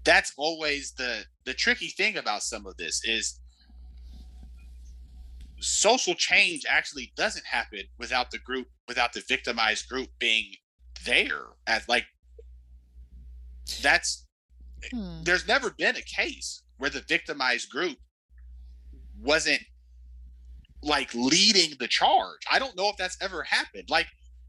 that's 0.04 0.34
always 0.38 0.94
the 0.94 1.24
the 1.46 1.54
tricky 1.54 1.88
thing 1.88 2.18
about 2.18 2.44
some 2.44 2.66
of 2.66 2.78
this 2.78 3.02
is 3.06 3.40
social 5.60 6.16
change 6.16 6.64
actually 6.68 7.14
doesn't 7.16 7.46
happen 7.46 7.82
without 8.00 8.32
the 8.32 8.40
group 8.40 8.68
without 8.88 9.14
the 9.14 9.24
victimized 9.28 9.88
group 9.88 10.10
being 10.20 10.46
there 11.06 11.44
as 11.68 11.88
like 11.88 12.06
that's 13.82 14.26
Hmm. 14.90 15.24
there's 15.24 15.48
never 15.48 15.70
been 15.70 15.96
a 15.96 16.02
case 16.02 16.64
where 16.78 16.90
the 16.90 17.02
victimized 17.02 17.70
group 17.70 17.98
wasn't 19.22 19.62
like 20.82 21.14
leading 21.14 21.76
the 21.80 21.88
charge. 21.88 22.40
I 22.52 22.60
don't 22.60 22.76
know 22.76 22.90
if 22.90 22.98
that's 22.98 23.18
ever 23.22 23.44
happened. 23.44 23.90
Like 23.90 24.08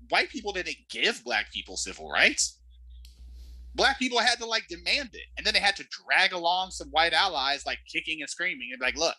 white 0.08 0.30
people 0.30 0.52
didn't 0.52 0.76
give 0.90 1.22
black 1.24 1.52
people 1.52 1.76
civil 1.76 2.10
rights. 2.10 2.58
Black 3.74 3.98
people 3.98 4.18
had 4.18 4.38
to 4.38 4.46
like 4.46 4.66
demand 4.68 5.10
it. 5.12 5.26
And 5.36 5.46
then 5.46 5.54
they 5.54 5.60
had 5.60 5.76
to 5.76 5.84
drag 6.04 6.32
along 6.32 6.70
some 6.70 6.88
white 6.88 7.12
allies 7.12 7.64
like 7.66 7.78
kicking 7.90 8.20
and 8.20 8.28
screaming 8.28 8.70
and 8.72 8.80
like, 8.80 8.96
look, 8.96 9.14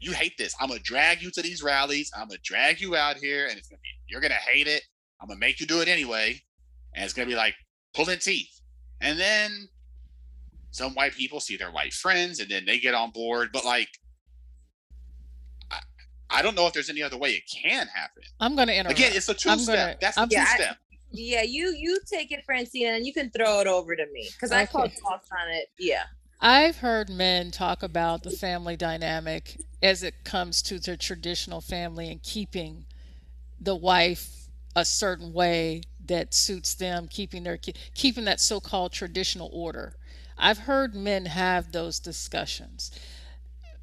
you 0.00 0.12
hate 0.12 0.36
this. 0.38 0.54
I'm 0.60 0.68
gonna 0.68 0.80
drag 0.80 1.22
you 1.22 1.30
to 1.32 1.42
these 1.42 1.62
rallies. 1.62 2.10
I'm 2.16 2.28
gonna 2.28 2.38
drag 2.44 2.80
you 2.80 2.94
out 2.96 3.16
here 3.16 3.46
and 3.48 3.58
it's 3.58 3.68
gonna 3.68 3.80
be 3.82 3.88
you're 4.08 4.20
gonna 4.20 4.34
hate 4.34 4.66
it. 4.66 4.82
I'm 5.20 5.28
gonna 5.28 5.40
make 5.40 5.60
you 5.60 5.66
do 5.66 5.80
it 5.80 5.88
anyway. 5.88 6.40
And 6.94 7.04
it's 7.04 7.14
gonna 7.14 7.28
be 7.28 7.34
like 7.34 7.54
pulling 7.94 8.18
teeth. 8.18 8.60
And 9.00 9.18
then 9.18 9.68
some 10.70 10.94
white 10.94 11.14
people 11.14 11.40
see 11.40 11.56
their 11.56 11.70
white 11.70 11.92
friends 11.92 12.40
and 12.40 12.50
then 12.50 12.64
they 12.66 12.78
get 12.78 12.94
on 12.94 13.10
board 13.10 13.48
but 13.52 13.64
like 13.64 13.88
i, 15.70 15.78
I 16.30 16.42
don't 16.42 16.54
know 16.54 16.66
if 16.66 16.72
there's 16.72 16.90
any 16.90 17.02
other 17.02 17.16
way 17.16 17.30
it 17.30 17.42
can 17.50 17.86
happen 17.88 18.22
I'm 18.40 18.54
going 18.54 18.68
to 18.68 18.74
interrupt. 18.76 18.98
again 18.98 19.12
it's 19.14 19.28
a 19.28 19.34
two 19.34 19.50
I'm 19.50 19.58
step 19.58 19.76
gonna- 19.76 19.96
that's 20.00 20.16
a 20.16 20.20
I'm- 20.20 20.28
two 20.28 20.36
Yeah, 20.36 20.46
I- 20.48 20.54
step 20.56 20.76
Yeah, 21.10 21.42
you 21.42 21.74
you 21.76 21.98
take 22.06 22.32
it, 22.32 22.44
Francina, 22.48 22.94
and 22.96 23.06
you 23.06 23.14
can 23.14 23.30
throw 23.30 23.60
it 23.60 23.66
over 23.66 23.96
to 23.96 24.06
me 24.12 24.28
because 24.32 24.52
I 24.52 24.66
call 24.66 24.84
Okay. 24.84 24.94
talks 25.02 25.28
on 25.32 25.48
it. 25.50 25.68
Yeah. 25.78 26.02
I've 26.38 26.76
heard 26.76 27.08
men 27.08 27.50
talk 27.50 27.82
about 27.82 28.22
the 28.24 28.30
family 28.30 28.76
dynamic 28.76 29.56
as 29.82 30.02
it 30.02 30.22
comes 30.24 30.60
to 30.62 30.78
the 30.78 30.98
traditional 30.98 31.62
family 31.62 32.10
and 32.12 32.22
keeping 32.22 32.84
the 33.58 33.74
wife 33.74 34.28
a 34.76 34.84
certain 34.84 35.32
way 35.32 35.80
that 36.04 36.34
suits 36.34 36.74
them, 36.74 37.08
keeping 37.08 37.42
their 37.42 37.56
keeping 37.94 38.24
that 38.26 38.38
so-called 38.38 38.92
traditional 38.92 39.48
order. 39.50 39.96
I've 40.38 40.58
heard 40.58 40.94
men 40.94 41.26
have 41.26 41.72
those 41.72 41.98
discussions. 41.98 42.90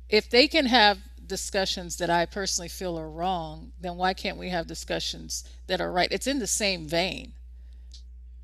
If 0.10 0.30
they 0.30 0.48
can 0.48 0.68
have 0.68 1.00
discussions 1.26 1.98
that 1.98 2.10
I 2.10 2.26
personally 2.26 2.70
feel 2.70 2.98
are 3.00 3.10
wrong, 3.10 3.72
then 3.82 3.98
why 3.98 4.14
can't 4.14 4.38
we 4.38 4.50
have 4.50 4.68
discussions 4.68 5.44
that 5.68 5.82
are 5.82 5.92
right? 5.92 6.12
It's 6.12 6.28
in 6.28 6.40
the 6.40 6.48
same 6.48 6.88
vein 6.88 7.34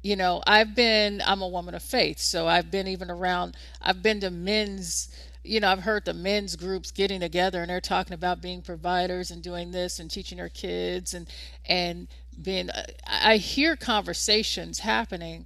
you 0.03 0.16
know 0.16 0.41
i've 0.47 0.76
been 0.76 1.22
i'm 1.26 1.41
a 1.41 1.47
woman 1.47 1.76
of 1.76 1.84
faith 1.84 2.20
so 2.20 2.47
i've 2.47 2.72
been 2.72 2.88
even 2.88 3.12
around 3.12 3.55
i've 3.82 4.01
been 4.01 4.20
to 4.20 4.30
men's 4.30 5.09
you 5.43 5.59
know 5.59 5.70
i've 5.70 5.80
heard 5.80 6.05
the 6.05 6.14
men's 6.14 6.55
groups 6.55 6.91
getting 6.91 7.20
together 7.20 7.62
and 7.62 7.70
they're 7.70 7.82
talking 7.82 8.14
about 8.14 8.41
being 8.41 8.62
providers 8.62 9.32
and 9.32 9.43
doing 9.43 9.72
this 9.72 9.99
and 9.99 10.09
teaching 10.09 10.38
their 10.38 10.49
kids 10.49 11.14
and 11.14 11.28
and 11.66 12.07
being 12.41 12.70
i 12.72 12.86
I 13.07 13.38
hear 13.38 13.76
conversations 13.76 14.80
happening 14.80 15.45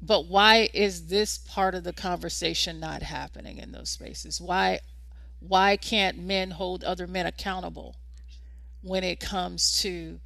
but 0.00 0.26
why 0.26 0.68
is 0.72 1.06
this 1.06 1.38
part 1.38 1.74
of 1.74 1.84
the 1.84 1.92
conversation 1.92 2.78
not 2.78 3.02
happening 3.02 3.58
in 3.58 3.72
those 3.72 3.90
spaces 3.90 4.40
why 4.40 4.80
why 5.40 5.76
can't 5.76 6.18
men 6.18 6.50
hold 6.50 6.84
other 6.84 7.06
men 7.06 7.26
accountable 7.26 7.96
when 8.82 9.04
it 9.04 9.20
comes 9.20 9.80
to 9.80 10.18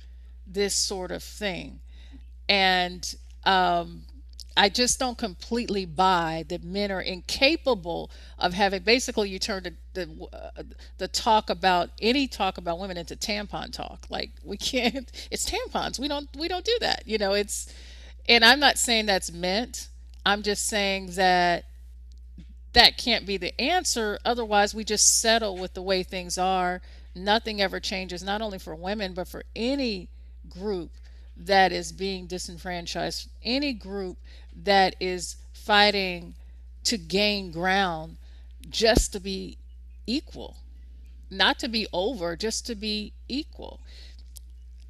this 0.46 0.74
sort 0.74 1.10
of 1.10 1.22
thing 1.22 1.80
and 2.48 3.16
um, 3.44 4.02
I 4.56 4.68
just 4.68 4.98
don't 4.98 5.16
completely 5.16 5.86
buy 5.86 6.44
that 6.48 6.62
men 6.62 6.90
are 6.90 7.00
incapable 7.00 8.10
of 8.38 8.52
having. 8.52 8.82
Basically, 8.82 9.30
you 9.30 9.38
turn 9.38 9.62
the 9.62 9.74
the, 9.94 10.26
uh, 10.32 10.62
the 10.98 11.08
talk 11.08 11.50
about 11.50 11.90
any 12.00 12.26
talk 12.26 12.58
about 12.58 12.78
women 12.78 12.96
into 12.96 13.16
tampon 13.16 13.72
talk. 13.72 14.06
Like 14.10 14.30
we 14.44 14.56
can't. 14.56 15.10
It's 15.30 15.48
tampons. 15.48 15.98
We 15.98 16.08
don't. 16.08 16.28
We 16.36 16.48
don't 16.48 16.64
do 16.64 16.76
that. 16.80 17.04
You 17.06 17.18
know. 17.18 17.32
It's. 17.32 17.72
And 18.28 18.44
I'm 18.44 18.60
not 18.60 18.78
saying 18.78 19.06
that's 19.06 19.32
meant. 19.32 19.88
I'm 20.24 20.42
just 20.42 20.66
saying 20.66 21.12
that 21.12 21.64
that 22.72 22.96
can't 22.96 23.26
be 23.26 23.36
the 23.36 23.58
answer. 23.60 24.18
Otherwise, 24.24 24.74
we 24.74 24.84
just 24.84 25.20
settle 25.20 25.56
with 25.56 25.74
the 25.74 25.82
way 25.82 26.02
things 26.02 26.38
are. 26.38 26.80
Nothing 27.14 27.60
ever 27.60 27.80
changes, 27.80 28.22
not 28.22 28.40
only 28.40 28.58
for 28.58 28.74
women, 28.74 29.12
but 29.12 29.28
for 29.28 29.42
any 29.54 30.08
group 30.48 30.90
that 31.36 31.72
is 31.72 31.92
being 31.92 32.26
disenfranchised, 32.26 33.28
any 33.44 33.72
group 33.72 34.16
that 34.64 34.96
is 35.00 35.36
fighting 35.52 36.34
to 36.84 36.96
gain 36.98 37.50
ground 37.50 38.16
just 38.70 39.12
to 39.12 39.20
be 39.20 39.58
equal, 40.06 40.56
not 41.30 41.58
to 41.58 41.68
be 41.68 41.86
over, 41.92 42.36
just 42.36 42.66
to 42.66 42.74
be 42.74 43.12
equal. 43.28 43.80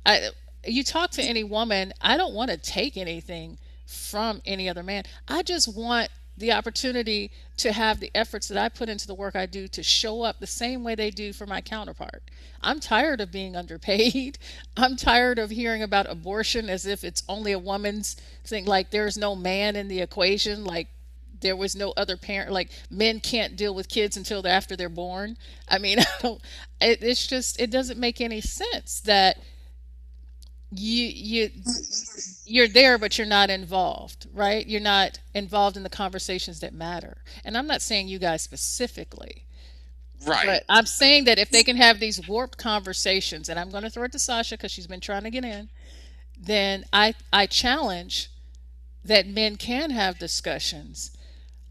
I, 0.04 0.30
you 0.64 0.84
talk 0.84 1.10
to 1.12 1.22
any 1.22 1.44
woman, 1.44 1.92
I 2.00 2.16
don't 2.16 2.34
want 2.34 2.50
to 2.50 2.56
take 2.56 2.96
anything 2.96 3.58
from 3.86 4.42
any 4.46 4.68
other 4.68 4.82
man. 4.82 5.04
I 5.28 5.42
just 5.42 5.74
want 5.74 6.08
the 6.36 6.52
opportunity 6.52 7.30
to 7.58 7.72
have 7.72 8.00
the 8.00 8.10
efforts 8.14 8.48
that 8.48 8.56
I 8.56 8.68
put 8.68 8.88
into 8.88 9.06
the 9.06 9.14
work 9.14 9.36
I 9.36 9.46
do 9.46 9.68
to 9.68 9.82
show 9.82 10.22
up 10.22 10.40
the 10.40 10.46
same 10.46 10.82
way 10.82 10.94
they 10.94 11.10
do 11.10 11.32
for 11.32 11.46
my 11.46 11.60
counterpart. 11.60 12.22
I'm 12.62 12.80
tired 12.80 13.20
of 13.20 13.30
being 13.30 13.54
underpaid. 13.54 14.38
I'm 14.76 14.96
tired 14.96 15.38
of 15.38 15.50
hearing 15.50 15.82
about 15.82 16.10
abortion 16.10 16.70
as 16.70 16.86
if 16.86 17.04
it's 17.04 17.22
only 17.28 17.52
a 17.52 17.58
woman's 17.58 18.16
thing, 18.44 18.64
like 18.64 18.90
there's 18.90 19.18
no 19.18 19.36
man 19.36 19.76
in 19.76 19.88
the 19.88 20.00
equation, 20.00 20.64
like 20.64 20.88
there 21.40 21.56
was 21.56 21.76
no 21.76 21.92
other 21.96 22.16
parent, 22.16 22.52
like 22.52 22.70
men 22.90 23.20
can't 23.20 23.56
deal 23.56 23.74
with 23.74 23.88
kids 23.88 24.16
until 24.16 24.46
after 24.46 24.74
they're 24.74 24.88
born. 24.88 25.36
I 25.68 25.78
mean, 25.78 25.98
I 26.00 26.04
don't, 26.22 26.40
it, 26.80 27.02
it's 27.02 27.26
just, 27.26 27.60
it 27.60 27.70
doesn't 27.70 28.00
make 28.00 28.20
any 28.20 28.40
sense 28.40 29.00
that 29.00 29.38
you 30.74 31.04
you 31.06 31.50
you're 32.46 32.68
there 32.68 32.98
but 32.98 33.18
you're 33.18 33.26
not 33.26 33.50
involved 33.50 34.26
right? 34.32 34.66
You're 34.66 34.80
not 34.80 35.20
involved 35.34 35.76
in 35.76 35.82
the 35.82 35.90
conversations 35.90 36.60
that 36.60 36.74
matter. 36.74 37.18
And 37.44 37.56
i'm 37.56 37.66
not 37.66 37.82
saying 37.82 38.08
you 38.08 38.18
guys 38.18 38.42
specifically 38.42 39.46
right. 40.26 40.46
but 40.46 40.64
i'm 40.68 40.86
saying 40.86 41.24
that 41.24 41.38
if 41.38 41.50
they 41.50 41.62
can 41.62 41.76
have 41.76 42.00
these 42.00 42.26
warped 42.26 42.58
conversations 42.58 43.48
and 43.48 43.58
i'm 43.58 43.70
going 43.70 43.82
to 43.82 43.90
throw 43.90 44.04
it 44.04 44.12
to 44.12 44.18
sasha 44.18 44.56
because 44.56 44.70
she's 44.70 44.86
been 44.86 45.00
trying 45.00 45.24
to 45.24 45.30
get 45.30 45.44
in 45.44 45.68
then 46.38 46.84
i 46.92 47.14
i 47.32 47.46
challenge 47.46 48.30
that 49.04 49.26
men 49.26 49.56
can 49.56 49.90
have 49.90 50.18
discussions 50.18 51.16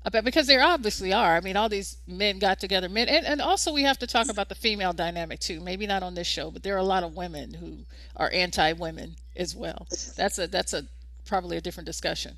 about 0.04 0.24
because 0.24 0.48
there 0.48 0.64
obviously 0.64 1.14
are. 1.14 1.36
I 1.36 1.42
mean, 1.42 1.56
all 1.56 1.70
these 1.70 1.98
men 2.08 2.40
got 2.40 2.60
together, 2.60 2.90
men, 2.90 3.08
and, 3.08 3.26
and 3.26 3.42
also 3.42 3.72
we 3.72 3.84
have 3.84 4.00
to 4.00 4.08
talk 4.08 4.30
about 4.30 4.50
the 4.50 4.56
female 4.56 4.94
dynamic 4.94 5.40
too. 5.40 5.60
Maybe 5.60 5.86
not 5.86 6.04
on 6.04 6.16
this 6.16 6.28
show, 6.28 6.50
but 6.50 6.64
there 6.64 6.76
are 6.76 6.80
a 6.80 6.84
lot 6.84 7.04
of 7.04 7.16
women 7.16 7.54
who 7.54 7.78
are 8.16 8.30
anti-women 8.34 9.16
as 9.36 9.56
well. 9.56 9.88
That's 10.16 10.40
a 10.40 10.48
that's 10.48 10.74
a 10.74 10.86
probably 11.26 11.58
a 11.58 11.62
different 11.62 11.86
discussion. 11.86 12.38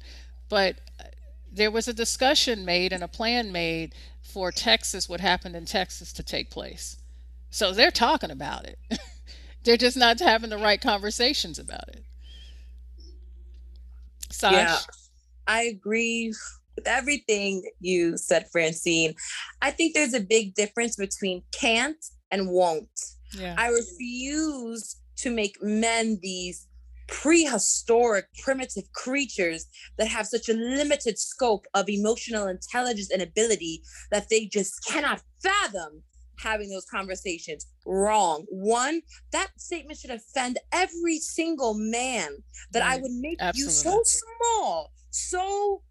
But 0.50 0.76
uh, 1.00 1.06
there 1.52 1.72
was 1.72 1.88
a 1.88 1.94
discussion 1.94 2.66
made 2.66 2.92
and 2.92 3.04
a 3.04 3.08
plan 3.08 3.52
made 3.52 3.94
for 4.22 4.52
Texas, 4.52 5.08
what 5.08 5.22
happened 5.22 5.56
in 5.56 5.66
Texas, 5.66 6.12
to 6.14 6.24
take 6.24 6.50
place. 6.50 6.98
So 7.50 7.72
they're 7.72 7.92
talking 7.92 8.32
about 8.32 8.66
it. 8.66 8.80
they're 9.64 9.78
just 9.78 9.96
not 9.96 10.20
having 10.20 10.50
the 10.50 10.58
right 10.58 10.82
conversations 10.82 11.60
about 11.60 11.88
it. 11.90 12.04
Sash? 14.32 14.52
Yeah, 14.52 14.80
I 15.48 15.64
agree 15.64 16.34
with 16.76 16.88
everything 16.88 17.64
you 17.80 18.18
said, 18.18 18.48
Francine. 18.52 19.16
I 19.62 19.72
think 19.72 19.94
there's 19.94 20.14
a 20.14 20.20
big 20.20 20.56
difference 20.56 20.96
between 20.96 21.44
can't 21.52 22.04
and 22.32 22.50
won't. 22.50 23.00
Yeah. 23.38 23.56
I 23.58 23.70
refuse 23.70 24.98
to 25.18 25.32
make 25.32 25.58
men 25.62 26.20
these 26.22 26.68
prehistoric 27.08 28.26
primitive 28.42 28.92
creatures 28.94 29.66
that 29.98 30.08
have 30.08 30.26
such 30.26 30.50
a 30.50 30.54
limited 30.54 31.20
scope 31.20 31.66
of 31.74 31.90
emotional 31.90 32.48
intelligence 32.48 33.12
and 33.12 33.22
ability 33.22 33.84
that 34.12 34.30
they 34.30 34.46
just 34.46 34.86
cannot 34.88 35.22
fathom 35.44 36.02
having 36.40 36.70
those 36.70 36.86
conversations 36.86 37.68
wrong 37.86 38.46
one 38.50 39.02
that 39.32 39.50
statement 39.58 40.00
should 40.00 40.10
offend 40.10 40.58
every 40.72 41.20
single 41.20 41.76
man 41.76 42.30
that 42.72 42.82
i 42.82 42.98
would 42.98 43.12
make 43.12 43.38
you 43.54 43.70
so 43.70 44.02
small 44.04 44.92
so 45.12 45.82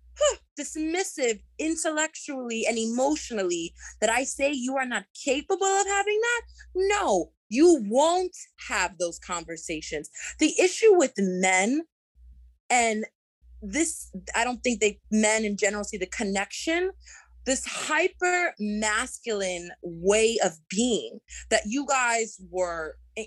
dismissive 0.58 1.40
intellectually 1.58 2.64
and 2.68 2.78
emotionally 2.78 3.72
that 4.00 4.10
I 4.10 4.24
say 4.24 4.52
you 4.52 4.76
are 4.76 4.86
not 4.86 5.04
capable 5.24 5.66
of 5.66 5.86
having 5.86 6.20
that? 6.20 6.42
No, 6.74 7.32
you 7.48 7.82
won't 7.88 8.36
have 8.68 8.98
those 8.98 9.18
conversations. 9.18 10.10
The 10.38 10.54
issue 10.60 10.96
with 10.96 11.12
men, 11.18 11.82
and 12.70 13.04
this, 13.60 14.10
I 14.34 14.44
don't 14.44 14.62
think 14.62 14.80
they 14.80 15.00
men 15.10 15.44
in 15.44 15.56
general 15.56 15.84
see 15.84 15.98
the 15.98 16.06
connection. 16.06 16.92
This 17.44 17.66
hyper 17.66 18.54
masculine 18.58 19.70
way 19.82 20.38
of 20.44 20.52
being 20.70 21.18
that 21.50 21.62
you 21.66 21.86
guys 21.86 22.40
were 22.50 22.96
eh, 23.16 23.24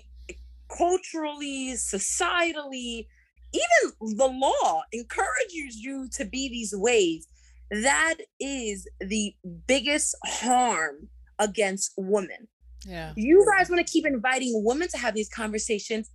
culturally, 0.76 1.74
societally, 1.74 3.06
even 3.52 4.16
the 4.16 4.26
law 4.26 4.82
encourages 4.92 5.76
you 5.76 6.08
to 6.12 6.24
be 6.24 6.48
these 6.48 6.74
ways. 6.74 7.26
That 7.70 8.16
is 8.38 8.86
the 9.00 9.34
biggest 9.66 10.14
harm 10.24 11.08
against 11.38 11.92
women. 11.96 12.48
Yeah. 12.86 13.12
You 13.16 13.44
guys 13.56 13.68
want 13.68 13.84
to 13.84 13.92
keep 13.92 14.06
inviting 14.06 14.62
women 14.64 14.88
to 14.88 14.98
have 14.98 15.14
these 15.14 15.28
conversations. 15.28 16.10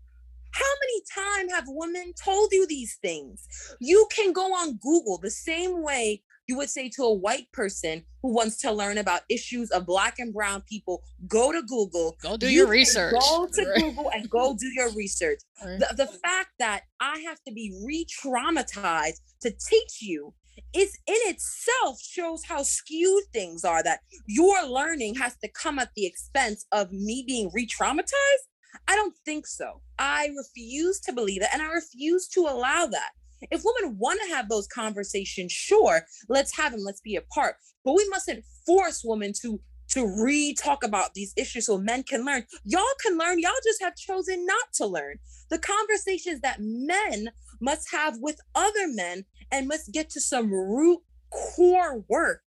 How 0.53 0.65
many 0.81 1.37
times 1.39 1.53
have 1.53 1.65
women 1.67 2.13
told 2.21 2.49
you 2.51 2.67
these 2.67 2.97
things? 3.01 3.47
You 3.79 4.07
can 4.13 4.33
go 4.33 4.53
on 4.53 4.77
Google 4.77 5.17
the 5.17 5.31
same 5.31 5.81
way 5.81 6.23
you 6.51 6.57
would 6.57 6.69
say 6.69 6.89
to 6.89 7.03
a 7.03 7.13
white 7.13 7.49
person 7.53 8.03
who 8.21 8.35
wants 8.35 8.57
to 8.57 8.71
learn 8.71 8.97
about 8.97 9.21
issues 9.29 9.71
of 9.71 9.85
black 9.85 10.19
and 10.19 10.33
brown 10.33 10.61
people, 10.69 11.01
go 11.27 11.53
to 11.53 11.61
Google. 11.63 12.17
Go 12.21 12.35
do 12.35 12.47
You 12.47 12.59
your 12.59 12.67
research. 12.67 13.15
Go 13.17 13.47
to 13.53 13.65
Right. 13.69 13.81
Google 13.81 14.11
and 14.13 14.29
go 14.29 14.53
do 14.59 14.67
your 14.75 14.91
research. 15.03 15.39
Right. 15.65 15.79
The, 15.79 15.95
the 15.95 16.07
fact 16.07 16.49
that 16.59 16.81
I 16.99 17.19
have 17.19 17.39
to 17.47 17.53
be 17.53 17.73
re-traumatized 17.85 19.21
to 19.43 19.49
teach 19.51 20.01
you 20.01 20.33
is 20.73 20.97
in 21.07 21.15
itself 21.25 22.01
shows 22.01 22.43
how 22.43 22.63
skewed 22.63 23.23
things 23.31 23.63
are 23.63 23.81
that 23.83 24.01
your 24.27 24.65
learning 24.67 25.15
has 25.15 25.37
to 25.37 25.47
come 25.47 25.79
at 25.79 25.91
the 25.95 26.05
expense 26.05 26.65
of 26.73 26.91
me 26.91 27.23
being 27.25 27.49
re-traumatized 27.53 28.45
i 28.89 28.95
don't 28.95 29.15
think 29.25 29.47
so 29.47 29.81
i 29.97 30.29
refuse 30.37 30.99
to 30.99 31.13
believe 31.13 31.41
it 31.41 31.47
and 31.53 31.61
i 31.61 31.67
refuse 31.71 32.27
to 32.27 32.41
allow 32.41 32.85
that 32.85 33.11
if 33.49 33.61
women 33.63 33.97
want 33.97 34.19
to 34.21 34.33
have 34.33 34.49
those 34.49 34.67
conversations 34.67 35.51
sure 35.51 36.01
let's 36.29 36.55
have 36.55 36.71
them 36.71 36.81
let's 36.85 37.01
be 37.01 37.15
a 37.15 37.21
part 37.33 37.55
but 37.83 37.93
we 37.93 38.07
mustn't 38.09 38.43
force 38.65 39.01
women 39.03 39.33
to 39.41 39.59
to 39.89 40.07
re-talk 40.23 40.83
about 40.83 41.13
these 41.13 41.33
issues 41.35 41.65
so 41.65 41.77
men 41.77 42.01
can 42.03 42.25
learn. 42.25 42.45
Y'all 42.63 42.83
can 43.05 43.17
learn 43.17 43.39
y'all 43.39 43.51
just 43.65 43.81
have 43.81 43.95
chosen 43.95 44.45
not 44.45 44.71
to 44.73 44.85
learn. 44.85 45.17
The 45.49 45.59
conversations 45.59 46.39
that 46.41 46.57
men 46.61 47.27
must 47.59 47.91
have 47.91 48.17
with 48.19 48.39
other 48.55 48.87
men 48.87 49.25
and 49.51 49.67
must 49.67 49.91
get 49.91 50.09
to 50.11 50.21
some 50.21 50.49
root 50.51 50.99
core 51.29 52.05
work 52.07 52.41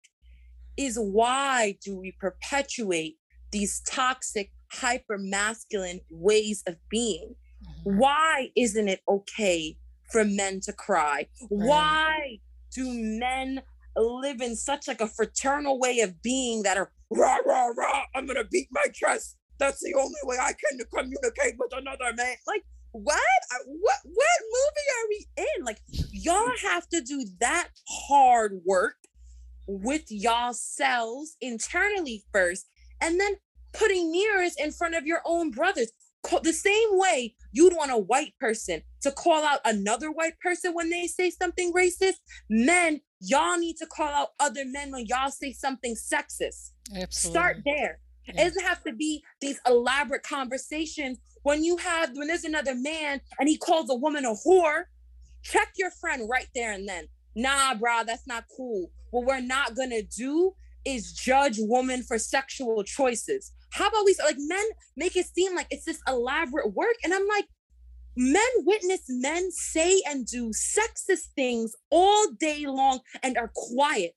is 0.77 0.99
why 0.99 1.77
do 1.85 1.99
we 1.99 2.13
perpetuate 2.19 3.17
these 3.53 3.83
toxic 3.87 4.51
hyper 4.73 5.19
masculine 5.19 6.01
ways 6.11 6.63
of 6.67 6.77
being? 6.89 7.35
Mhm. 7.65 7.97
why 7.99 8.51
isn't 8.57 8.89
it 8.89 9.01
okay 9.09 9.77
for 10.11 10.25
men 10.25 10.61
to 10.61 10.73
cry. 10.73 11.27
Why 11.49 12.39
do 12.75 12.89
men 12.93 13.63
live 13.97 14.41
in 14.41 14.57
such 14.57 14.89
like 14.89 15.01
a 15.01 15.07
fraternal 15.07 15.79
way 15.79 16.01
of 16.01 16.21
being 16.23 16.63
that 16.65 16.77
are 16.77 16.91
rah 17.11 17.39
rah 17.47 17.69
rah 17.77 18.03
i'm 18.15 18.27
gonna 18.27 18.45
beat 18.45 18.69
my 18.73 18.87
chest. 18.93 19.37
That's 19.59 19.81
the 19.81 19.95
only 19.95 20.19
way 20.25 20.37
i 20.41 20.53
can 20.53 20.79
communicate 20.93 21.55
with 21.59 21.73
another 21.73 22.13
man. 22.17 22.35
Like 22.47 22.65
what? 22.91 23.19
What 23.67 23.99
what 24.05 24.39
movie 24.53 24.91
are 24.97 25.09
we 25.09 25.27
in? 25.37 25.65
Like 25.65 25.79
y'all 26.13 26.51
have 26.63 26.89
to 26.91 27.01
do 27.01 27.25
that 27.41 27.69
hard 27.89 28.61
work 28.65 28.97
with 29.67 30.05
y'all 30.11 30.53
selves 30.53 31.37
internally 31.41 32.25
first 32.33 32.69
and 33.01 33.19
then 33.19 33.35
putting 33.73 34.13
mirrors 34.13 34.55
in 34.59 34.71
front 34.71 34.95
of 34.95 35.07
your 35.07 35.21
own 35.25 35.51
brothers 35.51 35.91
The 36.43 36.53
same 36.53 36.89
way 36.93 37.35
you'd 37.53 37.77
want 37.77 37.91
a 37.91 37.99
white 37.99 38.35
person 38.41 38.83
to 39.03 39.11
call 39.11 39.45
out 39.45 39.61
another 39.65 40.11
white 40.11 40.39
person 40.41 40.73
when 40.75 40.91
they 40.91 41.07
say 41.07 41.31
something 41.31 41.73
racist 41.73 42.15
men 42.49 43.01
y'all 43.21 43.59
need 43.59 43.77
to 43.77 43.87
call 43.87 44.09
out 44.09 44.29
other 44.41 44.65
men 44.65 44.91
when 44.91 45.07
y'all 45.07 45.31
say 45.31 45.53
something 45.53 45.95
sexist 45.95 46.71
Absolutely. 46.97 47.11
start 47.11 47.57
there 47.65 47.99
it 48.27 48.37
doesn't 48.37 48.65
have 48.65 48.83
to 48.85 48.93
be 48.93 49.23
these 49.41 49.61
elaborate 49.67 50.23
conversations 50.23 51.19
when 51.43 51.63
you 51.63 51.77
have 51.77 52.11
when 52.15 52.27
there's 52.29 52.45
another 52.45 52.75
man 52.75 53.21
and 53.39 53.49
he 53.49 53.57
calls 53.59 53.91
a 53.91 53.95
woman 53.95 54.25
a 54.25 54.35
whore 54.35 54.85
check 55.43 55.73
your 55.77 55.91
friend 55.91 56.29
right 56.29 56.49
there 56.55 56.73
and 56.73 56.89
then 56.89 57.07
nah, 57.35 57.75
brah, 57.75 58.07
that's 58.07 58.27
not 58.27 58.45
cool. 58.57 58.91
What 59.11 59.27
we're 59.27 59.41
not 59.41 59.75
gonna 59.75 60.03
do 60.03 60.55
is 60.85 61.13
judge 61.13 61.57
women 61.59 62.03
for 62.03 62.19
sexual 62.19 62.83
choices. 62.85 63.53
How 63.75 63.89
about 63.89 64.05
we 64.05 64.15
like 64.25 64.37
men 64.39 64.65
make 64.97 65.17
it 65.17 65.27
seem 65.27 65.57
like 65.57 65.67
it's 65.71 65.85
this 65.85 66.01
elaborate 66.07 66.73
work? 66.75 66.95
And 67.03 67.13
I'm 67.13 67.27
like, 67.27 67.47
men 68.17 68.47
witness 68.59 69.03
men 69.09 69.51
say 69.51 70.01
and 70.09 70.25
do 70.25 70.51
sexist 70.51 71.33
things 71.35 71.75
all 71.91 72.31
day 72.39 72.67
long 72.67 73.01
and 73.25 73.37
are 73.37 73.51
quiet. 73.53 74.13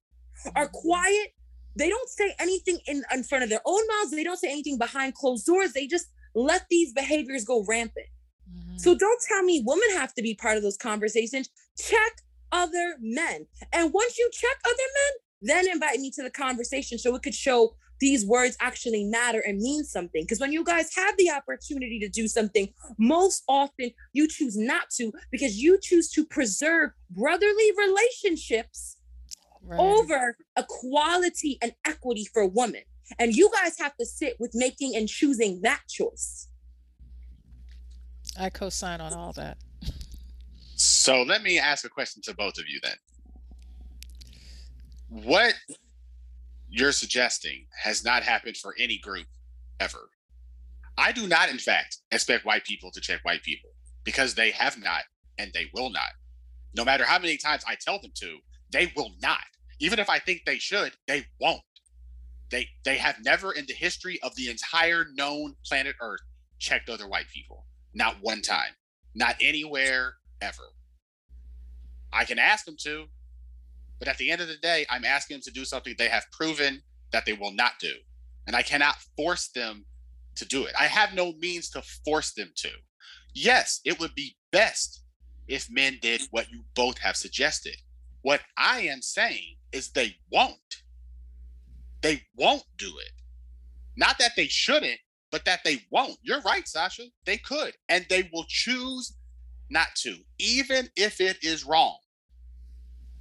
Are 0.56 0.68
quiet. 0.72 1.30
They 1.76 1.90
don't 1.90 2.08
say 2.08 2.36
anything 2.40 2.78
in, 2.86 3.04
in 3.12 3.24
front 3.24 3.44
of 3.44 3.50
their 3.50 3.62
own 3.66 3.82
mouths. 3.88 4.12
They 4.12 4.24
don't 4.24 4.38
say 4.38 4.52
anything 4.52 4.78
behind 4.78 5.16
closed 5.16 5.48
doors. 5.48 5.74
They 5.74 5.88
just 5.88 6.06
let 6.36 6.68
these 6.70 6.94
behaviors 6.94 7.44
go 7.44 7.66
rampant. 7.68 8.06
Mhm. 8.48 8.80
So 8.80 8.94
don't 8.94 9.22
tell 9.28 9.42
me 9.42 9.64
women 9.66 9.90
have 9.94 10.14
to 10.14 10.22
be 10.22 10.36
part 10.36 10.58
of 10.58 10.64
those 10.64 10.78
conversations. 10.78 11.50
Check 11.80 12.22
other 12.52 12.98
men. 13.00 13.48
And 13.74 13.92
once 13.92 14.20
you 14.20 14.30
check 14.32 14.58
other 14.66 14.76
men, 14.78 15.14
then 15.42 15.68
invite 15.68 16.00
me 16.00 16.12
to 16.12 16.22
the 16.22 16.30
conversation 16.30 17.00
so 17.00 17.16
it 17.16 17.24
could 17.24 17.36
show 17.36 17.76
these 18.00 18.26
words 18.26 18.56
actually 18.60 19.04
matter 19.06 19.40
and 19.40 19.60
mean 19.60 19.84
something. 19.84 20.24
Because 20.24 20.40
when 20.40 20.52
you 20.52 20.64
guys 20.64 20.94
have 20.96 21.16
the 21.18 21.32
opportunity 21.32 22.00
to 22.00 22.10
do 22.10 22.28
something, 22.28 22.74
most 22.98 23.44
often 23.48 23.92
you 24.14 24.28
choose 24.28 24.58
not 24.58 24.90
to 24.92 25.12
because 25.32 25.58
you 25.62 25.80
choose 25.82 26.10
to 26.12 26.26
preserve 26.26 26.92
brotherly 27.10 27.72
relationships 27.78 28.98
Right. 29.64 29.80
over 29.82 30.38
equality 30.58 31.58
and 31.62 31.74
equity 31.86 32.26
for 32.34 32.48
women. 32.48 32.84
And 33.20 33.36
you 33.36 33.50
guys 33.54 33.78
have 33.80 33.98
to 33.98 34.06
sit 34.06 34.36
with 34.40 34.52
making 34.54 34.96
and 34.96 35.10
choosing 35.10 35.62
that 35.64 35.82
choice. 35.90 36.48
I 38.40 38.50
co-sign 38.50 39.02
on 39.02 39.14
all 39.14 39.34
that. 39.34 39.58
So 40.76 41.24
let 41.24 41.42
me 41.42 41.58
ask 41.60 41.84
a 41.86 41.90
question 41.90 42.22
to 42.24 42.34
both 42.36 42.58
of 42.58 42.66
you 42.70 42.80
then. 42.84 42.96
What 45.10 45.54
you're 46.70 46.92
suggesting 46.92 47.66
has 47.84 48.04
not 48.04 48.24
happened 48.24 48.58
for 48.58 48.76
any 48.80 48.98
group 48.98 49.28
ever. 49.80 50.10
I 50.98 51.12
do 51.12 51.28
not, 51.28 51.50
in 51.50 51.60
fact, 51.60 51.98
expect 52.12 52.46
white 52.46 52.66
people 52.66 52.92
to 52.92 53.02
check 53.02 53.20
white 53.24 53.44
people 53.44 53.72
because 54.04 54.36
they 54.36 54.52
have 54.52 54.82
not 54.82 55.04
and 55.38 55.52
they 55.54 55.70
will 55.74 55.90
not. 55.90 56.12
No 56.76 56.84
matter 56.84 57.06
how 57.06 57.20
many 57.20 57.38
times 57.38 57.64
I 57.68 57.76
tell 57.76 58.00
them 58.00 58.12
to, 58.16 58.38
they 58.72 58.92
will 58.96 59.12
not. 59.22 59.44
Even 59.80 60.00
if 60.00 60.10
I 60.10 60.20
think 60.20 60.42
they 60.46 60.58
should, 60.58 60.94
they 61.08 61.26
won't. 61.40 61.62
They 62.50 62.68
they 62.86 62.98
have 62.98 63.18
never 63.24 63.52
in 63.52 63.66
the 63.68 63.74
history 63.74 64.20
of 64.24 64.36
the 64.36 64.50
entire 64.50 65.06
known 65.16 65.56
planet 65.66 65.96
Earth 66.02 66.22
checked 66.60 66.90
other 66.90 67.08
white 67.08 67.28
people. 67.34 67.66
Not 67.94 68.18
one 68.22 68.42
time. 68.42 68.74
Not 69.14 69.36
anywhere 69.42 70.16
ever. 70.42 70.64
I 72.14 72.26
can 72.26 72.40
ask 72.40 72.66
them 72.66 72.78
to, 72.84 73.06
but 74.00 74.08
at 74.08 74.18
the 74.18 74.32
end 74.32 74.42
of 74.42 74.48
the 74.48 74.58
day, 74.58 74.86
I'm 74.90 75.06
asking 75.06 75.36
them 75.36 75.42
to 75.44 75.52
do 75.52 75.66
something 75.66 75.96
they 75.98 76.10
have 76.10 76.26
proven 76.32 76.82
that 77.12 77.26
they 77.26 77.34
will 77.34 77.52
not 77.54 77.74
do. 77.80 77.94
And 78.46 78.56
I 78.56 78.62
cannot 78.62 78.96
force 79.16 79.50
them 79.50 79.86
to 80.36 80.46
do 80.46 80.66
it. 80.66 80.74
I 80.80 80.86
have 80.86 81.14
no 81.14 81.34
means 81.34 81.70
to 81.72 81.82
force 82.06 82.34
them 82.34 82.52
to. 82.58 82.70
Yes, 83.34 83.82
it 83.86 84.00
would 84.00 84.16
be 84.16 84.36
best 84.52 85.04
if 85.48 85.70
men 85.70 85.98
did 86.02 86.22
what 86.32 86.50
you 86.52 86.64
both 86.76 86.98
have 87.00 87.16
suggested. 87.16 87.76
What 88.22 88.42
I 88.58 88.82
am 88.82 89.02
saying 89.02 89.58
is 89.72 89.90
they 89.90 90.16
won't. 90.32 90.84
They 92.02 92.24
won't 92.36 92.64
do 92.78 92.88
it. 93.00 93.12
Not 93.96 94.20
that 94.20 94.34
they 94.36 94.48
shouldn't, 94.48 95.00
but 95.32 95.46
that 95.46 95.62
they 95.64 95.82
won't. 95.92 96.18
You're 96.22 96.42
right, 96.42 96.68
Sasha. 96.68 97.04
They 97.26 97.38
could. 97.38 97.74
And 97.90 98.06
they 98.10 98.30
will 98.32 98.46
choose 98.48 99.16
not 99.70 99.88
to, 99.98 100.18
even 100.40 100.90
if 100.96 101.20
it 101.20 101.38
is 101.42 101.66
wrong. 101.66 101.98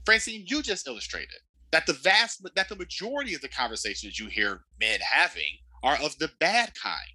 Francine, 0.06 0.44
you 0.46 0.62
just 0.62 0.86
illustrated 0.86 1.40
that 1.72 1.84
the 1.86 1.92
vast 1.92 2.46
that 2.54 2.68
the 2.68 2.76
majority 2.76 3.34
of 3.34 3.40
the 3.40 3.48
conversations 3.48 4.18
you 4.18 4.28
hear 4.28 4.62
men 4.80 5.00
having 5.00 5.58
are 5.82 5.98
of 6.02 6.16
the 6.18 6.30
bad 6.40 6.72
kind. 6.80 7.10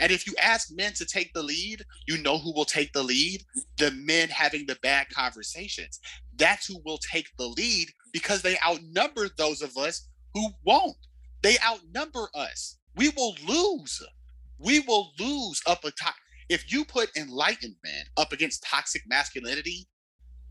And 0.00 0.10
if 0.10 0.26
you 0.26 0.34
ask 0.40 0.68
men 0.72 0.92
to 0.94 1.06
take 1.06 1.32
the 1.34 1.42
lead, 1.42 1.84
you 2.08 2.18
know 2.18 2.38
who 2.38 2.52
will 2.54 2.64
take 2.64 2.92
the 2.92 3.02
lead? 3.02 3.42
The 3.78 3.90
men 3.92 4.28
having 4.28 4.66
the 4.66 4.78
bad 4.82 5.08
conversations. 5.10 6.00
That's 6.36 6.66
who 6.66 6.80
will 6.84 6.98
take 6.98 7.28
the 7.38 7.46
lead 7.46 7.88
because 8.12 8.42
they 8.42 8.58
outnumber 8.66 9.28
those 9.36 9.62
of 9.62 9.76
us 9.76 10.08
who 10.34 10.48
won't. 10.64 10.96
They 11.42 11.56
outnumber 11.64 12.28
us. 12.34 12.78
We 12.96 13.10
will 13.10 13.36
lose. 13.46 14.02
We 14.58 14.80
will 14.80 15.12
lose 15.18 15.60
up 15.66 15.84
a 15.84 15.90
top. 15.92 16.14
If 16.48 16.72
you 16.72 16.84
put 16.84 17.16
enlightened 17.16 17.76
men 17.84 18.04
up 18.16 18.32
against 18.32 18.64
toxic 18.64 19.02
masculinity, 19.06 19.86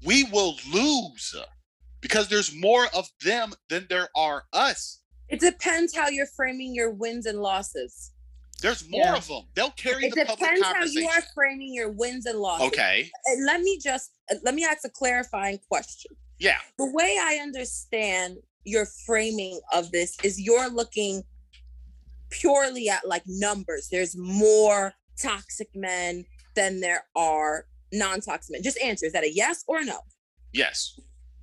we 0.05 0.23
will 0.25 0.55
lose 0.71 1.35
because 2.01 2.27
there's 2.29 2.53
more 2.55 2.87
of 2.95 3.07
them 3.23 3.53
than 3.69 3.85
there 3.89 4.07
are 4.15 4.43
us. 4.53 4.99
It 5.27 5.39
depends 5.39 5.95
how 5.95 6.07
you're 6.09 6.25
framing 6.25 6.73
your 6.73 6.91
wins 6.91 7.25
and 7.25 7.39
losses. 7.39 8.11
There's 8.61 8.87
more 8.89 9.01
Yeah. 9.01 9.15
of 9.15 9.27
them. 9.27 9.43
They'll 9.53 9.71
carry 9.71 10.05
It 10.05 10.15
the 10.15 10.25
public 10.25 10.39
depends 10.39 10.65
how 10.67 10.83
you 10.83 11.07
are 11.07 11.21
framing 11.33 11.73
your 11.73 11.89
wins 11.91 12.25
and 12.25 12.39
losses. 12.39 12.67
okay. 12.67 13.09
And 13.25 13.45
let 13.45 13.61
me 13.61 13.77
just 13.77 14.11
uh, 14.31 14.35
let 14.43 14.53
me 14.55 14.65
ask 14.65 14.85
a 14.85 14.89
clarifying 14.89 15.59
question. 15.69 16.11
Yeah. 16.39 16.59
The 16.77 16.91
way 16.91 17.17
I 17.19 17.35
understand 17.41 18.37
your 18.65 18.85
framing 19.05 19.59
of 19.73 19.91
this 19.91 20.17
is 20.23 20.39
you're 20.41 20.69
looking 20.69 21.23
purely 22.29 22.89
at 22.89 23.07
like 23.07 23.23
numbers. 23.27 23.87
There's 23.89 24.15
more 24.17 24.93
toxic 25.21 25.69
men 25.75 26.25
than 26.55 26.79
there 26.81 27.05
are 27.15 27.65
non-toxic 27.91 28.51
men. 28.51 28.63
Just 28.63 28.79
answer. 28.79 29.05
Is 29.05 29.13
that 29.13 29.23
a 29.23 29.33
yes 29.33 29.63
or 29.67 29.79
a 29.79 29.85
no? 29.85 29.99
Yes. 30.53 30.99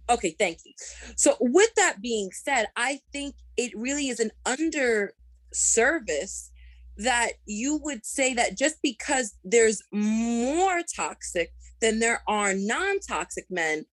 Okay, 0.09 0.36
thank 0.38 0.59
you. 0.64 0.72
So, 1.16 1.36
with 1.40 1.74
that 1.74 2.01
being 2.01 2.30
said, 2.32 2.66
I 2.76 3.01
think 3.12 3.34
it 3.57 3.72
really 3.76 4.09
is 4.09 4.20
an 4.20 4.30
under 4.44 5.14
service 5.53 6.51
that 6.99 7.32
you 7.44 7.78
would 7.82 8.07
say 8.07 8.34
that 8.34 8.57
just 8.57 8.76
because 8.82 9.34
there's 9.44 9.82
more 9.92 10.82
toxic 10.94 11.53
than 11.80 11.99
there 11.99 12.22
are 12.26 12.55
non 12.55 13.01
toxic 13.01 13.47
men, 13.51 13.84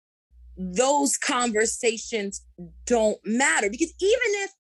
those 0.58 1.18
conversations 1.18 2.46
don't 2.86 3.20
matter. 3.26 3.70
Because 3.70 3.94
even 4.00 4.20
if 4.44 4.52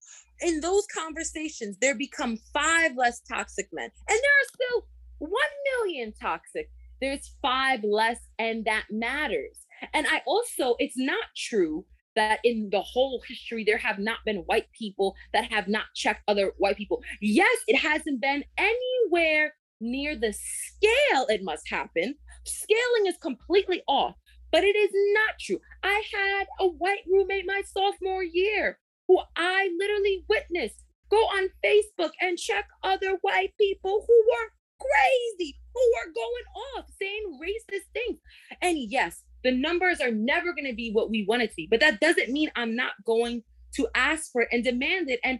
in 0.41 0.59
those 0.59 0.85
conversations 0.87 1.77
there 1.79 1.95
become 1.95 2.37
five 2.53 2.95
less 2.97 3.21
toxic 3.21 3.69
men, 3.71 3.89
and 4.09 4.09
there 4.09 4.15
are 4.17 4.53
still 4.53 4.87
1 5.19 5.31
million 5.71 6.13
toxic, 6.19 6.69
there's 7.01 7.35
five 7.41 7.83
less, 7.83 8.19
and 8.39 8.65
that 8.65 8.85
matters. 8.89 9.65
And 9.93 10.07
I 10.07 10.21
also, 10.25 10.75
it's 10.79 10.97
not 10.97 11.25
true 11.35 11.85
that 12.15 12.39
in 12.43 12.69
the 12.71 12.81
whole 12.81 13.21
history 13.27 13.63
there 13.63 13.77
have 13.77 13.99
not 13.99 14.19
been 14.25 14.43
white 14.45 14.67
people 14.77 15.15
that 15.33 15.51
have 15.51 15.67
not 15.67 15.85
checked 15.95 16.21
other 16.27 16.53
white 16.57 16.77
people. 16.77 17.01
Yes, 17.21 17.57
it 17.67 17.77
hasn't 17.77 18.21
been 18.21 18.43
anywhere 18.57 19.53
near 19.81 20.15
the 20.15 20.33
scale 20.33 21.25
it 21.27 21.43
must 21.43 21.67
happen. 21.69 22.15
Scaling 22.45 23.07
is 23.07 23.17
completely 23.21 23.81
off, 23.87 24.15
but 24.51 24.63
it 24.63 24.75
is 24.75 24.91
not 25.13 25.39
true. 25.39 25.59
I 25.83 26.03
had 26.13 26.45
a 26.59 26.67
white 26.67 27.03
roommate 27.11 27.45
my 27.47 27.63
sophomore 27.65 28.23
year 28.23 28.79
who 29.07 29.19
I 29.35 29.69
literally 29.77 30.23
witnessed 30.29 30.83
go 31.09 31.17
on 31.17 31.49
Facebook 31.63 32.11
and 32.21 32.37
check 32.37 32.65
other 32.81 33.17
white 33.21 33.53
people 33.59 34.03
who 34.07 34.23
were 34.31 34.49
crazy, 34.79 35.57
who 35.73 35.81
are 35.99 36.13
going 36.13 36.77
off 36.77 36.85
saying 36.99 37.39
racist 37.41 37.91
things. 37.93 38.19
And 38.61 38.77
yes, 38.77 39.23
the 39.43 39.51
numbers 39.51 39.99
are 39.99 40.11
never 40.11 40.53
going 40.53 40.67
to 40.69 40.75
be 40.75 40.91
what 40.91 41.09
we 41.09 41.25
want 41.27 41.41
it 41.41 41.49
to 41.51 41.55
be, 41.55 41.67
but 41.69 41.79
that 41.81 41.99
doesn't 41.99 42.29
mean 42.29 42.51
I'm 42.55 42.75
not 42.75 42.93
going 43.05 43.43
to 43.75 43.87
ask 43.95 44.31
for 44.31 44.41
it 44.43 44.49
and 44.51 44.63
demand 44.63 45.09
it. 45.09 45.19
And 45.23 45.39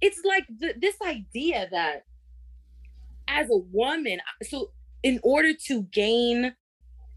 it's 0.00 0.20
like 0.24 0.44
th- 0.60 0.76
this 0.80 0.96
idea 1.04 1.68
that 1.70 2.04
as 3.28 3.48
a 3.50 3.56
woman, 3.56 4.18
so 4.42 4.70
in 5.02 5.20
order 5.22 5.52
to 5.66 5.82
gain 5.84 6.54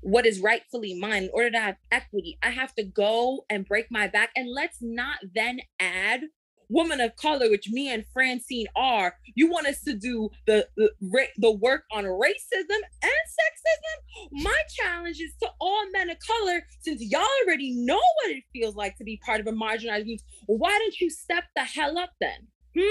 what 0.02 0.26
is 0.26 0.40
rightfully 0.40 0.94
mine, 1.00 1.24
in 1.24 1.30
order 1.34 1.52
to 1.52 1.60
have 1.60 1.76
equity, 1.92 2.38
I 2.44 2.50
have 2.50 2.74
to 2.76 2.84
go 2.84 3.46
and 3.50 3.66
break 3.66 3.88
my 3.90 4.08
back. 4.08 4.32
And 4.36 4.50
let's 4.50 4.78
not 4.82 5.18
then 5.34 5.60
add 5.80 6.22
woman 6.70 7.00
of 7.00 7.16
color, 7.16 7.50
which 7.50 7.70
me 7.70 7.90
and 7.92 8.06
Francine 8.14 8.68
are. 8.76 9.16
You 9.36 9.50
want 9.50 9.68
us 9.68 9.82
to 9.84 9.94
do 9.94 10.30
the 10.46 10.68
the, 10.76 10.92
the 11.38 11.52
work 11.52 11.84
on 11.92 12.04
racism 12.06 12.80
and 13.02 13.12
sexism? 13.40 14.28
My 14.32 14.62
challenge 14.70 15.20
is 15.20 15.34
to 15.42 15.50
all 15.60 15.90
men 15.92 16.10
of 16.10 16.18
color, 16.20 16.64
since 16.82 17.02
y'all 17.02 17.26
already 17.46 17.74
know 17.76 17.96
what 18.24 18.32
it 18.32 18.44
feels 18.54 18.76
like 18.76 18.98
to 18.98 19.04
be 19.04 19.20
part 19.26 19.40
of 19.40 19.48
a 19.48 19.52
marginalized 19.52 20.06
group. 20.06 20.20
Why 20.48 20.70
don't 20.78 21.00
you 21.00 21.10
step 21.10 21.46
the 21.56 21.64
hell 21.64 21.98
up 21.98 22.12
then? 22.20 22.48
Hmm? 22.78 22.82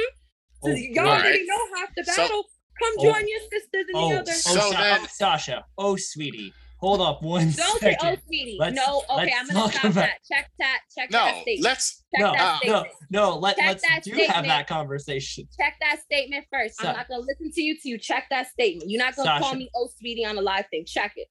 Oh, 0.62 0.68
Since 0.68 0.80
y'all 0.96 1.04
right. 1.04 1.20
already 1.22 1.46
know 1.46 1.76
half 1.76 1.90
the 1.96 2.04
So- 2.04 2.16
battle. 2.16 2.44
Come 2.82 2.92
Oh. 2.98 3.04
join 3.04 3.26
your 3.26 3.40
sisters 3.40 3.86
in 3.88 3.94
Oh, 3.94 4.08
the 4.10 4.16
oh, 4.16 4.18
other. 4.18 4.32
So 4.32 4.50
Sa- 4.52 4.70
then- 4.72 5.00
oh, 5.02 5.06
Sasha. 5.10 5.64
Oh, 5.78 5.96
sweetie. 5.96 6.52
Hold 6.86 7.00
up 7.00 7.20
one 7.20 7.50
Don't 7.50 7.80
say, 7.80 7.96
second. 8.00 8.18
oh, 8.18 8.22
sweetie. 8.26 8.56
Let's- 8.60 8.76
no, 8.76 9.02
okay, 9.10 9.32
I'm 9.36 9.46
gonna 9.48 9.58
talk 9.60 9.72
stop 9.72 9.84
about- 9.84 9.94
that. 9.94 10.18
Check 10.30 10.50
that. 10.60 10.78
Check 10.96 11.10
that 11.10 11.34
No, 11.34 11.40
statement. 11.42 11.64
let's 11.64 12.04
Check 12.14 12.20
no, 12.20 12.32
that 12.32 12.40
uh, 12.40 12.58
no, 12.70 12.84
no. 13.10 13.38
Let, 13.38 13.56
Check 13.56 13.66
let's 13.66 13.82
that 13.82 14.02
do 14.04 14.10
have 14.12 14.20
statement. 14.20 14.46
that 14.46 14.66
conversation. 14.68 15.48
Check 15.58 15.74
that 15.80 16.00
statement 16.04 16.44
first. 16.52 16.80
Sa- 16.80 16.90
I'm 16.90 16.96
not 16.96 17.08
gonna 17.08 17.22
listen 17.22 17.50
to 17.52 17.60
you 17.60 17.74
till 17.74 17.90
you 17.90 17.98
check 17.98 18.26
that 18.30 18.46
statement. 18.50 18.88
You're 18.88 19.02
not 19.02 19.16
gonna 19.16 19.40
call 19.40 19.54
me 19.56 19.68
oh 19.74 19.88
sweetie 19.98 20.24
on 20.24 20.38
a 20.38 20.40
live 20.42 20.66
thing. 20.70 20.84
Check 20.86 21.14
it. 21.16 21.26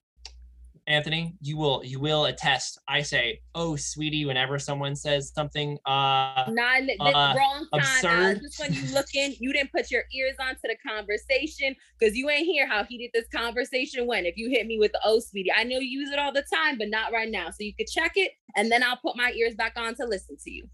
Anthony, 0.88 1.36
you 1.42 1.58
will 1.58 1.82
you 1.84 2.00
will 2.00 2.26
attest. 2.26 2.78
I 2.88 3.02
say, 3.02 3.42
"Oh, 3.56 3.76
sweetie," 3.76 4.24
whenever 4.26 4.60
someone 4.60 4.96
says 4.96 5.32
something. 5.34 5.80
Uh, 5.86 6.46
Not 6.48 6.84
the 6.86 7.04
Uh, 7.04 7.34
wrong 7.36 7.68
time. 7.74 7.82
absurd. 7.82 8.42
Just 8.44 8.60
when 8.60 8.72
you 8.72 8.94
looking, 8.94 9.36
you 9.40 9.52
didn't 9.52 9.72
put 9.72 9.90
your 9.90 10.04
ears 10.14 10.36
onto 10.40 10.60
the 10.64 10.76
conversation 10.88 11.76
because 11.98 12.16
you 12.16 12.30
ain't 12.30 12.46
hear 12.46 12.68
how 12.68 12.84
heated 12.84 13.10
this 13.16 13.28
conversation 13.36 14.06
went. 14.06 14.28
If 14.28 14.38
you 14.38 14.50
hit 14.52 14.68
me 14.68 14.78
with 14.78 14.92
the 14.92 15.02
oh 15.04 15.20
sweetie, 15.20 15.52
I 15.52 15.64
know 15.64 15.80
you 15.80 16.02
use 16.02 16.12
it 16.12 16.20
all 16.20 16.32
the 16.32 16.46
time, 16.54 16.78
but 16.78 16.90
not 16.90 17.12
right 17.12 17.32
now. 17.32 17.50
So 17.50 17.58
you 17.62 17.74
could 17.74 17.88
check 17.88 18.12
it, 18.16 18.34
and 18.56 18.72
then 18.72 18.84
I'll 18.84 18.98
put 18.98 19.18
my 19.18 19.32
ears 19.32 19.56
back 19.56 19.74
on 19.78 19.96
to 19.96 20.06
listen 20.06 20.38
to 20.44 20.52
you. 20.52 20.70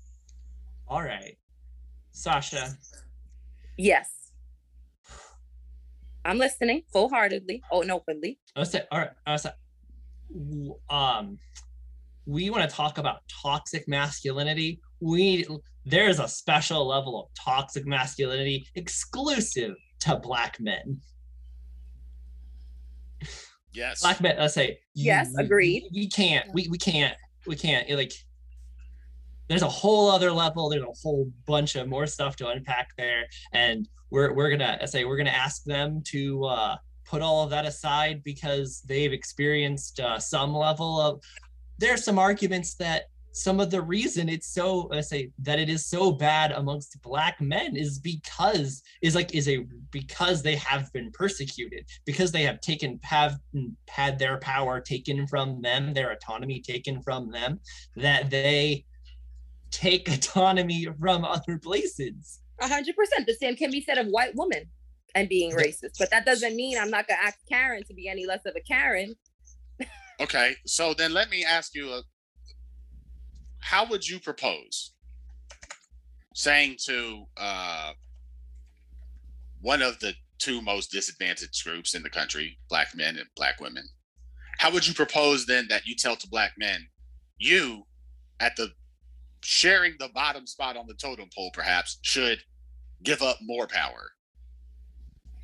all 0.89 1.01
right, 1.03 1.37
Sasha. 2.11 2.77
Yes. 3.77 4.09
I'm 6.25 6.37
listening 6.37 6.83
full 6.91 7.09
heartedly, 7.09 7.63
oh, 7.71 7.81
and 7.81 7.91
openly. 7.91 8.37
I 8.55 8.63
say, 8.63 8.83
all 8.91 8.99
right. 8.99 9.09
I 9.25 9.37
say, 9.37 9.49
w- 9.49 9.60
um, 10.89 11.37
we 12.25 12.49
want 12.49 12.69
to 12.69 12.75
talk 12.75 12.97
about 12.97 13.21
toxic 13.29 13.87
masculinity. 13.87 14.79
We 14.99 15.47
there's 15.85 16.19
a 16.19 16.27
special 16.27 16.85
level 16.87 17.19
of 17.19 17.29
toxic 17.33 17.85
masculinity 17.85 18.67
exclusive 18.75 19.75
to 20.01 20.17
black 20.17 20.59
men. 20.59 21.01
Yes. 23.73 24.01
Black 24.01 24.21
men. 24.21 24.35
Let's 24.37 24.53
say. 24.53 24.79
Yes, 24.93 25.31
we- 25.35 25.43
agreed. 25.43 25.83
We, 25.93 26.01
we 26.01 26.09
can't. 26.09 26.53
We 26.53 26.67
we 26.69 26.77
can't. 26.77 27.15
We 27.47 27.55
can't. 27.55 27.89
Like. 27.89 28.13
There's 29.47 29.63
a 29.63 29.69
whole 29.69 30.09
other 30.09 30.31
level. 30.31 30.69
There's 30.69 30.83
a 30.83 31.01
whole 31.01 31.29
bunch 31.45 31.75
of 31.75 31.87
more 31.87 32.07
stuff 32.07 32.35
to 32.37 32.47
unpack 32.47 32.89
there, 32.97 33.25
and 33.51 33.87
we're 34.09 34.33
we're 34.33 34.49
gonna 34.49 34.77
I 34.81 34.85
say 34.85 35.03
we're 35.03 35.17
gonna 35.17 35.29
ask 35.29 35.63
them 35.63 36.01
to 36.07 36.45
uh, 36.45 36.75
put 37.11 37.21
all 37.21 37.43
of 37.43 37.49
that 37.49 37.65
aside 37.65 38.23
because 38.23 38.81
they've 38.87 39.11
experienced 39.11 39.99
uh, 39.99 40.17
some 40.17 40.55
level 40.55 40.99
of. 40.99 41.21
There 41.77 41.93
are 41.93 41.97
some 41.97 42.17
arguments 42.17 42.75
that 42.75 43.03
some 43.33 43.59
of 43.59 43.69
the 43.69 43.81
reason 43.81 44.29
it's 44.29 44.53
so 44.53 44.89
I 44.91 45.01
say 45.01 45.31
that 45.39 45.59
it 45.59 45.69
is 45.69 45.85
so 45.85 46.11
bad 46.11 46.51
amongst 46.51 47.01
black 47.01 47.39
men 47.41 47.75
is 47.75 47.97
because 47.97 48.81
is 49.01 49.15
like 49.15 49.33
is 49.33 49.47
a 49.47 49.65
because 49.89 50.41
they 50.41 50.57
have 50.57 50.91
been 50.91 51.11
persecuted 51.11 51.85
because 52.05 52.31
they 52.31 52.43
have 52.43 52.59
taken 52.59 52.99
have 53.03 53.37
had 53.87 54.19
their 54.19 54.37
power 54.39 54.81
taken 54.81 55.25
from 55.27 55.61
them 55.61 55.93
their 55.93 56.11
autonomy 56.11 56.59
taken 56.59 57.01
from 57.01 57.31
them 57.31 57.59
that 57.95 58.29
they 58.29 58.83
take 59.71 60.11
autonomy 60.17 60.87
from 60.99 61.23
other 61.23 61.57
places 61.57 62.41
A 62.59 62.67
hundred 62.67 62.95
percent. 62.97 63.25
The 63.27 63.33
same 63.33 63.55
can 63.55 63.71
be 63.71 63.81
said 63.81 63.97
of 63.97 64.07
white 64.07 64.35
women 64.35 64.63
and 65.15 65.27
being 65.29 65.51
racist, 65.51 65.97
but 65.99 66.09
that 66.11 66.25
doesn't 66.25 66.55
mean 66.55 66.77
I'm 66.77 66.89
not 66.89 67.07
gonna 67.07 67.19
ask 67.21 67.37
Karen 67.47 67.83
to 67.83 67.93
be 67.93 68.07
any 68.07 68.25
less 68.25 68.45
of 68.45 68.55
a 68.55 68.61
Karen. 68.61 69.15
Okay. 70.19 70.55
So 70.65 70.93
then 70.93 71.13
let 71.13 71.29
me 71.29 71.43
ask 71.43 71.73
you 71.73 71.89
a 71.91 72.03
how 73.59 73.85
would 73.87 74.07
you 74.07 74.19
propose 74.19 74.93
saying 76.35 76.77
to 76.85 77.25
uh 77.37 77.93
one 79.61 79.81
of 79.81 79.99
the 79.99 80.13
two 80.39 80.61
most 80.61 80.91
disadvantaged 80.91 81.63
groups 81.63 81.93
in 81.93 82.01
the 82.03 82.09
country, 82.09 82.57
black 82.69 82.95
men 82.95 83.17
and 83.17 83.27
black 83.35 83.59
women, 83.59 83.83
how 84.57 84.71
would 84.71 84.87
you 84.87 84.93
propose 84.93 85.45
then 85.45 85.67
that 85.69 85.85
you 85.85 85.95
tell 85.95 86.15
to 86.15 86.27
black 86.29 86.53
men, 86.57 86.87
you 87.37 87.83
at 88.39 88.55
the 88.55 88.69
sharing 89.41 89.93
the 89.99 90.09
bottom 90.13 90.45
spot 90.47 90.77
on 90.77 90.87
the 90.87 90.93
totem 90.93 91.29
pole 91.35 91.51
perhaps 91.53 91.99
should 92.01 92.43
give 93.03 93.21
up 93.21 93.37
more 93.41 93.67
power? 93.67 94.11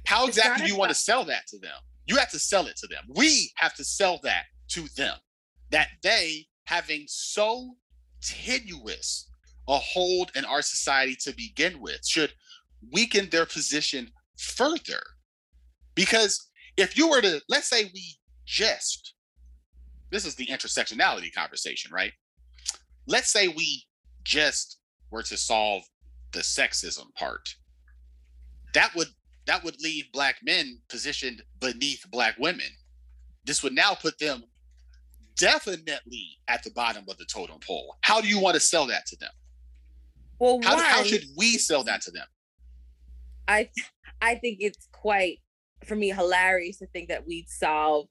How 0.08 0.26
It's 0.26 0.38
exactly 0.38 0.66
do 0.66 0.72
you 0.72 0.80
want 0.80 0.88
to 0.88 0.96
sell 0.96 1.26
that 1.26 1.48
to 1.48 1.60
them? 1.60 1.76
You 2.06 2.16
have 2.16 2.32
to 2.32 2.40
sell 2.40 2.66
it 2.68 2.78
to 2.78 2.88
them. 2.88 3.04
We 3.14 3.52
have 3.56 3.74
to 3.74 3.84
sell 3.84 4.22
that 4.24 4.46
to 4.70 4.88
them. 4.96 5.18
That 5.72 5.90
they 6.02 6.48
having 6.64 7.04
so 7.08 7.76
tenuous 8.22 9.30
a 9.68 9.78
hold 9.78 10.32
in 10.34 10.46
our 10.46 10.62
society 10.62 11.18
to 11.24 11.36
begin 11.36 11.82
with 11.82 12.08
should 12.08 12.32
weaken 12.90 13.28
their 13.32 13.46
position 13.46 14.10
further. 14.38 15.02
Because 15.94 16.48
if 16.78 16.98
you 16.98 17.10
were 17.10 17.20
to, 17.20 17.42
let's 17.50 17.68
say 17.68 17.92
we 17.94 18.16
just, 18.46 19.14
this 20.10 20.24
is 20.24 20.36
the 20.36 20.46
intersectionality 20.46 21.34
conversation, 21.34 21.92
right? 21.92 22.14
Let's 23.08 23.30
say 23.30 23.50
we 23.50 23.84
just 24.24 24.80
were 25.12 25.24
to 25.24 25.36
solve 25.36 25.84
the 26.32 26.40
sexism 26.40 27.14
part. 27.16 27.56
That 28.74 28.96
would 28.96 29.10
that 29.48 29.64
would 29.64 29.82
leave 29.82 30.12
black 30.12 30.38
men 30.44 30.80
positioned 30.90 31.42
beneath 31.60 32.06
black 32.12 32.36
women. 32.38 32.68
This 33.46 33.64
would 33.64 33.74
now 33.74 33.94
put 33.96 34.20
them 34.20 34.44
definitely 35.38 36.38
at 36.48 36.64
the 36.64 36.72
bottom 36.72 37.06
of 37.10 37.18
the 37.18 37.26
totem 37.26 37.60
pole. 37.66 37.96
How 38.02 38.22
do 38.22 38.28
you 38.28 38.40
want 38.40 38.56
to 38.56 38.60
sell 38.60 38.86
that 38.88 39.06
to 39.08 39.16
them? 39.18 39.30
Well, 40.40 40.60
How, 40.64 40.78
how 40.78 41.04
should 41.04 41.26
we 41.36 41.58
sell 41.58 41.84
that 41.86 42.02
to 42.02 42.12
them? 42.12 42.26
I 43.48 43.70
I 44.22 44.36
think 44.36 44.58
it's 44.60 44.88
quite 44.92 45.40
for 45.86 45.96
me 45.96 46.10
hilarious 46.10 46.78
to 46.80 46.88
think 46.88 47.08
that 47.10 47.26
we'd 47.26 47.50
solve 47.50 48.08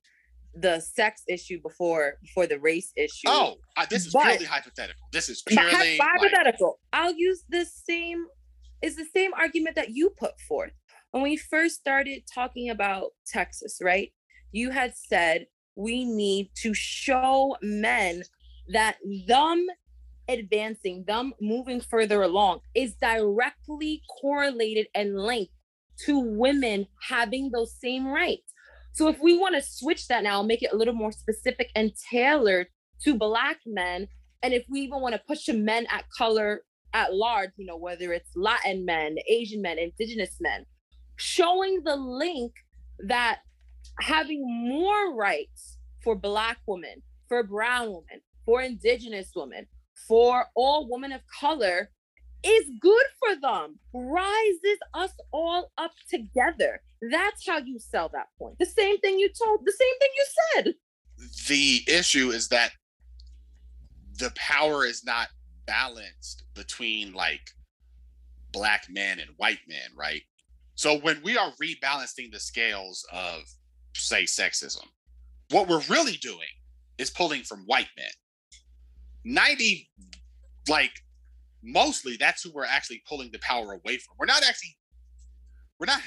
the 0.55 0.81
sex 0.81 1.23
issue 1.29 1.61
before 1.61 2.15
before 2.23 2.47
the 2.47 2.59
race 2.59 2.93
issue. 2.97 3.27
Oh, 3.29 3.57
I, 3.77 3.85
this 3.87 4.07
is 4.07 4.13
But- 4.15 4.25
purely 4.25 4.47
hypothetical. 4.47 5.07
This 5.13 5.29
is 5.29 5.43
purely 5.43 5.73
like, 5.73 6.01
hypothetical. 6.01 6.81
I'll 6.93 7.15
use 7.15 7.45
the 7.51 7.67
same 7.67 8.25
is 8.83 8.97
the 8.97 9.07
same 9.15 9.33
argument 9.35 9.77
that 9.77 9.91
you 9.91 10.11
put 10.19 10.41
forth 10.41 10.73
when 11.11 11.23
we 11.23 11.37
first 11.37 11.77
started 11.77 12.23
talking 12.33 12.71
about 12.71 13.11
Texas, 13.27 13.79
right? 13.83 14.13
You 14.53 14.71
had 14.71 14.95
said 14.97 15.47
we 15.75 16.05
need 16.05 16.51
to 16.63 16.73
show 16.75 17.57
men 17.63 18.23
that 18.73 18.97
them 19.27 19.67
advancing, 20.29 21.05
them 21.07 21.33
moving 21.41 21.81
further 21.81 22.23
along 22.23 22.61
is 22.75 22.95
directly 22.95 24.03
correlated 24.21 24.89
and 24.95 25.17
linked 25.17 25.53
to 26.05 26.19
women 26.19 26.87
having 27.09 27.51
those 27.51 27.75
same 27.81 28.07
rights. 28.07 28.53
So 28.93 29.09
if 29.09 29.19
we 29.21 29.39
want 29.39 29.55
to 29.55 29.63
switch 29.63 30.09
that 30.09 30.23
now, 30.23 30.43
make 30.43 30.63
it 30.63 30.73
a 30.73 30.77
little 30.77 30.95
more 30.95 31.13
specific 31.13 31.71
and 31.75 31.93
tailored 32.11 32.69
to 33.05 33.15
black 33.15 33.59
men, 33.67 34.09
and 34.43 34.55
if 34.55 34.65
we 34.71 34.81
even 34.81 35.01
want 35.01 35.15
to 35.15 35.21
push 35.27 35.45
to 35.45 35.53
men 35.53 35.87
at 35.91 36.05
color 36.17 36.63
at 36.95 37.15
large, 37.15 37.51
you 37.57 37.67
know, 37.67 37.77
whether 37.77 38.13
it's 38.13 38.31
Latin 38.35 38.85
men, 38.85 39.17
Asian 39.29 39.61
men, 39.61 39.79
indigenous 39.79 40.37
men, 40.41 40.65
showing 41.17 41.83
the 41.85 41.97
link 41.97 42.53
that 43.01 43.41
having 44.01 44.43
more 44.69 45.15
rights 45.15 45.79
for 46.03 46.15
black 46.15 46.59
women, 46.67 47.03
for 47.29 47.43
brown 47.43 47.87
women, 47.87 48.21
for 48.45 48.63
indigenous 48.63 49.31
women, 49.35 49.67
for 50.07 50.47
all 50.55 50.89
women 50.89 51.13
of 51.13 51.21
color 51.41 51.91
is 52.45 52.71
good 52.81 53.07
for 53.19 53.35
them. 53.41 53.79
Rises 53.93 54.79
us 54.95 55.11
all 55.33 55.73
up 55.79 55.93
together. 56.09 56.81
That's 57.11 57.47
how 57.47 57.59
you 57.59 57.79
sell 57.79 58.09
that 58.13 58.29
point. 58.39 58.59
The 58.59 58.67
same 58.67 58.99
thing 58.99 59.19
you 59.19 59.29
told, 59.29 59.61
the 59.65 59.73
same 59.73 59.99
thing 59.99 60.11
you 60.17 60.27
said. 60.55 60.75
the 61.49 61.81
issue 61.89 62.31
is 62.31 62.49
that 62.49 62.73
the 64.19 64.33
power 64.37 64.85
is 64.85 65.05
not 65.05 65.29
balanced 65.67 66.45
between 66.55 67.13
like 67.13 67.51
black 68.53 68.87
men 68.89 69.19
and 69.19 69.31
white 69.37 69.61
men, 69.69 69.91
right? 69.97 70.23
So 70.77 70.99
when 70.99 71.23
we 71.23 71.39
are 71.39 71.53
rebalancing 71.61 72.31
the 72.31 72.39
scales 72.39 73.05
of 73.13 73.43
say 73.95 74.25
sexism, 74.25 74.85
what 75.51 75.69
we're 75.69 75.83
really 75.89 76.19
doing 76.19 76.49
is 76.99 77.11
pulling 77.11 77.43
from 77.43 77.61
white 77.61 77.89
men. 77.97 78.11
90 79.25 79.91
like 80.69 80.93
mostly 81.63 82.17
that's 82.17 82.43
who 82.43 82.53
we're 82.53 82.65
actually 82.65 83.03
pulling 83.09 83.31
the 83.33 83.39
power 83.41 83.73
away 83.73 83.97
from. 83.97 84.15
We're 84.19 84.27
not 84.27 84.45
actually 84.47 84.77
we're 85.81 85.87
not 85.87 86.01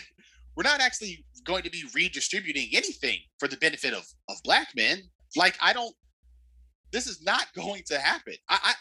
we're 0.55 0.63
not 0.63 0.81
actually 0.81 1.25
going 1.43 1.63
to 1.63 1.69
be 1.69 1.83
redistributing 1.95 2.69
anything 2.73 3.19
for 3.39 3.47
the 3.47 3.57
benefit 3.57 3.93
of 3.93 4.05
of 4.29 4.37
black 4.43 4.69
men. 4.75 4.99
Like 5.35 5.57
I 5.59 5.73
don't 5.73 5.95
this 6.91 7.07
is 7.07 7.23
not 7.23 7.47
going 7.55 7.81
to 7.87 7.99
happen. 7.99 8.35
I 8.47 8.59
I, 8.63 8.73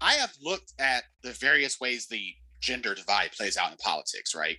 I 0.00 0.12
have 0.14 0.34
looked 0.42 0.74
at 0.78 1.04
the 1.22 1.32
various 1.32 1.80
ways 1.80 2.06
the 2.08 2.34
gender 2.60 2.94
divide 2.94 3.32
plays 3.32 3.56
out 3.56 3.70
in 3.70 3.78
politics, 3.78 4.34
right? 4.34 4.58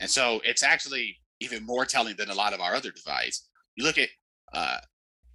And 0.00 0.10
so 0.10 0.40
it's 0.44 0.62
actually 0.62 1.16
even 1.40 1.64
more 1.64 1.84
telling 1.84 2.16
than 2.16 2.30
a 2.30 2.34
lot 2.34 2.52
of 2.52 2.60
our 2.60 2.74
other 2.74 2.90
divides. 2.90 3.48
You 3.76 3.84
look 3.84 3.98
at 3.98 4.08
uh 4.52 4.78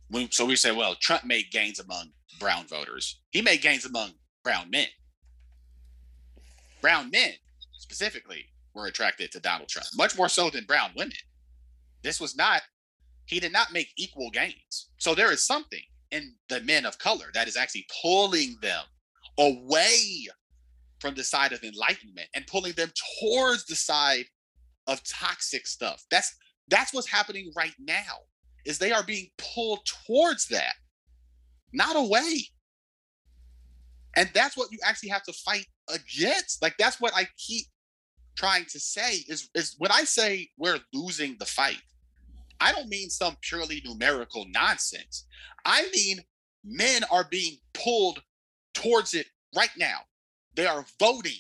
when 0.10 0.30
so 0.32 0.46
we 0.46 0.56
say, 0.56 0.72
well, 0.72 0.96
Trump 0.96 1.24
made 1.24 1.52
gains 1.52 1.80
among 1.80 2.12
brown 2.40 2.66
voters. 2.68 3.22
He 3.32 3.42
made 3.42 3.62
gains 3.62 3.86
among 3.86 4.12
brown 4.44 4.70
men. 4.70 4.88
Brown 6.82 7.10
men 7.12 7.34
specifically 7.74 8.46
were 8.74 8.88
attracted 8.88 9.32
to 9.32 9.40
Donald 9.40 9.70
Trump, 9.70 9.88
much 9.96 10.18
more 10.18 10.30
so 10.30 10.50
than 10.50 10.66
brown 10.66 10.92
women. 10.96 11.14
This 12.04 12.20
was 12.20 12.36
not, 12.36 12.62
he 13.26 13.40
did 13.40 13.54
not 13.54 13.72
make 13.72 13.90
equal 13.98 14.32
gains. 14.32 14.90
So 14.98 15.14
there 15.14 15.32
is 15.32 15.46
something 15.46 15.82
in 16.12 16.34
the 16.50 16.62
men 16.62 16.86
of 16.86 16.98
color 16.98 17.28
that 17.34 17.48
is 17.48 17.56
actually 17.56 17.86
pulling 18.02 18.58
them 18.62 18.84
away 19.38 20.28
from 21.00 21.16
the 21.16 21.24
side 21.24 21.52
of 21.52 21.64
enlightenment 21.64 22.28
and 22.36 22.46
pulling 22.48 22.74
them 22.74 22.92
towards 23.22 23.66
the 23.66 23.76
side 23.76 24.26
of 24.88 25.02
toxic 25.04 25.68
stuff. 25.68 26.04
That's 26.12 26.36
that's 26.70 26.94
what's 26.94 27.10
happening 27.10 27.52
right 27.56 27.76
now. 27.80 28.26
is 28.66 28.78
they 28.78 28.92
are 28.92 29.04
being 29.04 29.28
pulled 29.38 29.80
towards 30.06 30.48
that, 30.50 30.76
not 31.74 31.96
away. 31.96 32.46
And 34.16 34.30
that's 34.34 34.58
what 34.58 34.72
you 34.72 34.78
actually 34.84 35.10
have 35.10 35.24
to 35.24 35.34
fight 35.34 35.66
against. 35.90 36.62
Like 36.62 36.76
that's 36.78 37.00
what 37.00 37.14
I 37.16 37.28
keep 37.38 37.66
trying 38.36 38.66
to 38.66 38.80
say 38.80 39.16
is 39.28 39.50
is 39.56 39.76
when 39.78 39.92
I 39.92 40.04
say 40.04 40.50
we're 40.58 40.80
losing 40.94 41.36
the 41.40 41.46
fight, 41.46 41.82
I 42.60 42.72
don't 42.72 42.90
mean 42.90 43.10
some 43.10 43.38
purely 43.42 43.82
numerical 43.86 44.46
nonsense. 44.54 45.26
I 45.66 45.88
mean 45.94 46.20
men 46.64 47.04
are 47.12 47.28
being 47.30 47.58
pulled 47.74 48.22
towards 48.74 49.14
it 49.14 49.28
right 49.56 49.72
now. 49.78 50.00
They 50.56 50.68
are 50.68 50.86
voting 51.00 51.40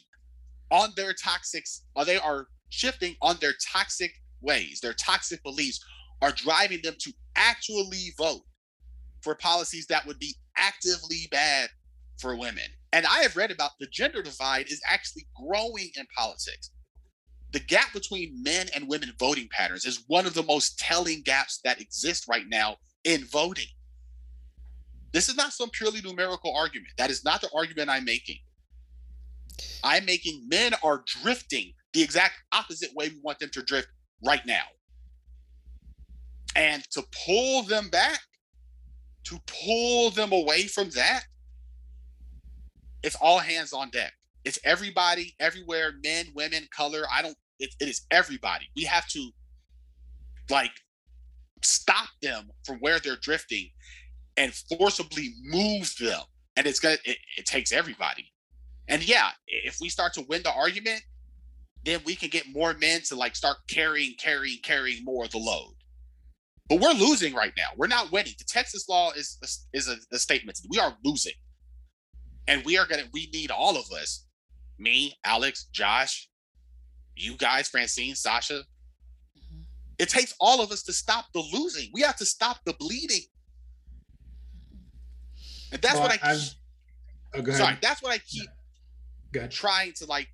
on 0.71 0.91
their 0.95 1.13
toxic, 1.13 1.65
or 1.95 2.05
they 2.05 2.17
are 2.17 2.47
shifting 2.71 3.15
on 3.21 3.37
their 3.39 3.53
toxic 3.71 4.11
ways. 4.41 4.79
Their 4.81 4.93
toxic 4.93 5.43
beliefs 5.43 5.79
are 6.21 6.31
driving 6.31 6.79
them 6.83 6.95
to 6.99 7.13
actually 7.35 8.13
vote 8.17 8.41
for 9.21 9.35
policies 9.35 9.85
that 9.87 10.05
would 10.07 10.17
be 10.17 10.35
actively 10.57 11.27
bad 11.31 11.69
for 12.19 12.35
women. 12.35 12.63
And 12.93 13.05
I 13.05 13.19
have 13.19 13.37
read 13.37 13.51
about 13.51 13.71
the 13.79 13.87
gender 13.87 14.21
divide 14.21 14.67
is 14.67 14.81
actually 14.87 15.27
growing 15.35 15.89
in 15.95 16.05
politics. 16.17 16.71
The 17.51 17.59
gap 17.59 17.93
between 17.93 18.41
men 18.43 18.67
and 18.73 18.87
women 18.87 19.11
voting 19.19 19.49
patterns 19.51 19.85
is 19.85 20.05
one 20.07 20.25
of 20.25 20.33
the 20.33 20.43
most 20.43 20.79
telling 20.79 21.21
gaps 21.23 21.59
that 21.63 21.81
exist 21.81 22.25
right 22.29 22.47
now 22.47 22.77
in 23.03 23.25
voting. 23.25 23.65
This 25.11 25.27
is 25.27 25.35
not 25.35 25.51
some 25.51 25.69
purely 25.69 26.01
numerical 26.01 26.55
argument. 26.55 26.93
That 26.97 27.09
is 27.09 27.25
not 27.25 27.41
the 27.41 27.49
argument 27.53 27.89
I'm 27.89 28.05
making. 28.05 28.37
I'm 29.83 30.05
making 30.05 30.47
men 30.47 30.73
are 30.83 31.03
drifting 31.05 31.73
the 31.93 32.01
exact 32.01 32.35
opposite 32.51 32.91
way 32.95 33.09
we 33.09 33.19
want 33.21 33.39
them 33.39 33.49
to 33.53 33.61
drift 33.61 33.87
right 34.25 34.45
now. 34.45 34.63
And 36.55 36.83
to 36.91 37.03
pull 37.25 37.63
them 37.63 37.89
back, 37.89 38.19
to 39.25 39.39
pull 39.47 40.11
them 40.11 40.31
away 40.31 40.63
from 40.63 40.89
that, 40.91 41.23
it's 43.03 43.15
all 43.15 43.39
hands 43.39 43.73
on 43.73 43.89
deck. 43.89 44.13
It's 44.43 44.59
everybody, 44.63 45.35
everywhere, 45.39 45.93
men, 46.03 46.27
women, 46.35 46.67
color. 46.75 47.03
I 47.13 47.21
don't, 47.21 47.35
it, 47.59 47.73
it 47.79 47.87
is 47.87 48.01
everybody. 48.11 48.67
We 48.75 48.83
have 48.83 49.07
to 49.09 49.29
like 50.49 50.71
stop 51.63 52.09
them 52.21 52.49
from 52.65 52.77
where 52.77 52.99
they're 52.99 53.17
drifting 53.17 53.69
and 54.37 54.53
forcibly 54.53 55.33
move 55.43 55.93
them. 55.99 56.21
And 56.55 56.67
it's 56.67 56.79
gonna, 56.79 56.97
it, 57.05 57.17
it 57.37 57.45
takes 57.45 57.71
everybody. 57.71 58.31
And 58.87 59.07
yeah, 59.07 59.29
if 59.47 59.77
we 59.79 59.89
start 59.89 60.13
to 60.13 60.25
win 60.27 60.43
the 60.43 60.51
argument, 60.51 61.01
then 61.85 61.99
we 62.05 62.15
can 62.15 62.29
get 62.29 62.45
more 62.51 62.73
men 62.73 63.01
to 63.01 63.15
like 63.15 63.35
start 63.35 63.57
carrying, 63.67 64.13
carrying, 64.19 64.59
carrying 64.63 65.03
more 65.03 65.25
of 65.25 65.31
the 65.31 65.37
load. 65.37 65.73
But 66.69 66.79
we're 66.79 66.93
losing 66.93 67.33
right 67.33 67.51
now. 67.57 67.69
We're 67.75 67.87
not 67.87 68.11
winning. 68.11 68.33
The 68.37 68.45
Texas 68.45 68.87
law 68.87 69.11
is 69.11 69.37
is 69.73 69.87
a, 69.89 69.97
a 70.13 70.19
statement. 70.19 70.59
We 70.69 70.79
are 70.79 70.95
losing, 71.03 71.33
and 72.47 72.63
we 72.63 72.77
are 72.77 72.85
gonna. 72.85 73.03
We 73.11 73.29
need 73.33 73.51
all 73.51 73.75
of 73.75 73.91
us, 73.91 74.25
me, 74.79 75.15
Alex, 75.25 75.67
Josh, 75.73 76.29
you 77.15 77.35
guys, 77.35 77.67
Francine, 77.67 78.15
Sasha. 78.15 78.61
Mm-hmm. 79.37 79.61
It 79.99 80.07
takes 80.07 80.33
all 80.39 80.61
of 80.61 80.71
us 80.71 80.83
to 80.83 80.93
stop 80.93 81.25
the 81.33 81.43
losing. 81.51 81.89
We 81.93 82.01
have 82.01 82.15
to 82.17 82.25
stop 82.25 82.59
the 82.65 82.73
bleeding, 82.73 83.25
and 85.73 85.81
that's 85.81 85.95
well, 85.95 86.03
what 86.03 86.19
I. 86.23 86.35
Keep, 86.35 87.47
oh, 87.49 87.51
sorry, 87.51 87.77
that's 87.81 88.01
what 88.01 88.13
I 88.13 88.19
keep 88.19 88.47
trying 89.49 89.93
to 89.93 90.05
like 90.05 90.27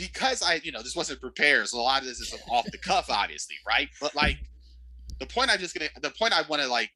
because 0.00 0.42
I, 0.42 0.60
you 0.62 0.72
know, 0.72 0.82
this 0.82 0.96
wasn't 0.96 1.20
prepared, 1.20 1.68
so 1.68 1.78
a 1.78 1.82
lot 1.82 2.00
of 2.00 2.08
this 2.08 2.20
is 2.20 2.34
off 2.50 2.64
the 2.70 2.78
cuff, 2.78 3.10
obviously, 3.10 3.56
right? 3.66 3.88
But 4.00 4.14
like 4.14 4.38
the 5.18 5.26
point 5.26 5.50
I'm 5.50 5.58
just 5.58 5.74
gonna 5.74 5.90
the 6.00 6.10
point 6.10 6.32
I 6.32 6.42
want 6.48 6.62
to 6.62 6.68
like 6.68 6.90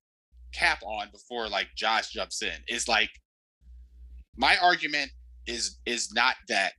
cap 0.52 0.82
on 0.84 1.09
before 1.12 1.48
like 1.48 1.68
Josh 1.76 2.11
jumps 2.11 2.42
in 2.42 2.55
is 2.68 2.88
like 2.88 3.11
my 4.36 4.57
argument 4.62 5.11
is 5.46 5.78
is 5.84 6.12
not 6.14 6.36
that 6.48 6.72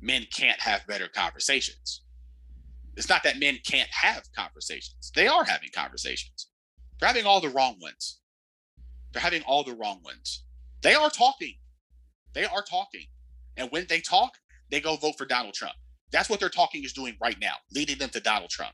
men 0.00 0.26
can't 0.32 0.60
have 0.60 0.86
better 0.86 1.08
conversations. 1.08 2.02
It's 2.96 3.08
not 3.08 3.22
that 3.24 3.38
men 3.38 3.58
can't 3.64 3.90
have 3.90 4.22
conversations. 4.34 5.12
They 5.14 5.28
are 5.28 5.44
having 5.44 5.68
conversations. 5.74 6.48
They're 6.98 7.06
having 7.06 7.26
all 7.26 7.40
the 7.40 7.50
wrong 7.50 7.76
ones. 7.80 8.20
They're 9.12 9.22
having 9.22 9.42
all 9.42 9.62
the 9.62 9.74
wrong 9.74 10.00
ones. 10.02 10.44
They 10.82 10.94
are 10.94 11.10
talking. 11.10 11.54
They 12.34 12.44
are 12.44 12.62
talking. 12.62 13.06
And 13.56 13.70
when 13.70 13.86
they 13.88 14.00
talk, 14.00 14.32
they 14.70 14.80
go 14.80 14.96
vote 14.96 15.16
for 15.16 15.24
Donald 15.24 15.54
Trump. 15.54 15.74
That's 16.10 16.30
what 16.30 16.40
they're 16.40 16.48
talking 16.48 16.84
is 16.84 16.92
doing 16.92 17.16
right 17.20 17.36
now, 17.40 17.54
leading 17.74 17.98
them 17.98 18.10
to 18.10 18.20
Donald 18.20 18.50
Trump. 18.50 18.72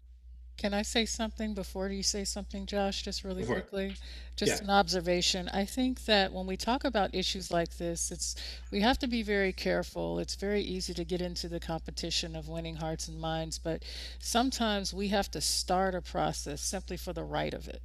Can 0.56 0.72
I 0.72 0.82
say 0.82 1.04
something 1.04 1.52
before 1.52 1.88
you 1.88 2.04
say 2.04 2.22
something, 2.24 2.64
Josh? 2.64 3.02
Just 3.02 3.24
really 3.24 3.42
before. 3.42 3.60
quickly, 3.60 3.96
just 4.36 4.62
yeah. 4.62 4.64
an 4.64 4.70
observation. 4.70 5.48
I 5.48 5.64
think 5.64 6.04
that 6.04 6.32
when 6.32 6.46
we 6.46 6.56
talk 6.56 6.84
about 6.84 7.12
issues 7.12 7.50
like 7.50 7.76
this, 7.76 8.12
it's 8.12 8.36
we 8.70 8.80
have 8.80 8.98
to 9.00 9.08
be 9.08 9.24
very 9.24 9.52
careful. 9.52 10.20
It's 10.20 10.36
very 10.36 10.62
easy 10.62 10.94
to 10.94 11.04
get 11.04 11.20
into 11.20 11.48
the 11.48 11.58
competition 11.58 12.36
of 12.36 12.48
winning 12.48 12.76
hearts 12.76 13.08
and 13.08 13.20
minds, 13.20 13.58
but 13.58 13.82
sometimes 14.20 14.94
we 14.94 15.08
have 15.08 15.28
to 15.32 15.40
start 15.40 15.94
a 15.96 16.00
process 16.00 16.60
simply 16.60 16.96
for 16.96 17.12
the 17.12 17.24
right 17.24 17.52
of 17.52 17.66
it 17.66 17.82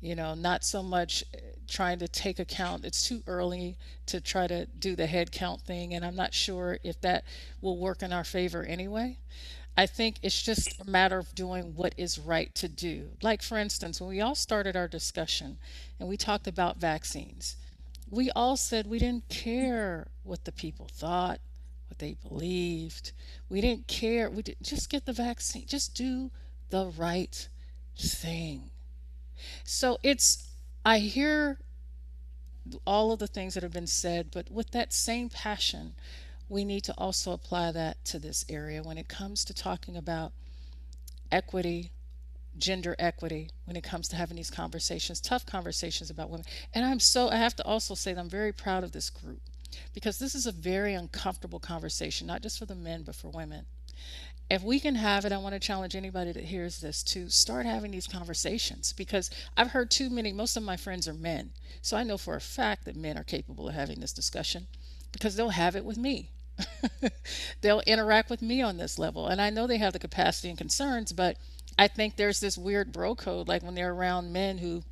you 0.00 0.14
know 0.14 0.34
not 0.34 0.64
so 0.64 0.82
much 0.82 1.24
eh, 1.34 1.38
trying 1.68 1.98
to 1.98 2.08
take 2.08 2.38
account. 2.38 2.84
It's 2.84 3.06
too 3.06 3.22
early 3.26 3.76
to 4.06 4.20
try 4.20 4.46
to 4.46 4.66
do 4.66 4.94
the 4.94 5.06
head 5.06 5.32
count 5.32 5.62
thing 5.62 5.94
and 5.94 6.04
i'm 6.04 6.14
not 6.14 6.32
sure 6.32 6.78
if 6.84 7.00
that 7.00 7.24
will 7.60 7.78
work 7.78 8.02
in 8.02 8.12
our 8.12 8.24
favor 8.24 8.62
anyway. 8.64 9.18
I 9.78 9.86
think 9.86 10.16
it's 10.22 10.42
just 10.42 10.80
a 10.80 10.88
matter 10.88 11.18
of 11.18 11.34
doing 11.34 11.74
what 11.74 11.94
is 11.98 12.18
right 12.18 12.54
to 12.54 12.68
do. 12.68 13.10
Like 13.22 13.42
for 13.42 13.58
instance 13.58 14.00
when 14.00 14.10
we 14.10 14.20
all 14.20 14.34
started 14.34 14.76
our 14.76 14.88
discussion 14.88 15.58
and 15.98 16.08
we 16.08 16.16
talked 16.16 16.46
about 16.46 16.78
vaccines 16.78 17.56
we 18.10 18.30
all 18.30 18.56
said 18.56 18.86
we 18.86 18.98
didn't 19.00 19.28
care 19.28 20.06
what 20.22 20.44
the 20.44 20.52
people 20.52 20.88
thought 20.92 21.40
what 21.88 21.98
they 21.98 22.16
believed. 22.28 23.12
We 23.48 23.60
didn't 23.60 23.86
care. 23.86 24.28
We 24.30 24.42
didn't 24.42 24.62
just 24.62 24.90
get 24.90 25.06
the 25.06 25.12
vaccine. 25.12 25.66
Just 25.66 25.94
do 25.94 26.30
the 26.70 26.86
right 26.86 27.48
thing 27.96 28.70
so 29.64 29.98
it's, 30.02 30.48
I 30.84 30.98
hear 30.98 31.58
all 32.86 33.12
of 33.12 33.18
the 33.18 33.26
things 33.26 33.54
that 33.54 33.62
have 33.62 33.72
been 33.72 33.86
said, 33.86 34.28
but 34.32 34.50
with 34.50 34.70
that 34.72 34.92
same 34.92 35.28
passion, 35.28 35.94
we 36.48 36.64
need 36.64 36.82
to 36.84 36.94
also 36.96 37.32
apply 37.32 37.72
that 37.72 38.04
to 38.06 38.18
this 38.18 38.44
area 38.48 38.82
when 38.82 38.98
it 38.98 39.08
comes 39.08 39.44
to 39.44 39.54
talking 39.54 39.96
about 39.96 40.32
equity, 41.30 41.90
gender 42.58 42.96
equity, 42.98 43.50
when 43.64 43.76
it 43.76 43.82
comes 43.82 44.08
to 44.08 44.16
having 44.16 44.36
these 44.36 44.50
conversations, 44.50 45.20
tough 45.20 45.44
conversations 45.44 46.10
about 46.10 46.30
women. 46.30 46.46
And 46.72 46.84
I'm 46.84 47.00
so, 47.00 47.28
I 47.28 47.36
have 47.36 47.56
to 47.56 47.64
also 47.64 47.94
say 47.94 48.12
that 48.12 48.20
I'm 48.20 48.30
very 48.30 48.52
proud 48.52 48.84
of 48.84 48.92
this 48.92 49.10
group 49.10 49.40
because 49.92 50.18
this 50.18 50.34
is 50.34 50.46
a 50.46 50.52
very 50.52 50.94
uncomfortable 50.94 51.58
conversation, 51.58 52.26
not 52.26 52.42
just 52.42 52.58
for 52.58 52.66
the 52.66 52.74
men, 52.74 53.02
but 53.02 53.14
for 53.14 53.28
women 53.28 53.66
if 54.48 54.62
we 54.62 54.78
can 54.78 54.94
have 54.94 55.24
it, 55.24 55.32
I 55.32 55.38
want 55.38 55.54
to 55.54 55.60
challenge 55.60 55.96
anybody 55.96 56.30
that 56.32 56.44
hears 56.44 56.80
this 56.80 57.02
to 57.04 57.28
start 57.28 57.66
having 57.66 57.90
these 57.90 58.06
conversations 58.06 58.92
because 58.92 59.30
I've 59.56 59.72
heard 59.72 59.90
too 59.90 60.08
many, 60.08 60.32
most 60.32 60.56
of 60.56 60.62
my 60.62 60.76
friends 60.76 61.08
are 61.08 61.14
men. 61.14 61.50
So 61.82 61.96
I 61.96 62.04
know 62.04 62.16
for 62.16 62.36
a 62.36 62.40
fact 62.40 62.84
that 62.84 62.96
men 62.96 63.18
are 63.18 63.24
capable 63.24 63.68
of 63.68 63.74
having 63.74 64.00
this 64.00 64.12
discussion 64.12 64.68
because 65.10 65.34
they'll 65.34 65.50
have 65.50 65.74
it 65.74 65.84
with 65.84 65.96
me. 65.96 66.30
they'll 67.60 67.82
interact 67.86 68.30
with 68.30 68.40
me 68.40 68.62
on 68.62 68.76
this 68.76 68.98
level. 68.98 69.26
And 69.26 69.42
I 69.42 69.50
know 69.50 69.66
they 69.66 69.78
have 69.78 69.92
the 69.92 69.98
capacity 69.98 70.48
and 70.48 70.56
concerns, 70.56 71.12
but 71.12 71.36
I 71.76 71.88
think 71.88 72.16
there's 72.16 72.40
this 72.40 72.56
weird 72.56 72.92
bro 72.92 73.16
code, 73.16 73.48
like 73.48 73.64
when 73.64 73.74
they're 73.74 73.92
around 73.92 74.32
men 74.32 74.58
who 74.58 74.84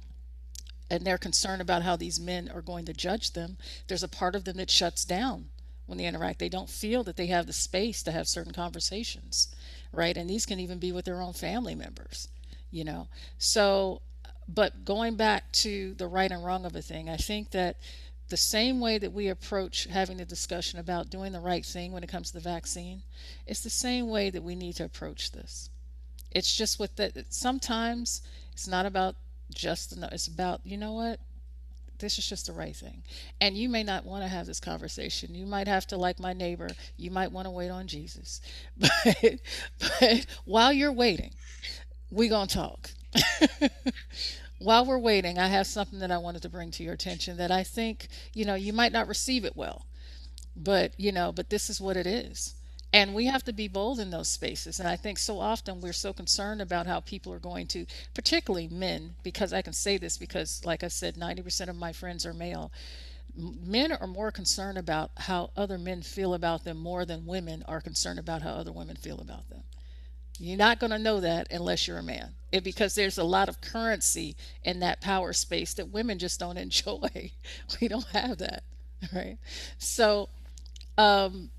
and 0.91 1.05
they're 1.05 1.17
concerned 1.17 1.63
about 1.63 1.83
how 1.83 1.97
these 1.97 2.21
men 2.21 2.51
are 2.53 2.61
going 2.61 2.85
to 2.85 2.93
judge 2.93 3.33
them, 3.33 3.57
there's 3.89 4.03
a 4.03 4.09
part 4.09 4.35
of 4.35 4.45
them 4.45 4.59
that 4.59 4.71
shuts 4.71 5.05
down 5.05 5.47
when 5.87 5.99
they 5.99 6.07
interact. 6.07 6.39
They 6.39 6.49
don't 6.49 6.71
feel 6.71 7.03
that 7.05 7.17
they 7.17 7.27
have 7.27 7.47
the 7.47 7.53
space 7.53 8.03
to 8.05 8.13
have 8.13 8.29
certain 8.29 8.53
conversations, 8.53 9.55
right? 9.93 10.17
And 10.17 10.29
these 10.29 10.47
can 10.47 10.61
even 10.61 10.79
be 10.79 10.93
with 10.93 11.05
their 11.05 11.21
own 11.21 11.33
family 11.33 11.75
members, 11.75 12.29
you 12.71 12.85
know. 12.85 13.09
So, 13.39 14.03
but 14.49 14.85
going 14.85 15.17
back 15.17 15.53
to 15.53 15.95
the 15.95 16.07
right 16.07 16.31
and 16.31 16.45
wrong 16.45 16.65
of 16.65 16.75
a 16.75 16.83
thing, 16.83 17.09
I 17.09 17.17
think 17.17 17.51
that 17.51 17.77
the 18.29 18.37
same 18.37 18.81
way 18.81 18.99
that 18.99 19.13
we 19.13 19.29
approach 19.29 19.85
having 19.85 20.17
the 20.17 20.25
discussion 20.25 20.79
about 20.79 21.11
doing 21.11 21.33
the 21.33 21.41
right 21.41 21.65
thing 21.65 21.93
when 21.93 22.03
it 22.03 22.09
comes 22.09 22.29
to 22.29 22.35
the 22.35 22.41
vaccine, 22.41 23.03
it's 23.47 23.61
the 23.61 23.71
same 23.71 24.09
way 24.09 24.31
that 24.31 24.43
we 24.43 24.55
need 24.55 24.75
to 24.77 24.85
approach 24.85 25.33
this. 25.33 25.71
It's 26.31 26.55
just 26.55 26.81
with 26.81 26.97
that 26.97 27.33
sometimes 27.33 28.23
it's 28.53 28.67
not 28.67 28.87
about 28.87 29.15
just 29.53 29.93
enough. 29.93 30.13
It's 30.13 30.27
about, 30.27 30.61
you 30.65 30.77
know 30.77 30.93
what? 30.93 31.21
This 31.99 32.19
is 32.19 32.29
just 32.29 32.47
the 32.47 32.53
right 32.53 32.75
thing. 32.75 33.03
And 33.41 33.57
you 33.57 33.69
may 33.69 33.83
not 33.83 34.05
want 34.05 34.23
to 34.23 34.29
have 34.29 34.47
this 34.47 34.61
conversation. 34.61 35.35
You 35.35 35.47
might 35.47 35.69
have 35.69 35.87
to, 35.89 35.97
like 35.97 36.19
my 36.19 36.33
neighbor, 36.33 36.71
you 36.97 37.11
might 37.11 37.33
want 37.33 37.47
to 37.47 37.51
wait 37.51 37.71
on 37.71 37.87
Jesus. 37.87 38.41
But, 39.05 39.39
but 39.79 40.27
while 40.45 40.73
you're 40.73 40.93
waiting, 40.93 41.33
we're 42.11 42.29
going 42.29 42.49
to 42.49 42.55
talk. 42.55 42.91
while 44.59 44.85
we're 44.85 44.99
waiting, 44.99 45.39
I 45.39 45.49
have 45.49 45.67
something 45.67 45.99
that 46.01 46.11
I 46.11 46.19
wanted 46.19 46.43
to 46.43 46.49
bring 46.49 46.71
to 46.73 46.83
your 46.83 46.95
attention 46.95 47.37
that 47.37 47.51
I 47.51 47.63
think, 47.63 48.09
you 48.33 48.45
know, 48.45 48.55
you 48.55 48.73
might 48.73 48.93
not 48.93 49.09
receive 49.09 49.45
it 49.45 49.57
well, 49.57 49.87
but, 50.57 50.99
you 50.99 51.13
know, 51.13 51.33
but 51.33 51.51
this 51.51 51.71
is 51.71 51.81
what 51.81 51.97
it 51.97 52.07
is. 52.07 52.55
And 52.95 53.13
we 53.13 53.27
have 53.27 53.43
to 53.47 53.53
be 53.53 53.67
bold 53.67 53.99
in 53.99 54.11
those 54.11 54.29
spaces. 54.29 54.79
And 54.79 54.89
I 54.89 54.95
think 54.95 55.19
so 55.19 55.41
often 55.41 55.81
we're 55.81 55.93
so 55.93 56.13
concerned 56.13 56.63
about 56.63 56.87
how 56.87 57.01
people 57.01 57.33
are 57.33 57.41
going 57.41 57.67
to, 57.67 57.87
particularly 58.15 58.69
men, 58.69 59.17
because 59.25 59.53
I 59.53 59.63
can 59.63 59.73
say 59.73 59.97
this 59.97 60.17
because, 60.17 60.65
like 60.65 60.85
I 60.85 60.89
said, 60.89 61.17
90% 61.17 61.67
of 61.67 61.75
my 61.75 61.93
friends 61.93 62.25
are 62.25 62.33
male. 62.33 62.71
Men 63.37 63.91
are 63.91 64.07
more 64.07 64.31
concerned 64.31 64.79
about 64.79 65.11
how 65.17 65.51
other 65.57 65.77
men 65.77 66.03
feel 66.03 66.35
about 66.35 66.63
them 66.63 66.77
more 66.77 67.05
than 67.05 67.27
women 67.27 67.65
are 67.67 67.81
concerned 67.81 68.21
about 68.21 68.43
how 68.43 68.53
other 68.53 68.71
women 68.71 68.95
feel 68.95 69.21
about 69.21 69.51
them. 69.51 69.65
You're 70.39 70.57
not 70.57 70.79
going 70.79 70.93
to 70.93 70.99
know 70.99 71.19
that 71.19 71.49
unless 71.51 71.89
you're 71.89 71.99
a 71.99 72.03
man. 72.03 72.35
It, 72.53 72.63
because 72.63 72.95
there's 72.95 73.19
a 73.19 73.25
lot 73.25 73.49
of 73.49 73.61
currency 73.61 74.37
in 74.63 74.79
that 74.81 75.01
power 75.01 75.33
space 75.33 75.75
that 75.75 75.91
women 75.91 76.21
just 76.21 76.39
don't 76.39 76.59
enjoy. 76.69 77.33
We 77.81 77.89
don't 77.89 78.07
have 78.13 78.39
that, 78.39 78.63
right? 79.13 79.39
So, 79.79 80.29
um, 80.97 81.51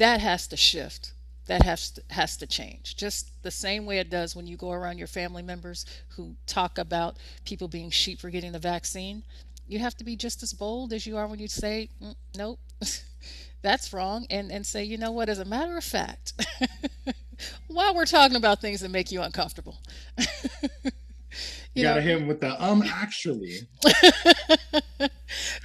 that 0.00 0.20
has 0.20 0.48
to 0.48 0.56
shift. 0.56 1.12
That 1.46 1.62
has 1.64 1.90
to, 1.92 2.02
has 2.10 2.36
to 2.38 2.46
change. 2.46 2.96
Just 2.96 3.42
the 3.42 3.50
same 3.52 3.86
way 3.86 3.98
it 3.98 4.10
does 4.10 4.36
when 4.36 4.46
you 4.46 4.56
go 4.56 4.72
around 4.72 4.98
your 4.98 5.08
family 5.08 5.42
members 5.42 5.86
who 6.10 6.36
talk 6.46 6.78
about 6.78 7.18
people 7.44 7.68
being 7.68 7.90
sheep 7.90 8.20
for 8.20 8.30
getting 8.30 8.52
the 8.52 8.58
vaccine. 8.60 9.24
You 9.68 9.80
have 9.80 9.96
to 9.98 10.04
be 10.04 10.16
just 10.16 10.42
as 10.42 10.52
bold 10.54 10.92
as 10.92 11.06
you 11.06 11.16
are 11.18 11.26
when 11.28 11.40
you 11.40 11.48
say 11.48 11.90
mm, 12.02 12.14
nope 12.36 12.60
that's 13.62 13.92
wrong 13.92 14.26
and 14.30 14.50
and 14.52 14.66
say 14.66 14.84
you 14.84 14.98
know 14.98 15.12
what? 15.12 15.28
As 15.28 15.38
a 15.40 15.44
matter 15.44 15.76
of 15.76 15.84
fact 15.84 16.34
while 17.68 17.94
we're 17.94 18.06
talking 18.06 18.36
about 18.36 18.60
things 18.60 18.80
that 18.80 18.90
make 18.90 19.12
you 19.12 19.22
uncomfortable 19.22 19.78
you, 21.74 21.82
you 21.82 21.88
gotta 21.88 22.02
hit 22.02 22.18
him 22.18 22.26
with 22.26 22.40
the 22.40 22.62
um 22.62 22.82
actually. 22.82 23.58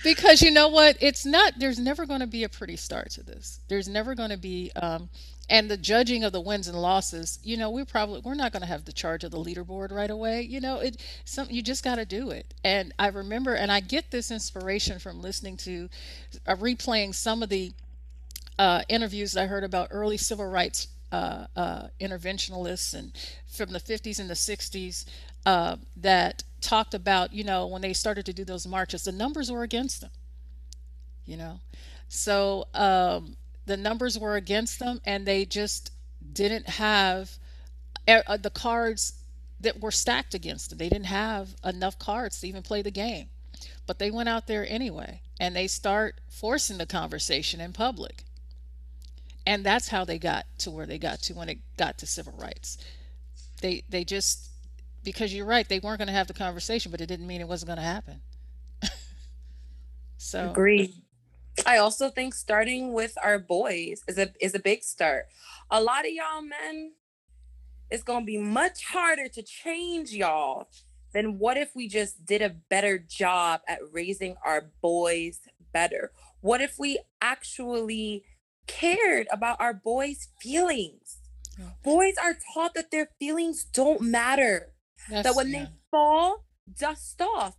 Because 0.04 0.42
you 0.44 0.52
know 0.52 0.68
what? 0.68 0.98
It's 1.02 1.26
not 1.26 1.54
there's 1.58 1.80
never 1.80 2.06
going 2.06 2.20
to 2.20 2.28
be 2.28 2.44
a 2.44 2.50
pretty 2.50 2.76
start 2.76 3.10
to 3.12 3.24
this. 3.24 3.60
There's 3.68 3.88
never 3.88 4.14
going 4.14 4.30
to 4.30 4.38
be 4.38 4.72
um 4.76 5.10
and 5.50 5.70
the 5.70 5.78
judging 5.78 6.24
of 6.24 6.32
the 6.32 6.42
wins 6.42 6.68
and 6.68 6.80
losses 6.82 7.40
you 7.44 7.56
know 7.56 7.70
we 7.70 7.84
probably 7.86 8.20
we're 8.22 8.34
not 8.34 8.52
going 8.52 8.62
to 8.62 8.68
have 8.68 8.86
the 8.86 8.92
charge 8.92 9.24
of 9.24 9.30
the 9.32 9.38
leaderboard 9.38 9.92
right 9.92 10.10
away 10.10 10.42
you 10.42 10.60
know? 10.60 10.80
It 10.80 10.98
some 11.24 11.48
you 11.50 11.62
just 11.62 11.84
got 11.84 11.96
to 11.96 12.06
do 12.06 12.32
it. 12.32 12.54
And 12.64 12.94
i 12.98 13.08
remember 13.08 13.54
and 13.54 13.72
i 13.72 13.80
get 13.80 14.12
this 14.12 14.32
inspiration 14.32 15.00
from 15.00 15.22
listening 15.22 15.58
to 15.58 15.90
uh, 16.48 16.56
replaying 16.56 17.14
some 17.14 17.44
of 17.44 17.50
the 17.50 17.74
uh, 18.58 18.82
interviews 18.90 19.36
i 19.38 19.46
heard 19.46 19.64
about 19.64 19.90
early 19.92 20.18
civil 20.18 20.46
rights 20.48 20.88
uh, 21.12 21.46
uh, 21.56 21.88
interventionalists 22.02 22.94
and 22.94 23.16
from 23.48 23.72
the 23.72 23.80
50s 23.80 24.20
and 24.20 24.30
the 24.30 24.34
60s 24.34 25.06
uh, 25.46 25.78
that 25.98 26.44
talked 26.62 26.94
about, 26.94 27.34
you 27.34 27.44
know, 27.44 27.68
when 27.68 27.82
they 27.82 27.94
started 27.94 28.26
to 28.26 28.34
do 28.34 28.44
those 28.44 28.68
marches, 28.68 29.04
the 29.04 29.12
numbers 29.12 29.52
were 29.52 29.64
against 29.64 30.02
them, 30.02 30.12
you 31.26 31.38
know. 31.38 31.60
So 32.10 32.68
um, 32.74 33.36
the 33.66 33.78
numbers 33.78 34.18
were 34.18 34.36
against 34.36 34.80
them, 34.80 35.02
and 35.06 35.26
they 35.26 35.46
just 35.46 35.92
didn't 36.34 36.68
have 36.68 37.38
uh, 38.08 38.38
the 38.38 38.50
cards 38.50 39.14
that 39.60 39.80
were 39.82 39.92
stacked 39.92 40.34
against 40.34 40.70
them. 40.70 40.78
They 40.78 40.90
didn't 40.90 41.06
have 41.06 41.56
enough 41.64 41.98
cards 41.98 42.40
to 42.42 42.48
even 42.48 42.62
play 42.62 42.82
the 42.82 42.92
game. 42.92 43.30
But 43.88 44.00
they 44.00 44.12
went 44.12 44.30
out 44.30 44.48
there 44.48 44.66
anyway, 44.68 45.22
and 45.40 45.56
they 45.56 45.68
start 45.68 46.20
forcing 46.30 46.78
the 46.78 46.86
conversation 46.86 47.62
in 47.62 47.74
public. 47.74 48.24
And 49.46 49.64
that's 49.64 49.90
how 49.90 50.06
they 50.06 50.18
got 50.18 50.46
to 50.60 50.72
where 50.72 50.88
they 50.88 50.98
got 50.98 51.22
to 51.24 51.34
when 51.34 51.50
it 51.50 51.60
got 51.78 51.98
to 52.00 52.08
civil 52.08 52.34
rights. 52.34 52.78
They 53.62 53.84
they 53.90 54.04
just 54.04 54.50
because 55.06 55.34
you're 55.34 55.46
right, 55.46 55.68
they 55.70 55.80
weren't 55.80 56.00
going 56.00 56.08
to 56.08 56.14
have 56.14 56.28
the 56.28 56.34
conversation, 56.34 56.92
but 56.92 57.00
it 57.00 57.06
didn't 57.06 57.28
mean 57.28 57.40
it 57.40 57.48
wasn't 57.48 57.68
going 57.68 57.78
to 57.78 57.84
happen. 57.84 58.22
so 60.18 60.50
agreed. 60.50 60.92
I 61.66 61.78
also 61.78 62.10
think 62.10 62.34
starting 62.34 62.92
with 62.92 63.18
our 63.24 63.40
boys 63.40 64.04
is 64.08 64.18
a 64.18 64.34
is 64.42 64.56
a 64.56 64.60
big 64.60 64.84
start. 64.84 65.28
A 65.72 65.82
lot 65.82 66.06
of 66.06 66.12
y'all 66.12 66.42
men, 66.42 66.92
it's 67.90 68.04
gonna 68.04 68.26
be 68.26 68.38
much 68.38 68.84
harder 68.86 69.30
to 69.30 69.42
change 69.42 70.12
y'all 70.12 70.68
than 71.14 71.40
what 71.40 71.56
if 71.56 71.74
we 71.74 71.88
just 71.88 72.26
did 72.26 72.42
a 72.42 72.50
better 72.50 72.98
job 72.98 73.62
at 73.70 73.80
raising 73.92 74.36
our 74.44 74.70
boys 74.82 75.40
better? 75.72 76.12
What 76.42 76.62
if 76.62 76.78
we 76.78 77.00
actually 77.22 78.26
cared 78.68 79.28
about 79.32 79.62
our 79.62 79.74
boys' 79.74 80.28
feelings? 80.42 81.20
Oh, 81.60 81.72
boys 81.84 82.16
are 82.22 82.38
taught 82.54 82.74
that 82.74 82.92
their 82.92 83.10
feelings 83.18 83.64
don't 83.64 84.02
matter. 84.02 84.74
That's, 85.10 85.28
that 85.28 85.36
when 85.36 85.50
yeah. 85.50 85.66
they 85.66 85.70
fall, 85.92 86.46
dust 86.78 87.22
off. 87.22 87.56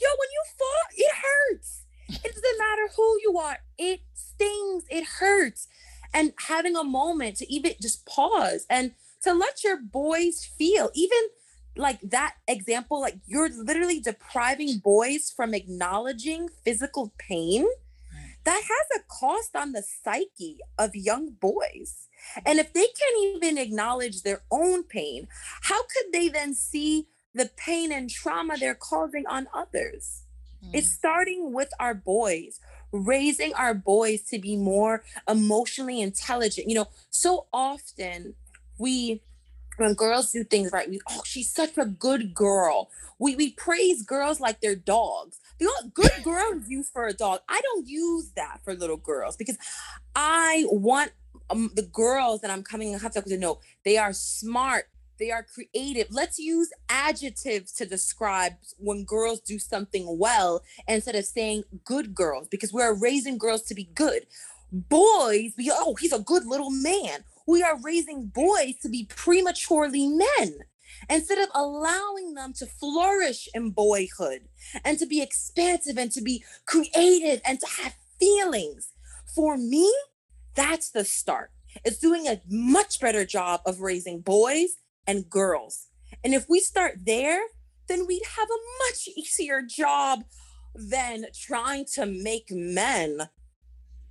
Yo, 0.00 0.08
when 0.18 0.28
you 0.32 0.42
fall, 0.58 0.82
it 0.96 1.12
hurts. 1.22 1.84
it 2.08 2.34
doesn't 2.34 2.58
matter 2.58 2.90
who 2.96 3.18
you 3.22 3.38
are, 3.38 3.58
it 3.78 4.00
stings, 4.14 4.84
it 4.90 5.04
hurts. 5.04 5.68
And 6.14 6.32
having 6.46 6.76
a 6.76 6.84
moment 6.84 7.36
to 7.38 7.50
even 7.52 7.72
just 7.80 8.04
pause 8.04 8.66
and 8.68 8.92
to 9.22 9.32
let 9.32 9.64
your 9.64 9.78
boys 9.80 10.44
feel, 10.44 10.90
even 10.94 11.18
like 11.76 12.00
that 12.02 12.34
example, 12.46 13.00
like 13.00 13.16
you're 13.26 13.48
literally 13.48 14.00
depriving 14.00 14.78
boys 14.78 15.32
from 15.34 15.54
acknowledging 15.54 16.48
physical 16.64 17.14
pain. 17.18 17.66
That 18.44 18.60
has 18.60 19.00
a 19.00 19.04
cost 19.08 19.54
on 19.54 19.72
the 19.72 19.82
psyche 19.82 20.58
of 20.76 20.96
young 20.96 21.30
boys. 21.30 22.08
And 22.46 22.58
if 22.58 22.72
they 22.72 22.86
can't 22.86 23.36
even 23.36 23.58
acknowledge 23.58 24.22
their 24.22 24.42
own 24.50 24.84
pain, 24.84 25.28
how 25.62 25.82
could 25.82 26.12
they 26.12 26.28
then 26.28 26.54
see 26.54 27.06
the 27.34 27.50
pain 27.56 27.92
and 27.92 28.10
trauma 28.10 28.56
they're 28.58 28.74
causing 28.74 29.26
on 29.26 29.48
others? 29.54 30.22
Mm. 30.64 30.70
It's 30.74 30.90
starting 30.90 31.52
with 31.52 31.70
our 31.78 31.94
boys, 31.94 32.60
raising 32.92 33.54
our 33.54 33.74
boys 33.74 34.22
to 34.24 34.38
be 34.38 34.56
more 34.56 35.04
emotionally 35.28 36.00
intelligent. 36.00 36.68
You 36.68 36.76
know, 36.76 36.88
so 37.10 37.46
often 37.52 38.34
we 38.78 39.22
when 39.78 39.94
girls 39.94 40.32
do 40.32 40.44
things 40.44 40.70
right, 40.72 40.88
we 40.88 41.00
oh 41.08 41.22
she's 41.24 41.50
such 41.50 41.78
a 41.78 41.86
good 41.86 42.34
girl. 42.34 42.90
We 43.18 43.36
we 43.36 43.52
praise 43.52 44.02
girls 44.02 44.40
like 44.40 44.60
they're 44.60 44.76
dogs. 44.76 45.38
The 45.58 45.70
good 45.94 46.12
girls 46.24 46.68
use 46.68 46.90
for 46.90 47.06
a 47.06 47.12
dog. 47.12 47.40
I 47.48 47.60
don't 47.60 47.86
use 47.86 48.30
that 48.36 48.60
for 48.64 48.74
little 48.74 48.96
girls 48.96 49.36
because 49.36 49.56
I 50.14 50.64
want 50.68 51.12
um, 51.52 51.70
the 51.74 51.82
girls 51.82 52.40
that 52.40 52.50
I'm 52.50 52.62
coming 52.62 52.92
in 52.92 52.98
contact 52.98 53.26
with 53.26 53.38
know 53.38 53.60
they 53.84 53.98
are 53.98 54.12
smart, 54.12 54.88
they 55.18 55.30
are 55.30 55.44
creative. 55.44 56.08
Let's 56.10 56.38
use 56.38 56.72
adjectives 56.88 57.72
to 57.72 57.86
describe 57.86 58.54
when 58.78 59.04
girls 59.04 59.40
do 59.40 59.58
something 59.58 60.18
well 60.18 60.62
instead 60.88 61.14
of 61.14 61.24
saying 61.24 61.64
good 61.84 62.14
girls 62.14 62.48
because 62.48 62.72
we're 62.72 62.98
raising 62.98 63.38
girls 63.38 63.62
to 63.64 63.74
be 63.74 63.84
good. 63.94 64.26
Boys, 64.72 65.52
we 65.58 65.70
oh, 65.72 65.94
he's 66.00 66.12
a 66.12 66.18
good 66.18 66.46
little 66.46 66.70
man. 66.70 67.24
We 67.46 67.62
are 67.62 67.78
raising 67.80 68.26
boys 68.26 68.76
to 68.82 68.88
be 68.88 69.04
prematurely 69.04 70.08
men 70.08 70.60
instead 71.10 71.38
of 71.38 71.48
allowing 71.54 72.34
them 72.34 72.52
to 72.54 72.66
flourish 72.66 73.48
in 73.54 73.70
boyhood 73.70 74.42
and 74.84 74.98
to 74.98 75.06
be 75.06 75.20
expansive 75.20 75.98
and 75.98 76.10
to 76.12 76.22
be 76.22 76.44
creative 76.64 77.42
and 77.44 77.60
to 77.60 77.66
have 77.82 77.94
feelings. 78.18 78.88
For 79.34 79.56
me, 79.56 79.92
that's 80.54 80.90
the 80.90 81.04
start. 81.04 81.50
It's 81.84 81.98
doing 81.98 82.26
a 82.26 82.40
much 82.48 83.00
better 83.00 83.24
job 83.24 83.60
of 83.66 83.80
raising 83.80 84.20
boys 84.20 84.76
and 85.06 85.28
girls. 85.28 85.88
And 86.22 86.34
if 86.34 86.48
we 86.48 86.60
start 86.60 86.98
there, 87.04 87.40
then 87.88 88.06
we'd 88.06 88.22
have 88.36 88.48
a 88.48 88.88
much 88.88 89.08
easier 89.16 89.62
job 89.62 90.24
than 90.74 91.26
trying 91.34 91.86
to 91.94 92.06
make 92.06 92.48
men 92.50 93.28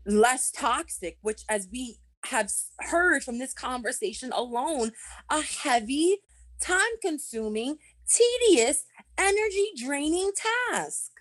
less 0.06 0.52
toxic, 0.52 1.18
which, 1.22 1.44
as 1.48 1.68
we 1.72 1.98
have 2.26 2.52
heard 2.80 3.24
from 3.24 3.39
this 3.39 3.54
conversation 3.54 4.32
alone, 4.32 4.92
a 5.30 5.42
heavy, 5.42 6.18
time 6.60 6.80
consuming, 7.02 7.78
tedious, 8.08 8.86
energy 9.18 9.72
draining 9.84 10.32
task. 10.72 11.12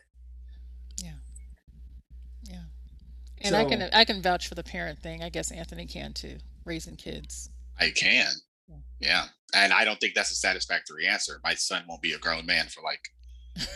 And 3.41 3.53
so, 3.53 3.59
I 3.59 3.65
can 3.65 3.83
I 3.93 4.05
can 4.05 4.23
vouch 4.23 4.49
for 4.49 4.55
the 4.55 4.63
parent 4.63 4.99
thing. 4.99 5.23
I 5.23 5.29
guess 5.29 5.51
Anthony 5.51 5.87
can 5.87 6.13
too, 6.13 6.39
raising 6.65 6.97
kids. 6.97 7.51
I 7.79 7.91
can. 7.91 8.29
Yeah. 9.01 9.25
And 9.55 9.73
I 9.73 9.85
don't 9.85 9.99
think 9.99 10.15
that's 10.15 10.31
a 10.31 10.37
satisfactory 10.37 11.07
answer. 11.07 11.41
My 11.43 11.55
son 11.55 11.85
won't 11.89 12.03
be 12.03 12.13
a 12.13 12.19
grown 12.19 12.47
man 12.47 12.67
for 12.67 12.83
like 12.83 13.01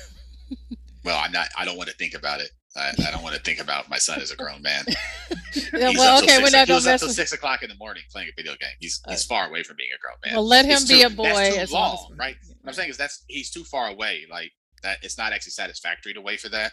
well, 1.05 1.21
I'm 1.23 1.33
not 1.33 1.49
I 1.57 1.65
don't 1.65 1.77
want 1.77 1.89
to 1.89 1.97
think 1.97 2.15
about 2.15 2.41
it. 2.41 2.51
I, 2.77 2.93
I 3.07 3.11
don't 3.13 3.23
want 3.23 3.37
to 3.37 3.41
think 3.43 3.61
about 3.61 3.89
my 3.89 3.99
son 3.99 4.21
as 4.21 4.33
a 4.33 4.37
grown 4.37 4.61
man. 4.61 4.85
yeah, 5.73 5.93
well, 5.97 6.21
okay, 6.23 6.39
we're 6.39 6.51
not 6.51 6.67
going 6.67 6.81
to 6.81 6.87
mess 6.87 7.03
until 7.03 7.15
six 7.15 7.33
o'clock 7.33 7.63
in 7.63 7.69
the 7.69 7.77
morning 7.77 8.03
playing 8.11 8.29
a 8.29 8.33
video 8.37 8.53
game. 8.57 8.71
He's 8.81 9.01
uh, 9.07 9.13
he's 9.13 9.25
far 9.25 9.49
away 9.49 9.63
from 9.63 9.77
being 9.77 9.91
a 9.97 10.01
grown 10.01 10.17
man. 10.25 10.35
Well, 10.35 10.47
let 10.47 10.65
him 10.65 10.73
he's 10.73 10.89
be 10.89 11.01
too, 11.01 11.07
a 11.07 11.11
boy. 11.11 11.53
That's 11.55 11.71
too 11.71 11.77
long, 11.77 12.15
right? 12.19 12.35
What 12.63 12.71
I'm 12.71 12.75
saying 12.75 12.91
is 12.91 12.97
that's 12.97 13.25
he's 13.29 13.51
too 13.51 13.63
far 13.63 13.89
away. 13.89 14.25
Like 14.29 14.51
that, 14.83 14.99
it's 15.03 15.17
not 15.17 15.33
actually 15.33 15.53
satisfactory 15.53 16.15
to 16.15 16.21
wait 16.21 16.41
for 16.41 16.49
that. 16.49 16.73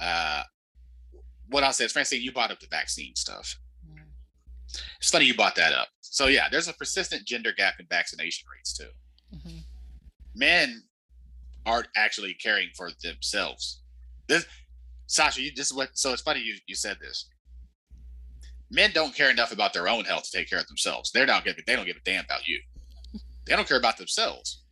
Uh, 0.00 0.42
what 1.48 1.64
I 1.64 1.70
said, 1.72 1.90
Francine, 1.90 2.22
you 2.22 2.32
brought 2.32 2.50
up 2.50 2.60
the 2.60 2.66
vaccine 2.70 3.14
stuff. 3.16 3.56
Mm. 3.88 4.02
It's 5.00 5.10
funny 5.10 5.26
you 5.26 5.34
brought 5.34 5.56
that 5.56 5.72
up. 5.72 5.88
So 6.00 6.26
yeah, 6.26 6.48
there's 6.50 6.68
a 6.68 6.72
persistent 6.74 7.26
gender 7.26 7.52
gap 7.56 7.74
in 7.80 7.86
vaccination 7.90 8.46
rates 8.54 8.76
too. 8.76 8.88
Mm-hmm. 9.36 9.58
Men 10.36 10.82
aren't 11.66 11.88
actually 11.96 12.34
caring 12.34 12.68
for 12.76 12.90
themselves. 13.02 13.82
This, 14.28 14.46
Sasha, 15.06 15.42
you 15.42 15.52
just 15.52 15.74
what? 15.76 15.90
So 15.94 16.12
it's 16.12 16.22
funny 16.22 16.40
you 16.40 16.56
you 16.66 16.74
said 16.74 16.98
this. 17.00 17.28
men 18.70 18.90
don't 18.94 19.14
care 19.14 19.30
enough 19.30 19.52
about 19.52 19.72
their 19.72 19.88
own 19.88 20.04
health 20.04 20.24
to 20.24 20.38
take 20.38 20.48
care 20.50 20.58
of 20.60 20.66
themselves. 20.66 21.10
They're 21.12 21.26
not 21.26 21.44
giving. 21.44 21.64
They 21.66 21.76
don't 21.76 21.86
give 21.86 21.96
a 21.96 22.00
damn 22.04 22.24
about 22.24 22.48
you. 22.48 22.60
They 23.46 23.54
don't 23.56 23.68
care 23.68 23.78
about 23.78 23.98
themselves. 23.98 24.62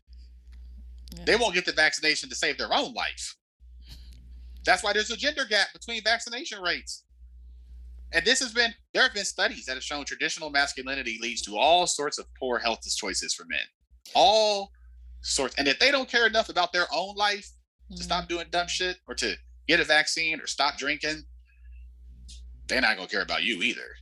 Yeah. 1.15 1.25
They 1.27 1.37
won't 1.37 1.55
get 1.55 1.67
the 1.67 1.73
vaccination 1.73 2.31
to 2.31 2.35
save 2.35 2.57
their 2.57 2.73
own 2.73 2.95
life. 2.95 3.37
That's 4.65 4.83
why 4.83 4.93
there's 4.93 5.11
a 5.11 5.17
gender 5.17 5.45
gap 5.45 5.73
between 5.73 6.03
vaccination 6.05 6.61
rates. 6.61 7.05
And 8.13 8.25
this 8.25 8.41
has 8.41 8.53
been, 8.53 8.73
there 8.93 9.03
have 9.03 9.15
been 9.15 9.25
studies 9.25 9.65
that 9.67 9.75
have 9.75 9.83
shown 9.83 10.05
traditional 10.05 10.51
masculinity 10.51 11.19
leads 11.21 11.43
to 11.43 11.57
all 11.57 11.87
sorts 11.87 12.19
of 12.19 12.27
poor 12.39 12.59
health 12.59 12.81
choices 12.95 13.33
for 13.35 13.45
men. 13.47 13.65
All 14.15 14.71
sorts. 15.23 15.55
And 15.57 15.67
if 15.67 15.79
they 15.79 15.91
don't 15.91 16.09
care 16.09 16.27
enough 16.27 16.49
about 16.49 16.73
their 16.73 16.87
own 16.93 17.15
life 17.17 17.49
to 17.91 17.97
Mhm. 17.97 18.05
stop 18.05 18.29
doing 18.29 18.49
dumb 18.51 18.69
shit 18.69 18.99
or 19.07 19.15
to 19.15 19.37
get 19.67 19.81
a 19.81 19.85
vaccine 19.85 20.41
or 20.41 20.47
stop 20.47 20.77
drinking, 20.79 21.25
they're 22.67 22.81
not 22.81 22.97
going 22.97 23.09
to 23.09 23.13
care 23.13 23.23
about 23.23 23.43
you 23.43 23.63
either. 23.63 23.97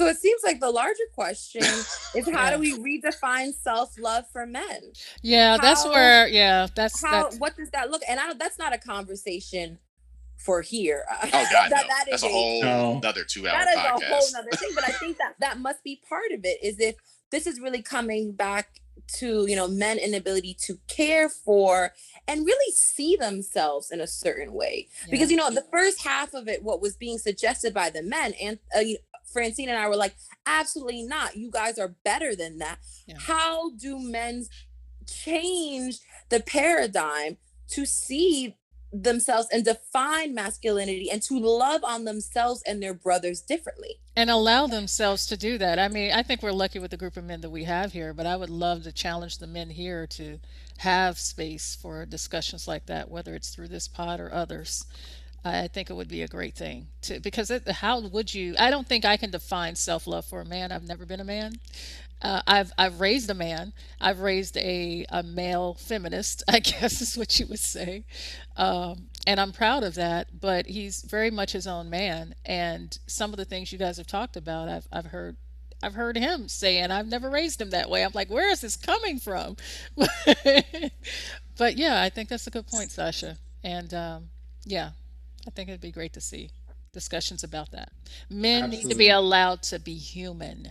So 0.00 0.06
it 0.06 0.16
seems 0.16 0.40
like 0.42 0.60
the 0.60 0.70
larger 0.70 1.04
question 1.14 1.60
is 2.14 2.24
how 2.32 2.44
Yeah. 2.48 2.50
do 2.56 2.58
we 2.58 2.72
redefine 3.02 3.52
self-love 3.52 4.24
for 4.32 4.46
men? 4.46 4.80
Yeah, 5.22 5.58
that's 5.60 5.84
where. 5.84 6.26
Yeah, 6.26 6.68
that's 6.74 7.02
How 7.04 7.24
that's. 7.24 7.36
what 7.38 7.54
does 7.56 7.68
that 7.72 7.90
look? 7.90 8.00
And 8.08 8.18
I 8.18 8.26
don't 8.26 8.38
that's 8.38 8.58
not 8.58 8.72
a 8.74 8.78
conversation 8.78 9.78
for 10.38 10.62
here. 10.62 11.04
Oh, 11.22 11.28
God, 11.30 11.30
That- 11.52 11.68
no. 11.70 11.76
that 11.76 12.04
That's 12.08 12.22
is 12.22 12.28
a 12.30 12.32
whole 12.32 12.62
No. 12.62 12.96
another 12.96 13.24
two 13.24 13.46
hour 13.46 13.52
that 13.58 13.68
is 13.68 13.76
a 13.76 13.80
whole 13.80 14.00
podcast. 14.00 14.32
nother 14.32 14.50
thing. 14.56 14.70
But 14.74 14.84
I 14.88 14.92
think 14.92 15.18
that 15.18 15.34
that 15.40 15.58
must 15.58 15.84
be 15.84 16.00
part 16.08 16.32
of 16.32 16.40
it. 16.44 16.56
Is 16.62 16.80
if 16.80 16.96
this 17.30 17.46
is 17.46 17.60
really 17.60 17.82
coming 17.82 18.32
back 18.32 18.80
to 19.18 19.44
you 19.48 19.56
know 19.56 19.66
men 19.68 19.98
inability 19.98 20.54
to 20.66 20.78
care 20.88 21.28
for 21.28 21.92
and 22.28 22.46
really 22.46 22.72
see 22.94 23.16
themselves 23.16 23.90
in 23.90 24.00
a 24.00 24.06
certain 24.06 24.52
way 24.52 24.86
because 25.10 25.30
you 25.32 25.36
know 25.36 25.50
the 25.50 25.64
first 25.72 26.00
half 26.02 26.32
of 26.32 26.46
it 26.48 26.62
what 26.62 26.80
was 26.80 26.96
being 26.96 27.18
suggested 27.18 27.74
by 27.74 27.90
the 27.90 28.02
men 28.02 28.32
and 28.40 28.58
uh, 28.76 28.80
you- 28.80 28.98
francine 29.32 29.68
and 29.68 29.78
i 29.78 29.88
were 29.88 29.96
like 29.96 30.14
absolutely 30.46 31.02
not 31.02 31.36
you 31.36 31.50
guys 31.50 31.78
are 31.78 31.94
better 32.04 32.34
than 32.34 32.58
that 32.58 32.78
Yeah. 33.06 33.16
how 33.18 33.70
do 33.70 33.98
men 33.98 34.46
change 35.06 35.98
the 36.28 36.40
paradigm 36.40 37.36
to 37.68 37.84
see 37.86 38.56
themselves 38.92 39.46
and 39.52 39.64
define 39.64 40.34
masculinity 40.34 41.08
and 41.10 41.22
to 41.22 41.38
love 41.38 41.84
on 41.84 42.04
themselves 42.04 42.60
and 42.66 42.82
their 42.82 42.94
brothers 42.94 43.40
differently 43.40 44.00
and 44.16 44.28
allow 44.28 44.66
themselves 44.66 45.26
to 45.26 45.36
do 45.36 45.56
that. 45.58 45.78
I 45.78 45.86
mean, 45.88 46.10
I 46.12 46.22
think 46.24 46.42
we're 46.42 46.50
lucky 46.50 46.80
with 46.80 46.90
the 46.90 46.96
group 46.96 47.16
of 47.16 47.24
men 47.24 47.40
that 47.42 47.50
we 47.50 47.64
have 47.64 47.92
here, 47.92 48.12
but 48.12 48.26
I 48.26 48.36
would 48.36 48.50
love 48.50 48.82
to 48.82 48.92
challenge 48.92 49.38
the 49.38 49.46
men 49.46 49.70
here 49.70 50.06
to 50.08 50.40
have 50.78 51.18
space 51.18 51.76
for 51.80 52.04
discussions 52.04 52.66
like 52.66 52.86
that, 52.86 53.08
whether 53.08 53.34
it's 53.36 53.54
through 53.54 53.68
this 53.68 53.86
pod 53.86 54.18
or 54.18 54.34
others. 54.34 54.84
I 55.44 55.68
think 55.68 55.88
it 55.88 55.94
would 55.94 56.08
be 56.08 56.22
a 56.22 56.28
great 56.28 56.54
thing 56.54 56.88
to 57.02 57.18
because 57.20 57.50
it, 57.50 57.66
how 57.66 58.00
would 58.00 58.34
you? 58.34 58.54
I 58.58 58.70
don't 58.70 58.86
think 58.86 59.04
I 59.04 59.16
can 59.16 59.30
define 59.30 59.74
self 59.74 60.06
love 60.06 60.26
for 60.26 60.40
a 60.40 60.44
man. 60.44 60.70
I've 60.70 60.86
never 60.86 61.06
been 61.06 61.20
a 61.20 61.24
man. 61.24 61.54
Uh, 62.20 62.42
I've 62.46 62.72
I've 62.76 63.00
raised 63.00 63.30
a 63.30 63.34
man. 63.34 63.72
I've 64.00 64.20
raised 64.20 64.56
a 64.58 65.06
a 65.08 65.22
male 65.22 65.74
feminist. 65.74 66.42
I 66.48 66.60
guess 66.60 67.00
is 67.00 67.16
what 67.16 67.38
you 67.40 67.46
would 67.46 67.58
say, 67.60 68.04
um, 68.56 69.08
and 69.26 69.40
I'm 69.40 69.52
proud 69.52 69.82
of 69.82 69.94
that. 69.94 70.38
But 70.38 70.66
he's 70.66 71.02
very 71.02 71.30
much 71.30 71.52
his 71.52 71.66
own 71.66 71.88
man, 71.88 72.34
and 72.44 72.98
some 73.06 73.32
of 73.32 73.38
the 73.38 73.46
things 73.46 73.72
you 73.72 73.78
guys 73.78 73.96
have 73.96 74.06
talked 74.06 74.36
about, 74.36 74.68
I've 74.68 74.88
I've 74.92 75.06
heard. 75.06 75.36
I've 75.82 75.94
heard 75.94 76.18
him 76.18 76.46
say, 76.46 76.76
and 76.76 76.92
I've 76.92 77.06
never 77.06 77.30
raised 77.30 77.58
him 77.58 77.70
that 77.70 77.88
way. 77.88 78.04
I'm 78.04 78.10
like, 78.12 78.28
where 78.28 78.50
is 78.50 78.60
this 78.60 78.76
coming 78.76 79.18
from? 79.18 79.56
but 81.56 81.76
yeah, 81.78 82.02
I 82.02 82.10
think 82.10 82.28
that's 82.28 82.46
a 82.46 82.50
good 82.50 82.66
point, 82.66 82.90
Sasha. 82.90 83.38
And 83.64 83.94
um, 83.94 84.28
yeah, 84.66 84.90
I 85.46 85.50
think 85.50 85.68
it'd 85.68 85.80
be 85.80 85.92
great 85.92 86.12
to 86.14 86.20
see 86.20 86.50
discussions 86.92 87.44
about 87.44 87.70
that. 87.72 87.92
Men 88.28 88.70
need 88.70 88.88
to 88.88 88.96
be 88.96 89.10
allowed 89.10 89.62
to 89.64 89.78
be 89.78 89.94
human. 89.94 90.68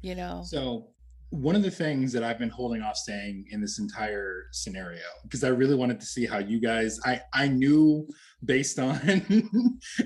You 0.00 0.14
know, 0.14 0.42
So 0.46 0.90
one 1.30 1.54
of 1.54 1.62
the 1.62 1.70
things 1.70 2.12
that 2.12 2.22
I've 2.22 2.38
been 2.38 2.48
holding 2.48 2.80
off 2.82 2.96
saying 2.96 3.46
in 3.50 3.60
this 3.60 3.78
entire 3.78 4.44
scenario, 4.52 5.02
because 5.24 5.44
I 5.44 5.48
really 5.48 5.74
wanted 5.74 6.00
to 6.00 6.06
see 6.06 6.24
how 6.24 6.38
you 6.38 6.60
guys, 6.60 6.98
I 7.04 7.20
I 7.34 7.48
knew 7.48 8.08
based 8.44 8.78
on 8.78 8.94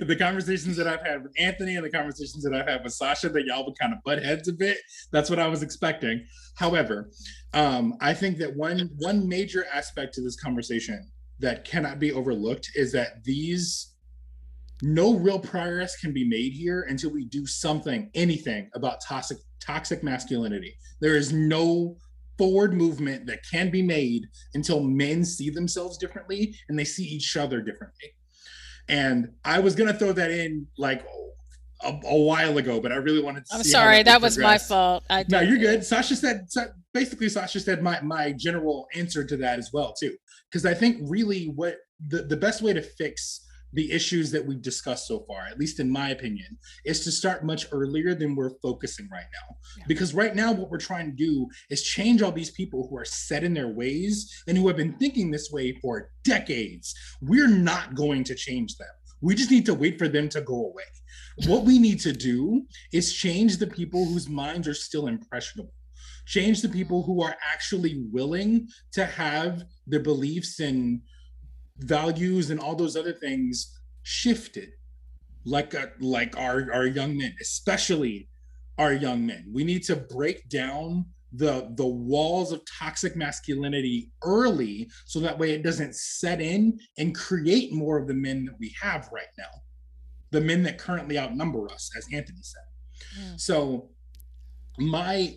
the 0.01 0.17
conversations 0.19 0.77
that 0.79 0.89
I've 0.89 1.05
had 1.07 1.23
with 1.23 1.33
Anthony 1.39 1.77
and 1.77 1.85
the 1.85 1.91
conversations 1.91 2.43
that 2.43 2.55
I've 2.55 2.67
had 2.67 2.83
with 2.83 2.95
Sasha 2.95 3.29
that 3.29 3.45
y'all 3.45 3.65
would 3.67 3.79
kind 3.79 3.93
of 3.93 4.03
butt 4.03 4.23
heads 4.23 4.49
a 4.49 4.53
bit. 4.53 4.79
That's 5.13 5.31
what 5.31 5.39
I 5.39 5.47
was 5.47 5.63
expecting. 5.63 6.25
However, 6.57 7.11
um, 7.53 7.95
I 8.01 8.15
think 8.15 8.39
that 8.39 8.57
one 8.57 8.91
one 8.99 9.29
major 9.29 9.67
aspect 9.73 10.15
to 10.15 10.23
this 10.23 10.37
conversation 10.37 11.12
that 11.43 11.65
cannot 11.65 11.99
be 11.99 12.13
overlooked 12.13 12.71
is 12.75 12.93
that 12.93 13.23
these 13.25 13.95
no 14.81 15.15
real 15.15 15.39
progress 15.39 15.97
can 15.97 16.13
be 16.13 16.25
made 16.25 16.53
here 16.53 16.87
until 16.89 17.11
we 17.11 17.25
do 17.27 17.47
something, 17.47 18.11
anything 18.15 18.71
about 18.75 19.01
toxic 19.07 19.39
toxic 19.61 20.03
masculinity. 20.03 20.77
There 21.01 21.17
is 21.17 21.33
no 21.33 21.97
forward 22.39 22.75
movement 22.75 23.27
that 23.27 23.41
can 23.49 23.71
be 23.71 23.83
made 23.83 24.27
until 24.55 24.83
men 24.83 25.25
see 25.25 25.51
themselves 25.51 25.99
differently 25.99 26.57
and 26.69 26.79
they 26.79 26.85
see 26.85 27.05
each 27.05 27.37
other 27.37 27.61
differently. 27.61 28.11
And 28.89 29.29
I 29.45 29.61
was 29.61 29.77
gonna 29.77 29.95
throw 29.95 30.13
that 30.13 30.31
in 30.31 30.67
like 30.79 31.05
a, 31.85 32.01
a 32.05 32.17
while 32.17 32.59
ago, 32.59 32.81
but 32.81 32.93
I 32.93 32.97
really 32.97 33.23
wanted 33.23 33.47
to. 33.47 33.57
I'm 33.57 33.65
sorry, 33.65 33.99
would 33.99 34.07
that 34.07 34.21
was 34.21 34.39
my 34.39 34.59
fault. 34.59 35.05
I 35.11 35.25
No, 35.29 35.41
you're 35.41 35.59
good. 35.59 35.85
Sasha 35.85 36.17
said 36.17 36.49
basically 36.95 37.29
Sasha 37.29 37.61
said 37.61 37.83
my 37.83 38.01
my 38.01 38.33
general 38.33 38.89
answer 38.95 39.25
to 39.25 39.37
that 39.39 39.59
as 39.59 39.71
well 39.73 39.93
too. 39.93 40.17
Because 40.53 40.67
I 40.67 40.75
think 40.75 40.99
really 41.03 41.47
what 41.47 41.79
the, 42.07 42.23
the 42.23 42.37
best 42.37 42.61
way 42.61 42.75
to 42.75 42.83
fix 42.83 43.49
the 43.73 43.91
issues 43.91 44.31
that 44.31 44.45
we've 44.45 44.61
discussed 44.61 45.07
so 45.07 45.21
far, 45.21 45.47
at 45.47 45.59
least 45.59 45.81
in 45.81 45.91
my 45.91 46.11
opinion, 46.11 46.59
is 46.85 47.03
to 47.05 47.11
start 47.11 47.45
much 47.45 47.67
earlier 47.73 48.15
than 48.15 48.35
we're 48.35 48.59
focusing 48.63 49.09
right 49.11 49.25
now. 49.33 49.57
Yeah. 49.79 49.85
Because 49.89 50.13
right 50.15 50.35
now 50.35 50.53
what 50.53 50.71
we're 50.71 50.79
trying 50.79 51.07
to 51.11 51.17
do 51.17 51.49
is 51.71 51.83
change 51.83 52.21
all 52.21 52.33
these 52.33 52.51
people 52.51 52.87
who 52.89 52.99
are 52.99 53.05
set 53.05 53.45
in 53.45 53.55
their 53.55 53.69
ways 53.69 54.43
and 54.47 54.59
who 54.59 54.69
have 54.69 54.77
been 54.77 54.99
thinking 54.99 55.31
this 55.31 55.51
way 55.51 55.79
for 55.81 56.11
decades. 56.23 56.95
We're 57.23 57.49
not 57.49 57.95
going 57.95 58.25
to 58.25 58.35
change 58.35 58.77
them. 58.77 58.89
We 59.23 59.35
just 59.35 59.51
need 59.51 59.67
to 59.67 59.75
wait 59.75 59.99
for 59.99 60.09
them 60.09 60.29
to 60.31 60.41
go 60.43 60.67
away. 60.67 60.83
What 61.47 61.65
we 61.65 61.79
need 61.79 62.01
to 62.01 62.13
do 62.13 62.67
is 62.93 63.13
change 63.13 63.57
the 63.57 63.67
people 63.67 64.05
whose 64.05 64.29
minds 64.29 64.69
are 64.69 64.75
still 64.75 65.07
impressionable 65.07 65.73
change 66.33 66.63
the 66.63 66.69
people 66.69 67.03
who 67.03 67.23
are 67.23 67.37
actually 67.53 68.03
willing 68.11 68.67
to 68.91 69.05
have 69.05 69.65
their 69.87 70.01
beliefs 70.01 70.61
and 70.61 71.03
values 71.81 72.49
and 72.49 72.59
all 72.59 72.75
those 72.75 72.97
other 72.97 73.13
things 73.13 73.79
shifted. 74.03 74.71
Like 75.45 75.75
a, 75.75 75.91
like 76.01 76.39
our 76.39 76.73
our 76.73 76.87
young 76.87 77.17
men 77.19 77.35
especially 77.41 78.29
our 78.79 78.93
young 78.93 79.27
men. 79.27 79.51
We 79.53 79.65
need 79.65 79.83
to 79.85 79.97
break 79.97 80.49
down 80.49 81.05
the 81.33 81.73
the 81.77 81.87
walls 81.87 82.53
of 82.53 82.63
toxic 82.79 83.15
masculinity 83.17 84.11
early 84.25 84.89
so 85.05 85.19
that 85.21 85.39
way 85.39 85.51
it 85.51 85.63
doesn't 85.63 85.95
set 85.97 86.41
in 86.41 86.79
and 86.97 87.15
create 87.15 87.73
more 87.73 87.99
of 87.99 88.07
the 88.07 88.15
men 88.15 88.45
that 88.47 88.55
we 88.59 88.73
have 88.81 89.09
right 89.13 89.33
now. 89.37 89.53
The 90.31 90.41
men 90.41 90.63
that 90.63 90.79
currently 90.79 91.19
outnumber 91.19 91.71
us 91.71 91.91
as 91.97 92.07
anthony 92.13 92.43
said. 92.43 92.69
Mm. 93.21 93.41
so 93.41 93.91
my 94.79 95.35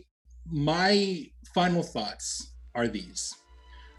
my 0.52 1.30
final 1.54 1.84
thoughts 1.84 2.54
are 2.74 2.88
these. 2.88 3.34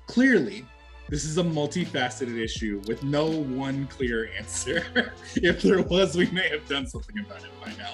Clearly 0.06 0.64
this 1.08 1.24
is 1.24 1.38
a 1.38 1.42
multifaceted 1.42 2.36
issue 2.36 2.82
with 2.88 3.04
no 3.04 3.26
one 3.26 3.86
clear 3.86 4.28
answer. 4.36 4.84
If 5.36 5.62
there 5.62 5.82
was 5.82 6.16
we 6.16 6.26
may 6.30 6.48
have 6.48 6.66
done 6.68 6.86
something 6.86 7.18
about 7.18 7.44
it 7.44 7.50
by 7.62 7.72
now. 7.78 7.92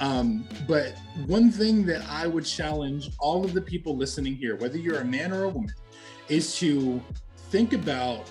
Um, 0.00 0.46
but 0.66 0.98
one 1.26 1.52
thing 1.52 1.86
that 1.86 2.04
i 2.10 2.26
would 2.26 2.44
challenge 2.44 3.10
all 3.20 3.44
of 3.44 3.54
the 3.54 3.62
people 3.62 3.96
listening 3.96 4.34
here 4.34 4.56
whether 4.56 4.76
you're 4.76 4.98
a 4.98 5.04
man 5.04 5.32
or 5.32 5.44
a 5.44 5.48
woman 5.48 5.72
is 6.28 6.56
to 6.58 7.00
think 7.50 7.74
about 7.74 8.28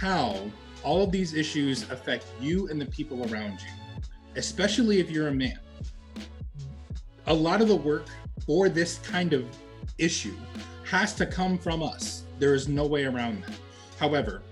how 0.00 0.40
all 0.82 1.02
of 1.02 1.12
these 1.12 1.34
issues 1.34 1.82
affect 1.90 2.24
you 2.40 2.68
and 2.68 2.80
the 2.80 2.86
people 2.86 3.30
around 3.30 3.60
you 3.60 3.86
especially 4.36 5.00
if 5.00 5.10
you're 5.10 5.28
a 5.28 5.34
man. 5.34 5.58
A 7.26 7.34
lot 7.34 7.60
of 7.60 7.68
the 7.68 7.76
work 7.76 8.06
for 8.46 8.68
this 8.68 8.98
kind 8.98 9.32
of 9.32 9.44
issue 9.98 10.34
has 10.84 11.14
to 11.14 11.26
come 11.26 11.58
from 11.58 11.82
us. 11.82 12.22
There 12.38 12.54
is 12.54 12.68
no 12.68 12.86
way 12.86 13.04
around 13.04 13.42
that. 13.42 13.58
However, 13.98 14.42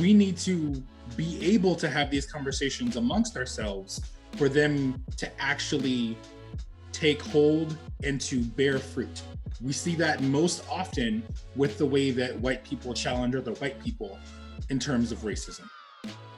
we 0.00 0.12
need 0.12 0.36
to 0.38 0.82
be 1.16 1.38
able 1.54 1.76
to 1.76 1.88
have 1.88 2.10
these 2.10 2.26
conversations 2.26 2.96
amongst 2.96 3.36
ourselves 3.36 4.00
for 4.36 4.48
them 4.48 5.02
to 5.16 5.30
actually 5.40 6.18
take 6.92 7.22
hold 7.22 7.76
and 8.02 8.20
to 8.22 8.42
bear 8.42 8.78
fruit. 8.78 9.22
We 9.62 9.72
see 9.72 9.94
that 9.96 10.22
most 10.22 10.64
often 10.68 11.22
with 11.54 11.78
the 11.78 11.86
way 11.86 12.10
that 12.10 12.38
white 12.40 12.64
people 12.64 12.94
challenge 12.94 13.34
other 13.34 13.52
white 13.52 13.82
people 13.82 14.18
in 14.70 14.78
terms 14.78 15.12
of 15.12 15.18
racism. 15.20 15.68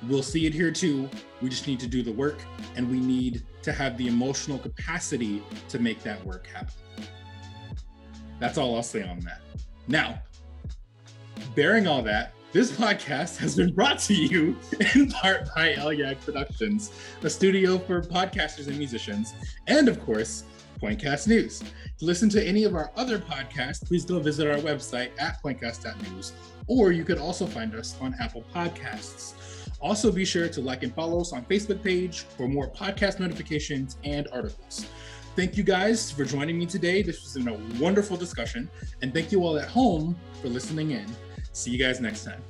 We'll 0.09 0.23
see 0.23 0.47
it 0.47 0.55
here 0.55 0.71
too. 0.71 1.09
We 1.41 1.49
just 1.49 1.67
need 1.67 1.81
to 1.81 1.87
do 1.87 2.03
the 2.03 2.13
work 2.13 2.39
and 2.77 2.89
we 2.91 3.01
need 3.01 3.43
to 3.63 3.73
have 3.73 3.97
the 3.97 4.07
emotional 4.07 4.59
capacity 4.59 5.43
to 5.71 5.79
make 5.79 6.03
that 6.03 6.25
work 6.25 6.47
happen. 6.47 6.75
That's 8.39 8.59
all 8.59 8.77
I'll 8.77 8.83
say 8.83 9.03
on 9.03 9.21
that. 9.21 9.41
Now, 9.89 10.21
bearing 11.55 11.87
all 11.87 12.03
that, 12.03 12.33
This 12.51 12.73
podcast 12.73 13.37
has 13.39 13.55
been 13.55 13.75
brought 13.75 13.99
to 14.01 14.15
you 14.15 14.57
in 14.95 15.11
part 15.11 15.55
by 15.55 15.75
Elyag 15.75 16.19
Productions, 16.25 16.93
a 17.23 17.29
studio 17.29 17.79
for 17.79 18.01
podcasters 18.01 18.69
and 18.69 18.79
musicians, 18.79 19.35
and 19.67 19.87
of 19.87 20.01
course, 20.01 20.45
Pointcast 20.81 21.29
News. 21.29 21.63
To 21.99 22.05
listen 22.07 22.31
to 22.31 22.43
any 22.43 22.65
of 22.65 22.75
our 22.75 22.91
other 22.97 23.19
podcasts, 23.19 23.87
please 23.87 24.07
go 24.07 24.19
visit 24.19 24.49
our 24.49 24.57
website 24.61 25.11
at 25.21 25.43
pointcast.news, 25.43 26.33
or 26.69 26.91
you 26.91 27.05
could 27.05 27.19
also 27.19 27.47
find 27.47 27.75
us 27.75 27.97
on 28.01 28.15
Apple 28.19 28.45
Podcasts. 28.55 29.35
Also, 29.81 30.11
be 30.11 30.25
sure 30.25 30.49
to 30.49 30.61
like 30.63 30.83
and 30.83 30.95
follow 30.95 31.21
us 31.21 31.35
on 31.35 31.45
Facebook 31.45 31.83
page 31.83 32.21
for 32.21 32.49
more 32.49 32.71
podcast 32.71 33.21
notifications 33.21 33.99
and 34.05 34.27
articles. 34.33 34.87
Thank 35.39 35.57
you 35.57 35.63
guys 35.63 36.11
for 36.11 36.25
joining 36.25 36.59
me 36.59 36.67
today. 36.67 37.01
This 37.01 37.23
was 37.23 37.37
a 37.37 37.53
wonderful 37.81 38.17
discussion, 38.17 38.69
and 39.03 39.15
thank 39.15 39.31
you 39.31 39.45
all 39.45 39.57
at 39.57 39.69
home 39.69 40.19
for 40.43 40.49
listening 40.49 40.91
in. 40.91 41.07
See 41.53 41.71
you 41.71 41.79
guys 41.79 42.01
next 42.01 42.25
time. 42.25 42.43